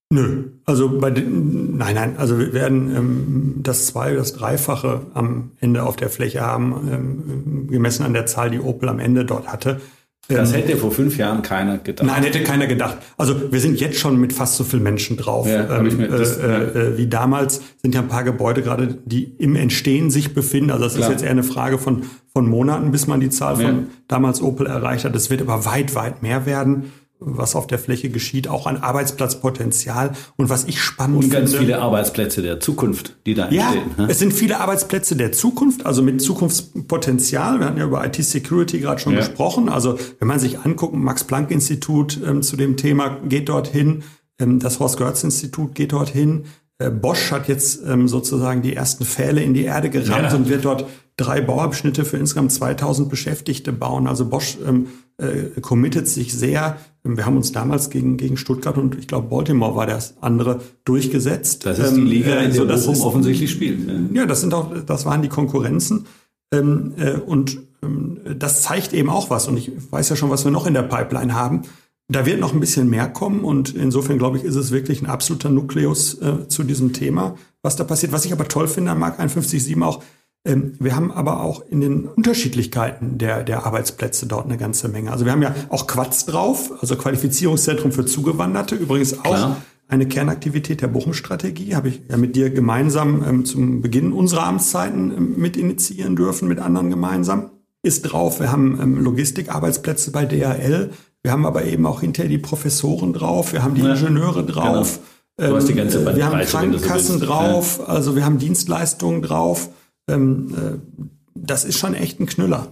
Nö, 0.10 0.52
also 0.65 1.00
bei 1.00 1.12
den, 1.12 1.76
nein, 1.78 1.96
nein, 1.96 2.15
also 2.17 2.39
wir 2.39 2.54
werden 2.54 2.96
ähm, 2.96 3.56
das 3.58 3.88
zwei, 3.88 4.13
das 4.13 4.34
Dreifache 4.34 5.02
am 5.13 5.52
Ende 5.60 5.84
auf 5.84 5.98
der 5.98 6.10
Fläche 6.10 6.41
haben, 6.41 6.89
ähm, 6.91 7.67
gemessen 7.67 8.04
an 8.04 8.13
der 8.13 8.26
Zahl, 8.26 8.50
die 8.50 8.60
Opel 8.60 8.88
am 8.88 9.00
Ende 9.00 9.26
dort 9.26 9.48
hatte. 9.48 9.82
Das 10.29 10.53
hätte 10.53 10.75
vor 10.75 10.91
fünf 10.91 11.17
Jahren 11.17 11.41
keiner 11.41 11.77
gedacht. 11.77 12.05
Nein, 12.05 12.23
hätte 12.23 12.43
keiner 12.43 12.67
gedacht. 12.67 12.97
Also 13.15 13.51
wir 13.51 13.59
sind 13.61 13.79
jetzt 13.79 13.97
schon 13.97 14.19
mit 14.19 14.33
fast 14.33 14.55
so 14.55 14.63
vielen 14.63 14.83
Menschen 14.83 15.15
drauf. 15.15 15.47
Ja, 15.47 15.79
ähm, 15.79 16.05
das, 16.09 16.37
äh, 16.37 16.47
äh, 16.47 16.97
wie 16.97 17.07
damals 17.07 17.61
sind 17.81 17.95
ja 17.95 18.01
ein 18.01 18.09
paar 18.09 18.23
Gebäude 18.23 18.61
gerade, 18.61 18.97
die 19.05 19.23
im 19.37 19.55
Entstehen 19.55 20.09
sich 20.09 20.33
befinden. 20.33 20.71
Also 20.71 20.83
das 20.83 20.95
Klar. 20.95 21.07
ist 21.07 21.13
jetzt 21.13 21.23
eher 21.23 21.31
eine 21.31 21.43
Frage 21.43 21.77
von, 21.77 22.03
von 22.33 22.47
Monaten, 22.47 22.91
bis 22.91 23.07
man 23.07 23.21
die 23.21 23.29
Zahl 23.29 23.55
von 23.55 23.63
ja. 23.65 23.83
damals 24.07 24.41
Opel 24.41 24.67
erreicht 24.67 25.05
hat. 25.05 25.15
Es 25.15 25.29
wird 25.29 25.41
aber 25.41 25.65
weit, 25.65 25.95
weit 25.95 26.21
mehr 26.21 26.45
werden 26.45 26.91
was 27.19 27.56
auf 27.56 27.67
der 27.67 27.80
Fläche 27.80 28.10
geschieht, 28.10 28.47
auch 28.47 28.67
an 28.67 28.77
Arbeitsplatzpotenzial 28.77 30.13
und 30.36 30.49
was 30.49 30.65
ich 30.65 30.82
spannend 30.82 31.21
finde. 31.21 31.38
Und 31.38 31.41
ganz 31.41 31.51
finde, 31.51 31.65
viele 31.65 31.82
Arbeitsplätze 31.82 32.41
der 32.41 32.60
Zukunft, 32.60 33.17
die 33.25 33.34
da 33.34 33.49
ja, 33.49 33.73
entstehen. 33.73 33.91
Ja, 33.97 34.06
es 34.08 34.19
sind 34.19 34.34
viele 34.34 34.60
Arbeitsplätze 34.60 35.15
der 35.15 35.32
Zukunft, 35.32 35.86
also 35.86 36.03
mit 36.03 36.21
Zukunftspotenzial. 36.21 37.60
Wir 37.60 37.67
hatten 37.67 37.77
ja 37.77 37.86
über 37.86 38.06
IT-Security 38.06 38.80
gerade 38.80 38.99
schon 38.99 39.13
ja. 39.13 39.19
gesprochen. 39.19 39.69
Also 39.69 39.97
wenn 40.19 40.27
man 40.27 40.39
sich 40.39 40.60
anguckt, 40.60 40.95
Max-Planck-Institut 40.95 42.19
ähm, 42.25 42.43
zu 42.43 42.56
dem 42.56 42.77
Thema 42.77 43.17
geht 43.27 43.49
dorthin, 43.49 44.03
ähm, 44.39 44.60
das 44.60 44.80
Horst-Görz-Institut 44.80 45.73
geht 45.73 45.93
dorthin. 45.93 46.45
Äh, 46.80 46.91
Bosch 46.91 47.32
hat 47.32 47.47
jetzt 47.47 47.82
ähm, 47.88 48.08
sozusagen 48.08 48.62
die 48.62 48.75
ersten 48.75 49.06
Pfähle 49.06 49.41
in 49.41 49.53
die 49.53 49.63
Erde 49.63 49.89
gerammt 49.89 50.32
ja. 50.32 50.36
und 50.36 50.49
wird 50.49 50.65
dort 50.65 50.86
drei 51.17 51.41
Bauabschnitte 51.41 52.06
für 52.06 52.17
insgesamt 52.17 52.51
2000 52.51 53.10
Beschäftigte 53.10 53.73
bauen. 53.73 54.08
Also 54.08 54.25
Bosch 54.30 54.58
ähm, 54.65 54.88
äh, 55.17 55.60
committet 55.62 56.08
sich 56.08 56.34
sehr. 56.34 56.77
Wir 57.15 57.26
haben 57.26 57.38
uns 57.38 57.52
damals 57.52 57.89
gegen, 57.89 58.17
gegen 58.17 58.36
Stuttgart 58.36 58.78
und 58.78 58.98
ich 58.98 59.08
glaube 59.08 59.30
Baltimore 59.30 59.76
war 59.76 59.86
das 59.86 60.15
andere 60.22 60.62
durchgesetzt. 60.84 61.65
Das 61.65 61.80
ist 61.80 61.96
die 61.96 62.02
ähm, 62.02 62.08
Liga, 62.08 62.39
in 62.39 62.54
der 62.54 62.78
so, 62.78 62.91
Bochum 62.91 63.08
offensichtlich 63.08 63.52
spielt. 63.52 63.88
Ja. 64.13 64.26
das 64.26 64.41
sind 64.41 64.54
auch, 64.54 64.72
das 64.86 65.06
waren 65.06 65.22
die 65.22 65.30
Konkurrenzen. 65.30 66.08
Ähm, 66.52 66.93
äh, 66.98 67.13
und 67.13 67.60
ähm, 67.84 68.20
das 68.38 68.62
zeigt 68.62 68.93
eben 68.93 69.10
auch 69.10 69.30
was. 69.30 69.48
Und 69.48 69.58
ich 69.58 69.72
weiß 69.91 70.10
ja 70.10 70.15
schon, 70.15 70.30
was 70.30 70.43
wir 70.43 70.52
noch 70.52 70.65
in 70.65 70.74
der 70.74 70.84
Pipeline 70.84 71.34
haben. 71.34 71.62
Da 72.10 72.26
wird 72.26 72.39
noch 72.39 72.54
ein 72.54 72.62
bisschen 72.62 72.89
mehr 72.89 73.10
kommen 73.10 73.41
und 73.43 73.76
insofern 73.76 74.17
glaube 74.17 74.38
ich, 74.38 74.46
ist 74.46 74.56
es 74.56 74.72
wirklich 74.72 75.02
ein 75.02 75.08
absoluter 75.08 75.50
Nukleus 75.50 76.13
äh, 76.22 76.48
zu 76.48 76.63
diesem 76.63 76.93
Thema, 76.93 77.36
was 77.62 77.76
da 77.76 77.84
passiert. 77.84 78.13
Was 78.13 78.24
ich 78.24 78.32
aber 78.32 78.48
toll 78.48 78.70
finde 78.70 78.91
an 78.91 79.00
Mark 79.00 79.20
51.7 79.20 79.84
auch, 79.84 80.02
ähm, 80.02 80.04
wir 80.47 80.95
haben 80.95 81.12
aber 81.12 81.41
auch 81.41 81.63
in 81.69 81.81
den 81.81 82.07
Unterschiedlichkeiten 82.07 83.17
der, 83.17 83.43
der 83.43 83.65
Arbeitsplätze 83.65 84.27
dort 84.27 84.45
eine 84.45 84.57
ganze 84.57 84.88
Menge. 84.88 85.12
Also 85.12 85.25
wir 85.25 85.31
haben 85.31 85.41
ja 85.41 85.53
auch 85.69 85.88
Quatz 85.88 86.25
drauf, 86.25 86.71
also 86.79 86.95
Qualifizierungszentrum 86.95 87.91
für 87.91 88.05
Zugewanderte, 88.05 88.75
übrigens 88.75 89.19
auch 89.19 89.23
Klar. 89.23 89.57
eine 89.89 90.07
Kernaktivität 90.07 90.81
der 90.81 90.88
Bochum-Strategie, 90.88 91.75
habe 91.75 91.89
ich 91.89 92.01
ja 92.10 92.17
mit 92.17 92.36
dir 92.36 92.49
gemeinsam 92.49 93.23
ähm, 93.27 93.45
zum 93.45 93.81
Beginn 93.81 94.13
unserer 94.13 94.45
Amtszeiten 94.45 95.12
ähm, 95.15 95.36
mit 95.38 95.57
initiieren 95.57 96.15
dürfen, 96.15 96.47
mit 96.47 96.60
anderen 96.60 96.89
gemeinsam. 96.89 97.49
Ist 97.83 98.03
drauf, 98.03 98.39
wir 98.39 98.51
haben 98.51 98.79
ähm, 98.81 99.03
Logistikarbeitsplätze 99.03 100.12
bei 100.12 100.25
DHL, 100.25 100.91
wir 101.23 101.31
haben 101.31 101.45
aber 101.45 101.65
eben 101.65 101.86
auch 101.86 102.01
hinterher 102.01 102.29
die 102.29 102.38
Professoren 102.38 103.12
drauf, 103.12 103.53
wir 103.53 103.63
haben 103.63 103.75
die 103.75 103.81
ja, 103.81 103.93
Ingenieure 103.93 104.45
drauf. 104.45 104.99
Genau. 105.38 105.49
Du 105.49 105.55
hast 105.55 105.67
die 105.69 105.75
ganze 105.75 105.99
ähm, 105.99 106.15
wir 106.15 106.25
haben 106.25 106.39
Krankenkassen 106.39 107.19
so 107.19 107.25
drauf, 107.25 107.88
also 107.88 108.15
wir 108.15 108.25
haben 108.25 108.39
Dienstleistungen 108.39 109.21
drauf 109.21 109.69
ähm, 110.08 110.54
äh, 110.56 111.00
das 111.36 111.65
ist 111.65 111.78
schon 111.78 111.93
echt 111.93 112.20
ein 112.20 112.26
Knüller. 112.26 112.67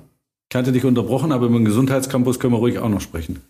Ich 0.50 0.56
hatte 0.56 0.72
dich 0.72 0.86
unterbrochen, 0.86 1.32
aber 1.32 1.48
über 1.48 1.58
den 1.58 1.66
Gesundheitscampus 1.66 2.40
können 2.40 2.54
wir 2.54 2.60
ruhig 2.60 2.80
auch 2.80 2.90
noch 2.90 3.02
sprechen. 3.02 3.42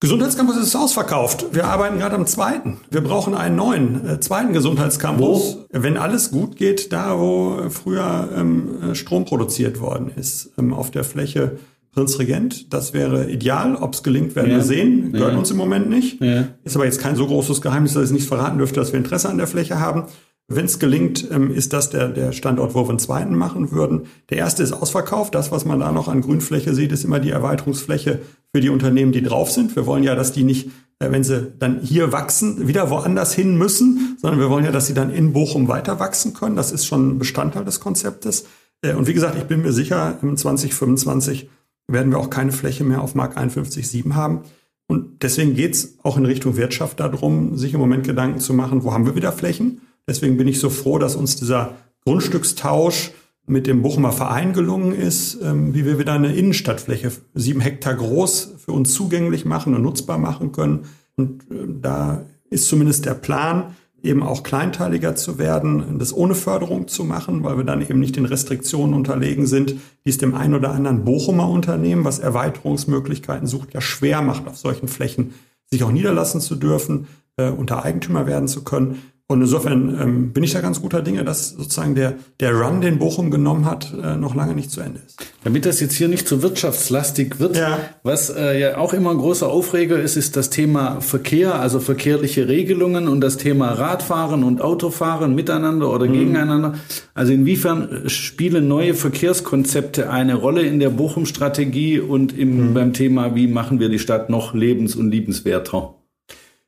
Gesundheitscampus 0.00 0.56
ist 0.56 0.76
ausverkauft. 0.76 1.46
Wir 1.52 1.64
arbeiten 1.64 1.98
gerade 1.98 2.16
am 2.16 2.26
zweiten. 2.26 2.78
Wir 2.90 3.00
brauchen 3.00 3.34
einen 3.34 3.56
neuen, 3.56 4.06
äh, 4.06 4.20
zweiten 4.20 4.52
Gesundheitscampus. 4.52 5.56
Wo? 5.56 5.66
Wenn 5.70 5.96
alles 5.96 6.30
gut 6.30 6.56
geht, 6.56 6.92
da 6.92 7.18
wo 7.18 7.70
früher 7.70 8.28
ähm, 8.36 8.94
Strom 8.94 9.24
produziert 9.24 9.80
worden 9.80 10.10
ist, 10.14 10.52
ähm, 10.58 10.74
auf 10.74 10.90
der 10.90 11.04
Fläche 11.04 11.58
Prinzregent. 11.94 12.74
Das 12.74 12.92
wäre 12.92 13.30
ideal. 13.30 13.76
Ob 13.76 13.94
es 13.94 14.02
gelingt, 14.02 14.34
werden 14.34 14.50
ja. 14.50 14.56
wir 14.56 14.64
sehen. 14.64 15.12
Gehört 15.12 15.32
ja. 15.32 15.38
uns 15.38 15.50
im 15.50 15.56
Moment 15.56 15.88
nicht. 15.88 16.20
Ja. 16.20 16.48
Ist 16.64 16.74
aber 16.76 16.84
jetzt 16.84 17.00
kein 17.00 17.16
so 17.16 17.26
großes 17.26 17.60
Geheimnis, 17.60 17.94
dass 17.94 18.06
ich 18.06 18.10
nicht 18.10 18.26
verraten 18.26 18.58
dürfte, 18.58 18.80
dass 18.80 18.92
wir 18.92 18.98
Interesse 18.98 19.28
an 19.28 19.38
der 19.38 19.46
Fläche 19.46 19.78
haben. 19.78 20.04
Wenn 20.46 20.66
es 20.66 20.78
gelingt, 20.78 21.26
ähm, 21.30 21.50
ist 21.50 21.72
das 21.72 21.88
der, 21.88 22.08
der 22.08 22.32
Standort, 22.32 22.74
wo 22.74 22.84
wir 22.84 22.90
einen 22.90 22.98
zweiten 22.98 23.34
machen 23.34 23.70
würden. 23.70 24.06
Der 24.28 24.38
erste 24.38 24.62
ist 24.62 24.72
ausverkauft. 24.72 25.34
Das, 25.34 25.50
was 25.50 25.64
man 25.64 25.80
da 25.80 25.90
noch 25.90 26.06
an 26.06 26.20
Grünfläche 26.20 26.74
sieht, 26.74 26.92
ist 26.92 27.04
immer 27.04 27.18
die 27.18 27.30
Erweiterungsfläche 27.30 28.20
für 28.52 28.60
die 28.60 28.68
Unternehmen, 28.68 29.12
die 29.12 29.22
drauf 29.22 29.50
sind. 29.50 29.74
Wir 29.74 29.86
wollen 29.86 30.04
ja, 30.04 30.14
dass 30.14 30.32
die 30.32 30.44
nicht, 30.44 30.68
äh, 30.98 31.10
wenn 31.10 31.24
sie 31.24 31.52
dann 31.58 31.80
hier 31.80 32.12
wachsen, 32.12 32.68
wieder 32.68 32.90
woanders 32.90 33.32
hin 33.32 33.56
müssen, 33.56 34.18
sondern 34.20 34.38
wir 34.38 34.50
wollen 34.50 34.66
ja, 34.66 34.70
dass 34.70 34.86
sie 34.86 34.94
dann 34.94 35.10
in 35.10 35.32
Bochum 35.32 35.66
weiter 35.68 35.98
wachsen 35.98 36.34
können. 36.34 36.56
Das 36.56 36.72
ist 36.72 36.84
schon 36.84 37.18
Bestandteil 37.18 37.64
des 37.64 37.80
Konzeptes. 37.80 38.44
Äh, 38.82 38.94
und 38.94 39.06
wie 39.06 39.14
gesagt, 39.14 39.36
ich 39.38 39.44
bin 39.44 39.62
mir 39.62 39.72
sicher, 39.72 40.18
im 40.20 40.36
2025 40.36 41.48
werden 41.88 42.12
wir 42.12 42.18
auch 42.18 42.28
keine 42.28 42.52
Fläche 42.52 42.84
mehr 42.84 43.00
auf 43.00 43.14
Mark 43.14 43.38
51,7 43.38 44.14
haben. 44.14 44.40
Und 44.86 45.22
deswegen 45.22 45.54
geht's 45.54 45.96
auch 46.02 46.18
in 46.18 46.26
Richtung 46.26 46.56
Wirtschaft 46.58 47.00
darum, 47.00 47.56
sich 47.56 47.72
im 47.72 47.80
Moment 47.80 48.06
Gedanken 48.06 48.40
zu 48.40 48.52
machen, 48.52 48.84
wo 48.84 48.92
haben 48.92 49.06
wir 49.06 49.14
wieder 49.14 49.32
Flächen? 49.32 49.80
Deswegen 50.06 50.36
bin 50.36 50.48
ich 50.48 50.60
so 50.60 50.70
froh, 50.70 50.98
dass 50.98 51.16
uns 51.16 51.36
dieser 51.36 51.74
Grundstückstausch 52.04 53.12
mit 53.46 53.66
dem 53.66 53.82
Bochumer 53.82 54.12
Verein 54.12 54.52
gelungen 54.52 54.92
ist, 54.92 55.38
ähm, 55.42 55.74
wie 55.74 55.84
wir 55.84 55.98
wieder 55.98 56.14
eine 56.14 56.34
Innenstadtfläche 56.34 57.12
sieben 57.34 57.60
Hektar 57.60 57.94
groß 57.94 58.54
für 58.58 58.72
uns 58.72 58.94
zugänglich 58.94 59.44
machen 59.44 59.74
und 59.74 59.82
nutzbar 59.82 60.18
machen 60.18 60.52
können. 60.52 60.86
Und 61.16 61.42
äh, 61.50 61.66
da 61.80 62.24
ist 62.48 62.68
zumindest 62.68 63.04
der 63.04 63.14
Plan, 63.14 63.74
eben 64.04 64.22
auch 64.22 64.42
kleinteiliger 64.42 65.16
zu 65.16 65.38
werden, 65.38 65.98
das 65.98 66.14
ohne 66.14 66.34
Förderung 66.34 66.88
zu 66.88 67.04
machen, 67.04 67.42
weil 67.42 67.56
wir 67.56 67.64
dann 67.64 67.80
eben 67.80 67.98
nicht 67.98 68.16
den 68.16 68.26
Restriktionen 68.26 68.94
unterlegen 68.94 69.46
sind, 69.46 69.76
die 70.04 70.10
es 70.10 70.18
dem 70.18 70.34
einen 70.34 70.54
oder 70.54 70.72
anderen 70.72 71.04
Bochumer 71.04 71.48
Unternehmen, 71.48 72.04
was 72.04 72.18
Erweiterungsmöglichkeiten 72.18 73.46
sucht, 73.46 73.72
ja 73.72 73.80
schwer 73.80 74.20
macht, 74.20 74.46
auf 74.46 74.58
solchen 74.58 74.88
Flächen 74.88 75.32
sich 75.70 75.82
auch 75.82 75.90
niederlassen 75.90 76.42
zu 76.42 76.54
dürfen, 76.54 77.06
äh, 77.36 77.48
unter 77.48 77.82
Eigentümer 77.82 78.26
werden 78.26 78.46
zu 78.46 78.62
können. 78.62 79.02
Und 79.34 79.42
insofern 79.42 79.98
ähm, 80.00 80.32
bin 80.32 80.44
ich 80.44 80.52
da 80.52 80.60
ganz 80.60 80.80
guter 80.80 81.02
Dinge, 81.02 81.24
dass 81.24 81.50
sozusagen 81.50 81.96
der, 81.96 82.14
der 82.38 82.52
Run, 82.52 82.80
den 82.80 83.00
Bochum 83.00 83.32
genommen 83.32 83.64
hat, 83.64 83.92
äh, 84.00 84.16
noch 84.16 84.36
lange 84.36 84.54
nicht 84.54 84.70
zu 84.70 84.80
Ende 84.80 85.00
ist. 85.04 85.20
Damit 85.42 85.66
das 85.66 85.80
jetzt 85.80 85.94
hier 85.94 86.06
nicht 86.06 86.28
zu 86.28 86.40
wirtschaftslastig 86.40 87.40
wird, 87.40 87.56
ja. 87.56 87.80
was 88.04 88.30
äh, 88.30 88.60
ja 88.60 88.78
auch 88.78 88.92
immer 88.94 89.10
ein 89.10 89.18
großer 89.18 89.48
Aufreger 89.48 89.98
ist, 89.98 90.16
ist 90.16 90.36
das 90.36 90.50
Thema 90.50 91.00
Verkehr, 91.00 91.56
also 91.56 91.80
verkehrliche 91.80 92.46
Regelungen 92.46 93.08
und 93.08 93.20
das 93.20 93.36
Thema 93.36 93.72
Radfahren 93.72 94.44
und 94.44 94.60
Autofahren 94.60 95.34
miteinander 95.34 95.92
oder 95.92 96.06
mhm. 96.06 96.12
gegeneinander. 96.12 96.74
Also 97.12 97.32
inwiefern 97.32 98.04
spielen 98.06 98.68
neue 98.68 98.94
Verkehrskonzepte 98.94 100.10
eine 100.10 100.36
Rolle 100.36 100.62
in 100.62 100.78
der 100.78 100.90
Bochum-Strategie 100.90 101.98
und 101.98 102.38
im, 102.38 102.68
mhm. 102.68 102.74
beim 102.74 102.92
Thema, 102.92 103.34
wie 103.34 103.48
machen 103.48 103.80
wir 103.80 103.88
die 103.88 103.98
Stadt 103.98 104.30
noch 104.30 104.54
lebens- 104.54 104.94
und 104.94 105.10
liebenswerter? 105.10 105.94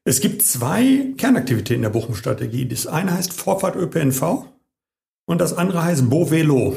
Es 0.09 0.21
gibt 0.21 0.43
zwei 0.43 1.13
Kernaktivitäten 1.17 1.83
der 1.83 1.91
Bochum-Strategie. 1.91 2.69
Das 2.69 2.87
eine 2.87 3.13
heißt 3.13 3.33
Vorfahrt 3.33 3.75
ÖPNV 3.75 4.45
und 5.27 5.41
das 5.41 5.59
andere 5.59 5.83
heißt 5.83 6.09
Bo-Velo. 6.09 6.77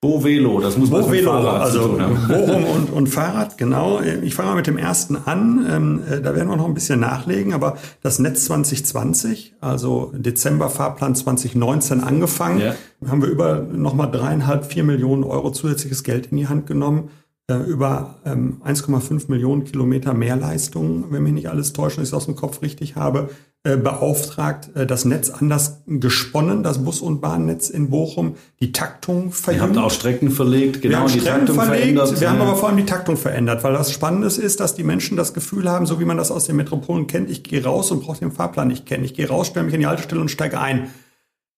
Bo-Velo, 0.00 0.60
das 0.60 0.78
muss 0.78 0.88
man 0.90 1.02
Bo 1.02 1.10
Velo, 1.10 1.32
Fahrrad 1.32 1.60
also 1.60 1.98
Bochum 2.28 2.64
und, 2.74 2.90
und 2.90 3.08
Fahrrad, 3.08 3.58
genau. 3.58 4.00
Ich 4.00 4.34
fange 4.34 4.50
mal 4.50 4.54
mit 4.56 4.66
dem 4.66 4.78
ersten 4.78 5.16
an. 5.16 5.66
Ähm, 5.70 6.02
äh, 6.10 6.22
da 6.22 6.34
werden 6.34 6.48
wir 6.48 6.56
noch 6.56 6.66
ein 6.66 6.72
bisschen 6.72 6.98
nachlegen, 6.98 7.52
aber 7.52 7.76
das 8.02 8.18
Netz 8.20 8.46
2020, 8.46 9.56
also 9.60 10.12
Dezember 10.14 10.70
Fahrplan 10.70 11.14
2019 11.14 12.00
angefangen, 12.00 12.60
ja. 12.60 12.74
haben 13.06 13.20
wir 13.20 13.28
über 13.28 13.58
nochmal 13.70 14.10
dreieinhalb, 14.10 14.64
vier 14.64 14.84
Millionen 14.84 15.24
Euro 15.24 15.50
zusätzliches 15.50 16.04
Geld 16.04 16.28
in 16.28 16.38
die 16.38 16.48
Hand 16.48 16.66
genommen 16.66 17.10
äh, 17.48 17.54
über 17.54 18.16
ähm, 18.24 18.60
1,5 18.64 19.30
Millionen 19.30 19.64
Kilometer 19.64 20.14
Mehrleistung, 20.14 21.06
wenn 21.10 21.22
mich 21.22 21.32
nicht 21.32 21.48
alles 21.48 21.72
täuscht, 21.72 21.98
dass 21.98 22.04
ich 22.04 22.10
es 22.10 22.14
aus 22.14 22.26
dem 22.26 22.34
Kopf 22.34 22.60
richtig 22.62 22.96
habe, 22.96 23.30
äh, 23.62 23.76
beauftragt, 23.76 24.70
äh, 24.74 24.86
das 24.86 25.04
Netz 25.04 25.30
anders 25.30 25.82
gesponnen, 25.86 26.62
das 26.62 26.84
Bus- 26.84 27.00
und 27.00 27.20
Bahnnetz 27.20 27.68
in 27.68 27.90
Bochum, 27.90 28.34
die 28.60 28.72
Taktung 28.72 29.32
verändert. 29.32 29.70
Ihr 29.70 29.76
habt 29.76 29.86
auch 29.86 29.90
Strecken 29.90 30.30
verlegt, 30.30 30.82
genau, 30.82 30.92
wir 30.92 30.98
haben 30.98 31.12
die 31.12 31.20
Strecken 31.20 31.38
Taktung 31.46 31.54
verlegt, 31.56 31.82
verändert. 31.82 32.20
Wir 32.20 32.30
haben 32.30 32.40
aber 32.40 32.56
vor 32.56 32.68
allem 32.68 32.78
die 32.78 32.86
Taktung 32.86 33.16
verändert, 33.16 33.62
weil 33.64 33.72
das 33.74 33.92
Spannende 33.92 34.26
ist, 34.26 34.60
dass 34.60 34.74
die 34.74 34.84
Menschen 34.84 35.16
das 35.16 35.34
Gefühl 35.34 35.70
haben, 35.70 35.86
so 35.86 36.00
wie 36.00 36.04
man 36.04 36.16
das 36.16 36.30
aus 36.30 36.46
den 36.46 36.56
Metropolen 36.56 37.06
kennt, 37.06 37.30
ich 37.30 37.44
gehe 37.44 37.62
raus 37.62 37.90
und 37.90 38.02
brauche 38.02 38.18
den 38.18 38.32
Fahrplan 38.32 38.68
nicht 38.68 38.86
kennen. 38.86 39.04
Ich 39.04 39.14
gehe 39.14 39.28
raus, 39.28 39.48
stelle 39.48 39.66
mich 39.66 39.74
in 39.74 39.80
die 39.80 39.86
Haltestelle 39.86 40.20
und 40.20 40.30
steige 40.30 40.60
ein. 40.60 40.90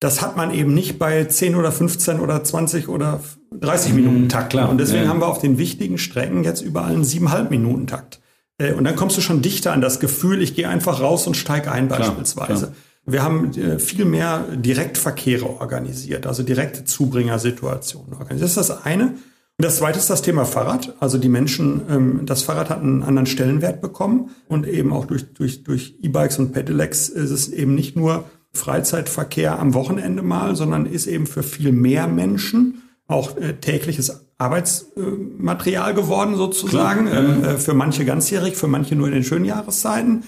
Das 0.01 0.23
hat 0.23 0.37
man 0.37 0.53
eben 0.53 0.75
nicht 0.75 0.99
bei 0.99 1.25
10 1.25 1.57
oder 1.57 1.73
15 1.73 2.21
oder 2.21 2.45
20 2.45 2.89
oder 2.89 3.21
30 3.53 3.95
Minuten 3.95 4.23
mhm, 4.23 4.29
Takt. 4.29 4.51
Klar. 4.51 4.69
Und 4.69 4.79
deswegen 4.79 5.05
ja. 5.05 5.09
haben 5.09 5.21
wir 5.21 5.27
auf 5.27 5.41
den 5.41 5.59
wichtigen 5.59 5.99
Strecken 5.99 6.45
jetzt 6.45 6.61
überall 6.61 6.93
einen 6.93 7.05
7,5 7.05 7.51
Minuten 7.51 7.87
Takt. 7.87 8.21
Äh, 8.59 8.75
und 8.75 8.85
dann 8.85 8.95
kommst 8.95 9.17
du 9.17 9.21
schon 9.21 9.43
dichter 9.43 9.73
an 9.73 9.81
das 9.81 9.99
Gefühl, 9.99 10.41
ich 10.41 10.55
gehe 10.55 10.69
einfach 10.69 11.01
raus 11.01 11.27
und 11.27 11.37
steige 11.37 11.73
ein 11.73 11.89
klar, 11.89 12.01
beispielsweise. 12.01 12.67
Klar. 12.67 12.73
Wir 13.07 13.23
haben 13.23 13.53
äh, 13.55 13.79
viel 13.79 14.05
mehr 14.05 14.45
Direktverkehre 14.55 15.49
organisiert, 15.49 16.27
also 16.27 16.43
direkte 16.43 16.85
Zubringersituationen 16.85 18.13
organisiert. 18.13 18.43
Das 18.43 18.51
ist 18.51 18.71
das 18.71 18.85
eine. 18.85 19.15
Und 19.61 19.65
das 19.65 19.79
zweite 19.79 19.99
ist 19.99 20.11
das 20.11 20.23
Thema 20.23 20.45
Fahrrad. 20.45 20.95
Also 21.01 21.19
die 21.19 21.29
Menschen, 21.29 21.83
ähm, 21.91 22.21
das 22.27 22.43
Fahrrad 22.43 22.71
hat 22.71 22.81
einen 22.81 23.03
anderen 23.03 23.27
Stellenwert 23.27 23.81
bekommen 23.81 24.31
und 24.47 24.69
eben 24.69 24.93
auch 24.93 25.07
durch, 25.07 25.33
durch, 25.33 25.65
durch 25.65 25.97
E-Bikes 26.01 26.39
und 26.39 26.53
Pedelecs 26.53 27.09
ist 27.09 27.31
es 27.31 27.49
eben 27.49 27.75
nicht 27.75 27.97
nur 27.97 28.25
Freizeitverkehr 28.53 29.59
am 29.59 29.75
Wochenende 29.75 30.23
mal, 30.23 30.57
sondern 30.57 30.87
ist 30.87 31.07
eben 31.07 31.27
für 31.27 31.43
viel 31.43 31.73
mehr 31.73 32.09
Menschen 32.09 32.83
auch 33.07 33.37
äh, 33.37 33.55
tägliches 33.55 34.27
Arbeitsmaterial 34.39 35.91
äh, 35.91 35.95
geworden 35.95 36.37
sozusagen. 36.37 37.09
Ähm, 37.09 37.45
äh, 37.45 37.59
für 37.59 37.75
manche 37.75 38.05
ganzjährig, 38.05 38.57
für 38.57 38.69
manche 38.69 38.95
nur 38.95 39.09
in 39.09 39.15
den 39.15 39.25
schönen 39.25 39.45
Jahreszeiten. 39.45 40.25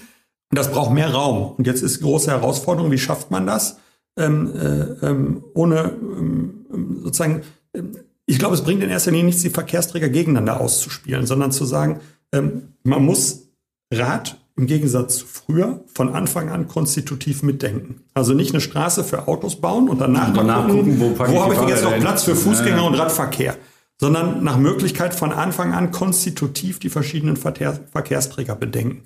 Und 0.51 0.57
das 0.57 0.71
braucht 0.71 0.93
mehr 0.93 1.11
Raum. 1.11 1.53
Und 1.57 1.65
jetzt 1.65 1.81
ist 1.81 2.01
große 2.01 2.29
Herausforderung, 2.29 2.91
wie 2.91 2.97
schafft 2.97 3.31
man 3.31 3.47
das, 3.47 3.77
ähm, 4.17 4.51
äh, 4.53 5.07
ähm, 5.07 5.43
ohne 5.53 5.93
ähm, 6.01 6.65
sozusagen, 7.03 7.43
ähm, 7.73 7.97
ich 8.25 8.37
glaube, 8.37 8.55
es 8.55 8.61
bringt 8.61 8.83
in 8.83 8.89
erster 8.89 9.11
Linie 9.11 9.25
nichts, 9.25 9.41
die 9.41 9.49
Verkehrsträger 9.49 10.09
gegeneinander 10.09 10.59
auszuspielen, 10.59 11.25
sondern 11.25 11.51
zu 11.51 11.65
sagen, 11.65 12.01
ähm, 12.33 12.73
man 12.83 13.03
muss 13.05 13.49
Rad 13.93 14.37
im 14.57 14.67
Gegensatz 14.67 15.17
zu 15.17 15.25
früher 15.25 15.83
von 15.93 16.09
Anfang 16.13 16.49
an 16.49 16.67
konstitutiv 16.67 17.43
mitdenken. 17.43 18.01
Also 18.13 18.33
nicht 18.33 18.51
eine 18.51 18.61
Straße 18.61 19.03
für 19.03 19.27
Autos 19.27 19.59
bauen 19.59 19.89
und 19.89 19.99
danach, 19.99 20.29
und 20.29 20.37
danach 20.37 20.67
gucken, 20.67 20.99
wo, 20.99 21.17
wo 21.17 21.43
habe 21.43 21.53
ich 21.53 21.59
denn 21.59 21.69
jetzt 21.69 21.83
noch 21.83 21.97
Platz 21.97 22.23
für 22.23 22.35
Fußgänger 22.35 22.77
ja. 22.77 22.83
und 22.83 22.95
Radverkehr, 22.95 23.57
sondern 23.99 24.43
nach 24.43 24.57
Möglichkeit 24.57 25.15
von 25.15 25.31
Anfang 25.31 25.73
an 25.73 25.91
konstitutiv 25.91 26.79
die 26.79 26.89
verschiedenen 26.89 27.37
Verkehr, 27.37 27.79
Verkehrsträger 27.91 28.55
bedenken. 28.55 29.03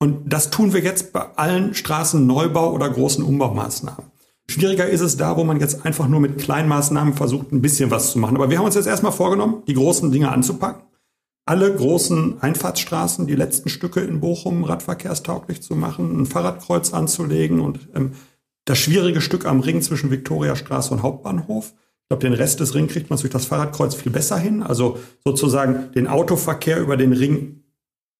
Und 0.00 0.32
das 0.32 0.50
tun 0.50 0.72
wir 0.72 0.80
jetzt 0.80 1.12
bei 1.12 1.26
allen 1.36 1.74
Straßenneubau 1.74 2.72
oder 2.72 2.88
großen 2.88 3.24
Umbaumaßnahmen. 3.24 4.06
Schwieriger 4.50 4.88
ist 4.88 5.00
es 5.00 5.16
da, 5.16 5.36
wo 5.36 5.44
man 5.44 5.60
jetzt 5.60 5.84
einfach 5.84 6.08
nur 6.08 6.20
mit 6.20 6.38
Kleinmaßnahmen 6.38 7.14
versucht, 7.14 7.52
ein 7.52 7.60
bisschen 7.60 7.90
was 7.90 8.12
zu 8.12 8.18
machen. 8.18 8.36
Aber 8.36 8.48
wir 8.48 8.58
haben 8.58 8.64
uns 8.64 8.76
jetzt 8.76 8.86
erstmal 8.86 9.12
vorgenommen, 9.12 9.62
die 9.66 9.74
großen 9.74 10.10
Dinge 10.10 10.30
anzupacken 10.30 10.87
alle 11.48 11.74
großen 11.74 12.42
Einfahrtsstraßen, 12.42 13.26
die 13.26 13.34
letzten 13.34 13.70
Stücke 13.70 14.00
in 14.00 14.20
Bochum 14.20 14.64
radverkehrstauglich 14.64 15.62
zu 15.62 15.76
machen, 15.76 16.20
ein 16.20 16.26
Fahrradkreuz 16.26 16.92
anzulegen 16.92 17.60
und 17.60 17.88
ähm, 17.94 18.12
das 18.66 18.76
schwierige 18.76 19.22
Stück 19.22 19.46
am 19.46 19.60
Ring 19.60 19.80
zwischen 19.80 20.10
Viktoriastraße 20.10 20.92
und 20.92 21.02
Hauptbahnhof. 21.02 21.72
Ich 22.02 22.08
glaube, 22.10 22.20
den 22.20 22.34
Rest 22.34 22.60
des 22.60 22.74
Ring 22.74 22.86
kriegt 22.86 23.08
man 23.08 23.18
durch 23.18 23.32
das 23.32 23.46
Fahrradkreuz 23.46 23.94
viel 23.94 24.12
besser 24.12 24.36
hin. 24.36 24.62
Also 24.62 24.98
sozusagen 25.24 25.90
den 25.94 26.06
Autoverkehr 26.06 26.80
über 26.80 26.98
den 26.98 27.14
Ring 27.14 27.62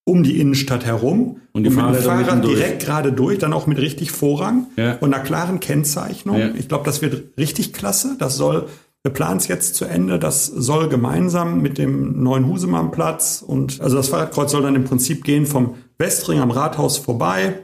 um 0.04 0.22
die 0.22 0.40
Innenstadt 0.40 0.86
herum 0.86 1.42
und, 1.52 1.64
die 1.64 1.68
dem 1.68 1.78
Fahrrad 1.78 2.42
direkt 2.42 2.82
gerade 2.82 3.12
durch, 3.12 3.38
dann 3.38 3.52
auch 3.52 3.66
mit 3.66 3.76
richtig 3.76 4.10
Vorrang 4.10 4.68
ja. 4.76 4.96
und 5.00 5.12
einer 5.12 5.22
klaren 5.22 5.60
Kennzeichnung. 5.60 6.38
Ja. 6.38 6.50
Ich 6.54 6.68
glaube, 6.68 6.86
das 6.86 7.02
wird 7.02 7.36
richtig 7.36 7.74
klasse. 7.74 8.16
Das 8.18 8.36
soll 8.36 8.68
wir 9.02 9.12
planen 9.12 9.38
es 9.38 9.48
jetzt 9.48 9.74
zu 9.74 9.84
Ende. 9.84 10.18
Das 10.18 10.46
soll 10.46 10.88
gemeinsam 10.88 11.62
mit 11.62 11.78
dem 11.78 12.22
neuen 12.22 12.46
Husemannplatz 12.46 13.44
und 13.46 13.80
also 13.80 13.96
das 13.96 14.08
Fahrradkreuz 14.08 14.50
soll 14.50 14.62
dann 14.62 14.74
im 14.74 14.84
Prinzip 14.84 15.24
gehen 15.24 15.46
vom 15.46 15.76
Westring 15.98 16.40
am 16.40 16.50
Rathaus 16.50 16.98
vorbei, 16.98 17.60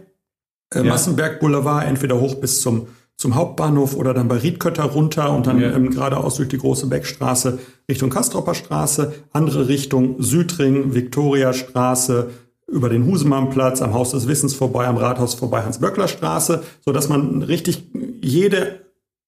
äh, 0.73 0.79
ja. 0.79 0.85
Massenberg 0.85 1.41
Boulevard 1.41 1.87
entweder 1.87 2.21
hoch 2.21 2.37
bis 2.37 2.61
zum 2.61 2.89
zum 3.17 3.37
Hauptbahnhof 3.37 3.95
oder 3.95 4.13
dann 4.13 4.27
bei 4.27 4.39
Riedkötter 4.39 4.83
runter 4.83 5.33
und 5.33 5.47
dann 5.47 5.61
ja. 5.61 5.73
ähm, 5.73 5.91
geradeaus 5.91 6.35
durch 6.35 6.49
die 6.49 6.59
große 6.59 6.89
Beckstraße 6.89 7.61
Richtung 7.89 8.11
Kastropper 8.11 8.55
Straße, 8.55 9.13
andere 9.31 9.69
Richtung 9.69 10.21
Südring, 10.21 10.95
Viktoriastraße, 10.95 12.31
über 12.67 12.89
den 12.89 13.07
Husemannplatz, 13.07 13.83
am 13.83 13.95
Haus 13.95 14.11
des 14.11 14.27
Wissens 14.27 14.55
vorbei, 14.55 14.87
am 14.87 14.97
Rathaus 14.97 15.35
vorbei, 15.35 15.63
Hans-Böckler 15.63 16.09
Straße, 16.09 16.63
so 16.81 16.93
dass 16.93 17.09
man 17.09 17.43
richtig 17.43 17.85
jede 18.21 18.84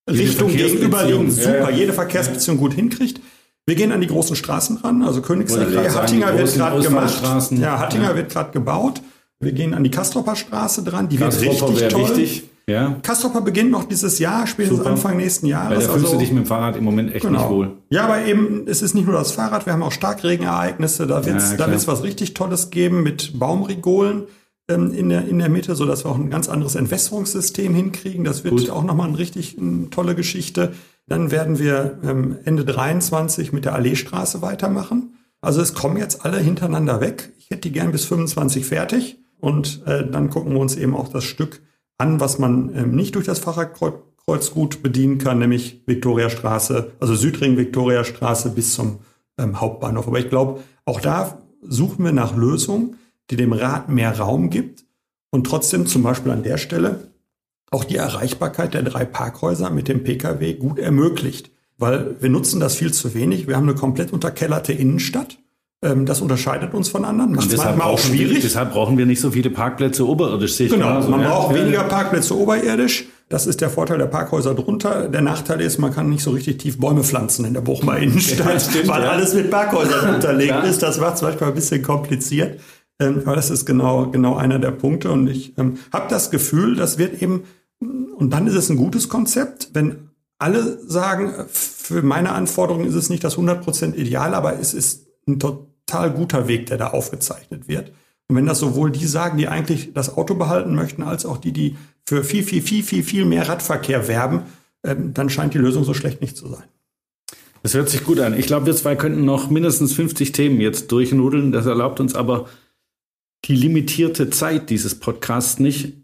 Richtung 0.09 0.51
gegenüberliegend 0.51 1.33
super, 1.33 1.71
ja, 1.71 1.71
jede 1.71 1.93
Verkehrsbeziehung 1.93 2.59
gut 2.59 2.75
hinkriegt. 2.75 3.21
Wir 3.67 3.75
gehen 3.75 3.91
an 3.91 4.01
die 4.01 4.07
großen 4.07 4.37
Straßen 4.37 4.79
ran, 4.79 5.03
also 5.03 5.23
Königsallee, 5.23 5.89
Hattinger 5.89 6.39
wird 6.39 6.55
gerade 6.55 6.83
gemacht. 6.83 7.51
Ja, 7.53 7.79
Hattinger 7.81 8.15
wird 8.15 8.31
gerade 8.31 8.53
gebaut. 8.53 9.03
Wir 9.41 9.53
gehen 9.53 9.75
an 9.75 9.85
die 9.85 9.91
Kastropper 9.91 10.37
Straße 10.37 10.83
dran, 10.83 11.09
die 11.09 11.17
Kastropper 11.17 11.69
wird 11.69 11.73
richtig 11.73 11.89
toll. 11.89 12.17
Wichtig. 12.17 12.45
Ja. 12.69 12.97
Kastropper 13.03 13.43
beginnt 13.43 13.71
noch 13.71 13.85
dieses 13.85 14.19
Jahr, 14.19 14.47
spätestens 14.47 14.79
Super. 14.79 14.91
Anfang 14.91 15.17
nächsten 15.17 15.47
Jahres. 15.47 15.71
Weil 15.71 15.87
da 15.87 15.93
fühlst 15.93 16.07
also, 16.07 16.13
du 16.15 16.19
dich 16.19 16.33
mit 16.33 16.45
dem 16.45 16.47
Fahrrad 16.47 16.77
im 16.77 16.83
Moment 16.83 17.15
echt 17.15 17.25
genau. 17.25 17.41
nicht 17.41 17.51
wohl. 17.51 17.73
Ja, 17.91 18.05
aber 18.05 18.25
eben, 18.25 18.67
es 18.67 18.83
ist 18.83 18.95
nicht 18.95 19.07
nur 19.07 19.15
das 19.15 19.31
Fahrrad, 19.31 19.67
wir 19.67 19.73
haben 19.73 19.85
auch 19.85 19.93
Starkregenereignisse, 19.93 21.07
da 21.07 21.25
wird 21.25 21.37
es 21.37 21.57
ja, 21.57 21.87
was 21.87 22.03
richtig 22.03 22.35
Tolles 22.35 22.71
geben 22.71 23.05
mit 23.05 23.39
Baumrigolen 23.39 24.25
in, 24.69 25.09
der, 25.09 25.27
in 25.29 25.39
der 25.39 25.49
Mitte, 25.49 25.77
so 25.77 25.87
dass 25.87 26.05
wir 26.05 26.11
auch 26.11 26.19
ein 26.19 26.31
ganz 26.31 26.49
anderes 26.49 26.75
Entwässerungssystem 26.75 27.75
hinkriegen. 27.75 28.25
Das 28.25 28.43
wird 28.43 28.57
Gut. 28.57 28.71
auch 28.71 28.83
nochmal 28.83 29.09
eine 29.09 29.19
richtig 29.19 29.57
eine 29.59 29.91
tolle 29.91 30.15
Geschichte. 30.15 30.73
Dann 31.07 31.31
werden 31.31 31.59
wir 31.59 31.99
ähm, 32.03 32.37
Ende 32.45 32.65
23 32.65 33.53
mit 33.53 33.65
der 33.65 33.75
Alleestraße 33.75 34.43
weitermachen. 34.43 35.15
Also 35.41 35.61
es 35.61 35.75
kommen 35.75 35.97
jetzt 35.97 36.25
alle 36.25 36.39
hintereinander 36.39 37.01
weg. 37.01 37.33
Ich 37.39 37.51
hätte 37.51 37.63
die 37.63 37.73
gern 37.73 37.93
bis 37.93 38.07
25 38.07 38.67
fertig. 38.67 39.19
Und 39.39 39.87
äh, 39.87 40.09
dann 40.11 40.31
gucken 40.31 40.53
wir 40.53 40.61
uns 40.61 40.77
eben 40.77 40.97
auch 40.97 41.09
das 41.09 41.25
Stück 41.25 41.63
an, 41.99 42.19
was 42.19 42.39
man 42.39 42.75
ähm, 42.75 42.97
nicht 42.97 43.15
durch 43.15 43.27
das 43.27 43.39
Fahrradkreuz 43.39 44.51
gut 44.53 44.83
bedienen 44.83 45.19
kann, 45.19 45.39
nämlich 45.39 45.83
Viktoriastraße, 45.87 46.93
also 46.99 47.15
Südring 47.15 47.57
Viktoriastraße 47.57 48.51
bis 48.51 48.75
zum 48.75 48.99
ähm, 49.39 49.61
Hauptbahnhof. 49.61 50.09
Aber 50.09 50.19
ich 50.19 50.29
glaube, 50.29 50.61
auch 50.85 51.01
da 51.01 51.39
suchen 51.63 52.05
wir 52.05 52.13
nach 52.13 52.35
Lösungen, 52.37 52.97
die 53.31 53.37
dem 53.37 53.53
Rad 53.53 53.89
mehr 53.89 54.17
Raum 54.19 54.51
gibt 54.51 54.85
und 55.31 55.45
trotzdem 55.45 55.87
zum 55.87 56.03
Beispiel 56.03 56.33
an 56.33 56.43
der 56.43 56.59
Stelle 56.59 57.11
auch 57.71 57.85
die 57.85 57.97
Erreichbarkeit 57.97 58.75
der 58.75 58.83
drei 58.83 59.05
Parkhäuser 59.05 59.71
mit 59.71 59.89
dem 59.89 60.05
Pkw 60.05 60.55
gut 60.55 60.79
ermöglicht. 60.79 61.51
Weil 61.79 62.17
wir 62.21 62.31
nutzen 62.31 62.59
das 62.59 62.77
viel 62.77 62.93
zu 62.93 63.13
wenig. 63.13 63.49
Wir 63.49 63.57
haben 63.57 63.69
eine 63.69 63.75
komplett 63.75 64.13
unterkellerte 64.13 64.73
Innenstadt. 64.73 65.39
Ähm, 65.83 66.07
das 66.07 66.23
unterscheidet 66.23 66.73
uns 66.73 66.89
von 66.89 67.05
anderen. 67.05 67.33
Macht 67.33 67.53
es 67.53 67.59
manchmal 67.59 67.89
auch 67.89 67.99
schwierig. 67.99 68.41
deshalb 68.41 68.73
brauchen 68.73 68.97
wir 68.97 69.05
nicht 69.05 69.21
so 69.21 69.31
viele 69.33 69.51
Parkplätze 69.51 70.09
oberirdisch. 70.09 70.57
Genau, 70.57 70.71
genauso. 70.71 71.11
man 71.11 71.21
ja. 71.21 71.29
braucht 71.29 71.55
ja. 71.55 71.63
weniger 71.63 71.85
Parkplätze 71.85 72.37
oberirdisch. 72.39 73.07
Das 73.29 73.47
ist 73.47 73.61
der 73.61 73.69
Vorteil 73.69 73.99
der 73.99 74.07
Parkhäuser 74.07 74.55
drunter. 74.55 75.09
Der 75.09 75.21
Nachteil 75.21 75.61
ist, 75.61 75.79
man 75.79 75.93
kann 75.93 76.09
nicht 76.09 76.23
so 76.23 76.31
richtig 76.31 76.59
tief 76.59 76.79
Bäume 76.79 77.03
pflanzen 77.03 77.45
in 77.45 77.53
der 77.53 77.61
Bochumer 77.61 77.99
Innenstadt, 77.99 78.47
ja, 78.47 78.61
stimmt, 78.61 78.89
weil 78.89 79.03
alles 79.03 79.35
mit 79.35 79.51
Parkhäusern 79.51 80.15
unterlegt 80.15 80.65
ist. 80.65 80.83
Das 80.83 80.99
macht 80.99 81.17
es 81.17 81.23
manchmal 81.23 81.51
ein 81.51 81.55
bisschen 81.55 81.83
kompliziert. 81.83 82.61
Ähm, 82.99 83.23
aber 83.25 83.37
das 83.37 83.51
ist 83.51 83.67
genau, 83.67 84.11
genau 84.11 84.37
einer 84.37 84.59
der 84.59 84.71
Punkte. 84.71 85.11
Und 85.11 85.29
ich 85.29 85.57
ähm, 85.59 85.79
habe 85.93 86.09
das 86.09 86.31
Gefühl, 86.31 86.77
das 86.77 86.99
wird 86.99 87.23
eben, 87.23 87.45
und 87.81 88.31
dann 88.31 88.47
ist 88.47 88.55
es 88.55 88.71
ein 88.71 88.77
gutes 88.77 89.09
Konzept, 89.09 89.71
wenn 89.75 90.11
alle 90.39 90.79
sagen, 90.87 91.33
für 91.49 92.03
meine 92.03 92.33
Anforderungen 92.33 92.87
ist 92.87 92.95
es 92.95 93.11
nicht 93.11 93.25
das 93.25 93.37
100% 93.37 93.95
Ideal, 93.95 94.35
aber 94.35 94.59
es 94.59 94.75
ist 94.75 95.07
ein 95.27 95.39
total 95.39 96.11
guter 96.13 96.49
Weg, 96.49 96.67
der 96.67 96.79
da 96.79 96.89
aufgezeichnet 96.89 97.69
wird. 97.69 97.93
Und 98.29 98.37
wenn 98.37 98.47
das 98.47 98.59
sowohl 98.59 98.91
die 98.91 99.07
sagen, 99.07 99.39
die 99.39 99.49
eigentlich 99.49 99.93
das 99.95 100.17
Auto 100.17 100.35
behalten 100.35 100.75
möchten, 100.75 101.03
als 101.03 101.25
auch 101.25 101.39
die, 101.39 101.53
die 101.53 101.77
für 102.05 102.25
viel, 102.25 102.43
viel, 102.43 102.63
viel, 102.63 102.83
viel, 102.83 103.03
viel 103.03 103.25
mehr 103.25 103.49
Radverkehr 103.49 104.09
werben, 104.09 104.43
ähm, 104.85 105.15
dann 105.15 105.31
scheint 105.31 105.55
die 105.55 105.59
Lösung 105.59 105.85
so 105.85 105.95
schlecht 105.95 106.21
nicht 106.21 106.37
zu 106.37 106.49
sein. 106.49 106.65
Das 107.63 107.75
hört 107.75 107.89
sich 107.89 108.05
gut 108.05 108.21
an. 108.21 108.39
Ich 108.39 108.47
glaube, 108.47 108.67
wir 108.67 108.77
zwei 108.77 108.95
könnten 108.95 109.25
noch 109.25 109.51
mindestens 109.51 109.93
50 109.93 110.33
Themen 110.33 110.61
jetzt 110.61 110.93
durchnudeln. 110.93 111.51
Das 111.51 111.67
erlaubt 111.67 111.99
uns 111.99 112.15
aber 112.15 112.47
die 113.47 113.55
limitierte 113.55 114.31
Zeit 114.31 114.71
dieses 114.71 114.95
Podcasts 114.97 115.59
nicht. 115.59 115.95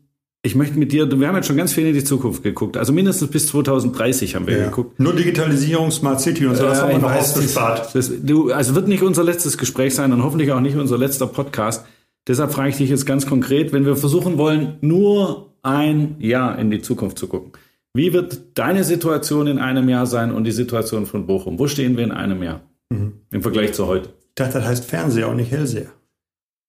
Ich 0.44 0.54
möchte 0.56 0.76
mit 0.76 0.90
dir, 0.92 1.08
wir 1.20 1.28
haben 1.28 1.36
jetzt 1.36 1.46
schon 1.46 1.56
ganz 1.56 1.72
viel 1.72 1.86
in 1.86 1.94
die 1.94 2.02
Zukunft 2.02 2.42
geguckt. 2.42 2.76
Also 2.76 2.92
mindestens 2.92 3.30
bis 3.30 3.46
2030 3.48 4.34
haben 4.34 4.46
wir 4.46 4.58
ja. 4.58 4.64
geguckt. 4.66 4.98
Nur 4.98 5.14
Digitalisierung, 5.14 5.90
Smart 5.90 6.20
City 6.20 6.46
und 6.46 6.56
so, 6.56 6.64
das 6.64 6.78
äh, 6.78 6.82
haben 6.82 6.90
wir 6.90 6.98
noch 6.98 7.12
ausgespart. 7.12 7.94
Das, 7.94 8.10
du, 8.22 8.52
also 8.52 8.74
wird 8.74 8.88
nicht 8.88 9.02
unser 9.02 9.22
letztes 9.22 9.56
Gespräch 9.56 9.94
sein 9.94 10.12
und 10.12 10.24
hoffentlich 10.24 10.50
auch 10.50 10.60
nicht 10.60 10.76
unser 10.76 10.98
letzter 10.98 11.28
Podcast. 11.28 11.84
Deshalb 12.26 12.52
frage 12.52 12.70
ich 12.70 12.76
dich 12.76 12.90
jetzt 12.90 13.06
ganz 13.06 13.26
konkret, 13.26 13.72
wenn 13.72 13.84
wir 13.84 13.96
versuchen 13.96 14.38
wollen, 14.38 14.78
nur 14.80 15.54
ein 15.62 16.16
Jahr 16.18 16.58
in 16.58 16.70
die 16.70 16.82
Zukunft 16.82 17.18
zu 17.18 17.28
gucken. 17.28 17.52
Wie 17.94 18.12
wird 18.12 18.58
deine 18.58 18.84
Situation 18.84 19.46
in 19.46 19.58
einem 19.58 19.88
Jahr 19.88 20.06
sein 20.06 20.32
und 20.32 20.44
die 20.44 20.52
Situation 20.52 21.06
von 21.06 21.26
Bochum? 21.26 21.58
Wo 21.58 21.66
stehen 21.68 21.96
wir 21.96 22.04
in 22.04 22.12
einem 22.12 22.42
Jahr 22.42 22.62
mhm. 22.90 23.12
im 23.30 23.42
Vergleich 23.42 23.74
zu 23.74 23.86
heute? 23.86 24.08
Ich 24.28 24.34
dachte, 24.36 24.54
das 24.54 24.66
heißt 24.66 24.84
Fernseher 24.86 25.28
und 25.28 25.36
nicht 25.36 25.50
Hellseher. 25.50 25.92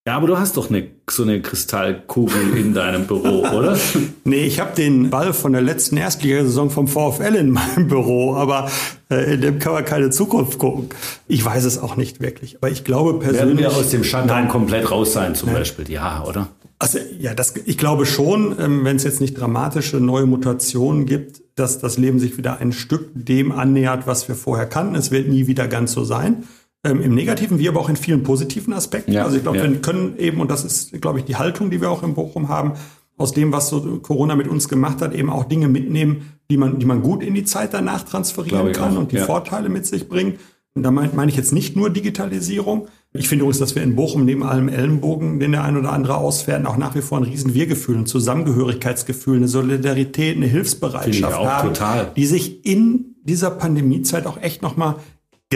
Ja, 0.06 0.16
aber 0.18 0.26
du 0.26 0.36
hast 0.36 0.58
doch 0.58 0.68
eine, 0.68 0.86
so 1.08 1.22
eine 1.22 1.40
Kristallkugel 1.40 2.58
in 2.58 2.74
deinem 2.74 3.06
Büro, 3.06 3.48
oder? 3.56 3.78
nee, 4.24 4.44
ich 4.44 4.60
habe 4.60 4.74
den 4.76 5.08
Ball 5.08 5.32
von 5.32 5.52
der 5.52 5.62
letzten 5.62 5.96
Erstligasaison 5.96 6.68
vom 6.68 6.88
VfL 6.88 7.34
in 7.36 7.50
meinem 7.50 7.88
Büro, 7.88 8.34
aber 8.34 8.70
äh, 9.10 9.32
in 9.32 9.40
dem 9.40 9.58
kann 9.58 9.72
man 9.72 9.86
keine 9.86 10.10
Zukunft 10.10 10.58
gucken. 10.58 10.90
Ich 11.26 11.42
weiß 11.42 11.64
es 11.64 11.78
auch 11.78 11.96
nicht 11.96 12.20
wirklich, 12.20 12.58
aber 12.58 12.70
ich 12.70 12.84
glaube 12.84 13.18
persönlich... 13.18 13.58
Werden 13.58 13.72
wir 13.72 13.80
aus 13.80 13.88
dem 13.88 14.04
Shutdown 14.04 14.48
komplett 14.48 14.90
raus 14.90 15.14
sein 15.14 15.34
zum 15.34 15.48
nein. 15.48 15.60
Beispiel? 15.60 15.90
Ja, 15.90 16.22
oder? 16.24 16.48
Also 16.78 16.98
ja, 17.18 17.32
das, 17.32 17.54
ich 17.64 17.78
glaube 17.78 18.04
schon, 18.04 18.56
ähm, 18.60 18.84
wenn 18.84 18.96
es 18.96 19.04
jetzt 19.04 19.22
nicht 19.22 19.40
dramatische 19.40 20.00
neue 20.00 20.26
Mutationen 20.26 21.06
gibt, 21.06 21.40
dass 21.54 21.78
das 21.78 21.96
Leben 21.96 22.18
sich 22.18 22.36
wieder 22.36 22.58
ein 22.58 22.72
Stück 22.72 23.08
dem 23.14 23.52
annähert, 23.52 24.06
was 24.06 24.28
wir 24.28 24.34
vorher 24.34 24.66
kannten. 24.66 24.96
Es 24.96 25.10
wird 25.10 25.28
nie 25.28 25.46
wieder 25.46 25.66
ganz 25.66 25.92
so 25.92 26.04
sein 26.04 26.44
ähm, 26.84 27.00
im 27.00 27.14
negativen, 27.14 27.58
wie 27.58 27.68
aber 27.68 27.80
auch 27.80 27.88
in 27.88 27.96
vielen 27.96 28.22
positiven 28.22 28.72
Aspekten. 28.72 29.12
Ja, 29.12 29.24
also 29.24 29.36
ich 29.36 29.42
glaube, 29.42 29.58
ja. 29.58 29.64
wir 29.64 29.80
können 29.80 30.16
eben, 30.18 30.40
und 30.40 30.50
das 30.50 30.64
ist, 30.64 31.00
glaube 31.00 31.18
ich, 31.18 31.24
die 31.24 31.36
Haltung, 31.36 31.70
die 31.70 31.80
wir 31.80 31.90
auch 31.90 32.02
in 32.02 32.14
Bochum 32.14 32.48
haben, 32.48 32.72
aus 33.16 33.32
dem, 33.32 33.52
was 33.52 33.68
so 33.68 34.00
Corona 34.00 34.34
mit 34.34 34.48
uns 34.48 34.68
gemacht 34.68 35.00
hat, 35.00 35.14
eben 35.14 35.30
auch 35.30 35.44
Dinge 35.44 35.68
mitnehmen, 35.68 36.32
die 36.50 36.56
man, 36.56 36.78
die 36.78 36.86
man 36.86 37.02
gut 37.02 37.22
in 37.22 37.34
die 37.34 37.44
Zeit 37.44 37.72
danach 37.72 38.02
transferieren 38.02 38.72
kann 38.72 38.96
auch. 38.96 39.00
und 39.00 39.12
die 39.12 39.16
ja. 39.16 39.24
Vorteile 39.24 39.68
mit 39.68 39.86
sich 39.86 40.08
bringen. 40.08 40.34
Und 40.74 40.82
da 40.82 40.90
meine 40.90 41.12
mein 41.14 41.28
ich 41.28 41.36
jetzt 41.36 41.52
nicht 41.52 41.76
nur 41.76 41.88
Digitalisierung. 41.88 42.88
Ich 43.12 43.28
finde 43.28 43.44
übrigens, 43.44 43.60
dass 43.60 43.76
wir 43.76 43.82
in 43.84 43.94
Bochum 43.94 44.24
neben 44.24 44.42
allem 44.42 44.68
Ellenbogen, 44.68 45.38
den 45.38 45.52
der 45.52 45.62
ein 45.62 45.76
oder 45.76 45.92
andere 45.92 46.16
ausfährt, 46.16 46.66
auch 46.66 46.76
nach 46.76 46.96
wie 46.96 47.00
vor 47.00 47.18
ein 47.18 47.24
riesen 47.24 47.54
Wir-Gefühl, 47.54 47.98
ein 47.98 48.06
Zusammengehörigkeitsgefühl, 48.06 49.36
eine 49.36 49.46
Solidarität, 49.46 50.36
eine 50.36 50.46
Hilfsbereitschaft 50.46 51.38
haben, 51.38 51.68
total. 51.68 52.10
die 52.16 52.26
sich 52.26 52.66
in 52.66 53.14
dieser 53.22 53.52
Pandemiezeit 53.52 54.26
auch 54.26 54.42
echt 54.42 54.62
nochmal 54.62 54.96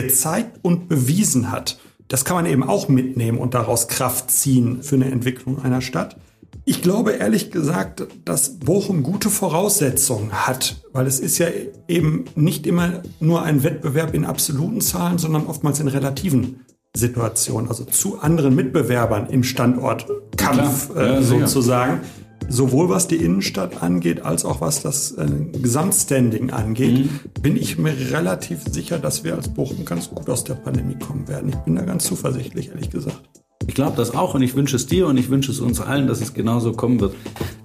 gezeigt 0.02 0.58
und 0.62 0.88
bewiesen 0.88 1.50
hat. 1.50 1.78
Das 2.08 2.24
kann 2.24 2.36
man 2.36 2.46
eben 2.46 2.62
auch 2.62 2.88
mitnehmen 2.88 3.38
und 3.38 3.54
daraus 3.54 3.88
Kraft 3.88 4.30
ziehen 4.30 4.82
für 4.82 4.96
eine 4.96 5.10
Entwicklung 5.10 5.62
einer 5.62 5.80
Stadt. 5.80 6.16
Ich 6.64 6.82
glaube 6.82 7.12
ehrlich 7.12 7.50
gesagt, 7.50 8.06
dass 8.24 8.58
Bochum 8.58 9.02
gute 9.02 9.30
Voraussetzungen 9.30 10.32
hat, 10.46 10.82
weil 10.92 11.06
es 11.06 11.18
ist 11.18 11.38
ja 11.38 11.46
eben 11.86 12.26
nicht 12.34 12.66
immer 12.66 13.02
nur 13.20 13.42
ein 13.42 13.62
Wettbewerb 13.62 14.14
in 14.14 14.24
absoluten 14.24 14.80
Zahlen, 14.80 15.18
sondern 15.18 15.46
oftmals 15.46 15.80
in 15.80 15.88
relativen 15.88 16.60
Situationen, 16.94 17.68
also 17.68 17.84
zu 17.84 18.18
anderen 18.18 18.54
Mitbewerbern 18.54 19.28
im 19.28 19.44
Standortkampf 19.44 20.90
ja, 20.94 21.18
äh, 21.18 21.22
sozusagen 21.22 22.00
sowohl 22.48 22.88
was 22.88 23.08
die 23.08 23.16
Innenstadt 23.16 23.82
angeht, 23.82 24.22
als 24.22 24.44
auch 24.44 24.60
was 24.60 24.82
das 24.82 25.12
äh, 25.12 25.26
Gesamtstanding 25.52 26.50
angeht, 26.50 27.06
mhm. 27.06 27.42
bin 27.42 27.56
ich 27.56 27.78
mir 27.78 27.92
relativ 28.12 28.62
sicher, 28.70 28.98
dass 28.98 29.24
wir 29.24 29.34
als 29.34 29.48
Bochum 29.48 29.84
ganz 29.84 30.10
gut 30.10 30.28
aus 30.28 30.44
der 30.44 30.54
Pandemie 30.54 30.98
kommen 30.98 31.28
werden. 31.28 31.50
Ich 31.50 31.56
bin 31.56 31.76
da 31.76 31.82
ganz 31.82 32.04
zuversichtlich, 32.04 32.68
ehrlich 32.70 32.90
gesagt. 32.90 33.20
Ich 33.66 33.74
glaube 33.74 33.96
das 33.96 34.14
auch 34.14 34.34
und 34.34 34.42
ich 34.42 34.54
wünsche 34.54 34.76
es 34.76 34.86
dir 34.86 35.06
und 35.06 35.16
ich 35.18 35.30
wünsche 35.30 35.50
es 35.50 35.60
uns 35.60 35.80
allen, 35.80 36.06
dass 36.06 36.20
es 36.20 36.32
genauso 36.32 36.72
kommen 36.72 37.00
wird. 37.00 37.14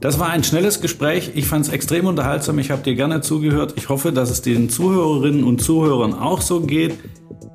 Das 0.02 0.20
war 0.20 0.30
ein 0.30 0.44
schnelles 0.44 0.82
Gespräch. 0.82 1.32
Ich 1.36 1.48
fand 1.48 1.66
es 1.66 1.72
extrem 1.72 2.08
unterhaltsam. 2.08 2.60
Ich 2.60 2.72
habe 2.72 2.84
dir 2.84 2.96
gerne 2.96 3.22
zugehört. 3.22 3.76
Ich 3.78 3.90
hoffe, 3.90 4.12
dass 4.12 4.30
es 4.30 4.42
den 4.42 4.70
Zuhörerinnen 4.70 5.44
und 5.44 5.62
Zuhörern 5.62 6.14
auch 6.14 6.42
so 6.42 6.62
geht. 6.62 6.96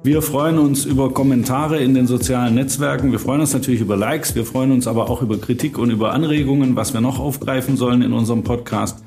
Wir 0.02 0.22
freuen 0.22 0.58
uns 0.58 0.84
über 0.84 1.12
Kommentare 1.12 1.78
in 1.78 1.92
den 1.92 2.06
sozialen 2.06 2.54
Netzwerken. 2.54 3.12
Wir 3.12 3.18
freuen 3.18 3.40
uns 3.40 3.52
natürlich 3.52 3.80
über 3.80 3.96
Likes. 3.96 4.34
Wir 4.34 4.46
freuen 4.46 4.72
uns 4.72 4.86
aber 4.86 5.10
auch 5.10 5.20
über 5.20 5.38
Kritik 5.38 5.76
und 5.76 5.90
über 5.90 6.12
Anregungen, 6.12 6.76
was 6.76 6.94
wir 6.94 7.00
noch 7.00 7.18
aufgreifen 7.18 7.76
sollen 7.76 8.02
in 8.02 8.12
unserem 8.12 8.44
Podcast. 8.44 9.02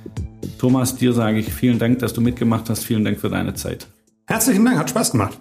Thomas, 0.59 0.95
dir 0.95 1.13
sage 1.13 1.39
ich 1.39 1.51
vielen 1.51 1.79
Dank, 1.79 1.99
dass 1.99 2.13
du 2.13 2.21
mitgemacht 2.21 2.69
hast. 2.69 2.83
Vielen 2.83 3.03
Dank 3.03 3.19
für 3.19 3.29
deine 3.29 3.55
Zeit. 3.55 3.87
Herzlichen 4.27 4.63
Dank, 4.63 4.77
hat 4.77 4.89
Spaß 4.89 5.13
gemacht. 5.13 5.39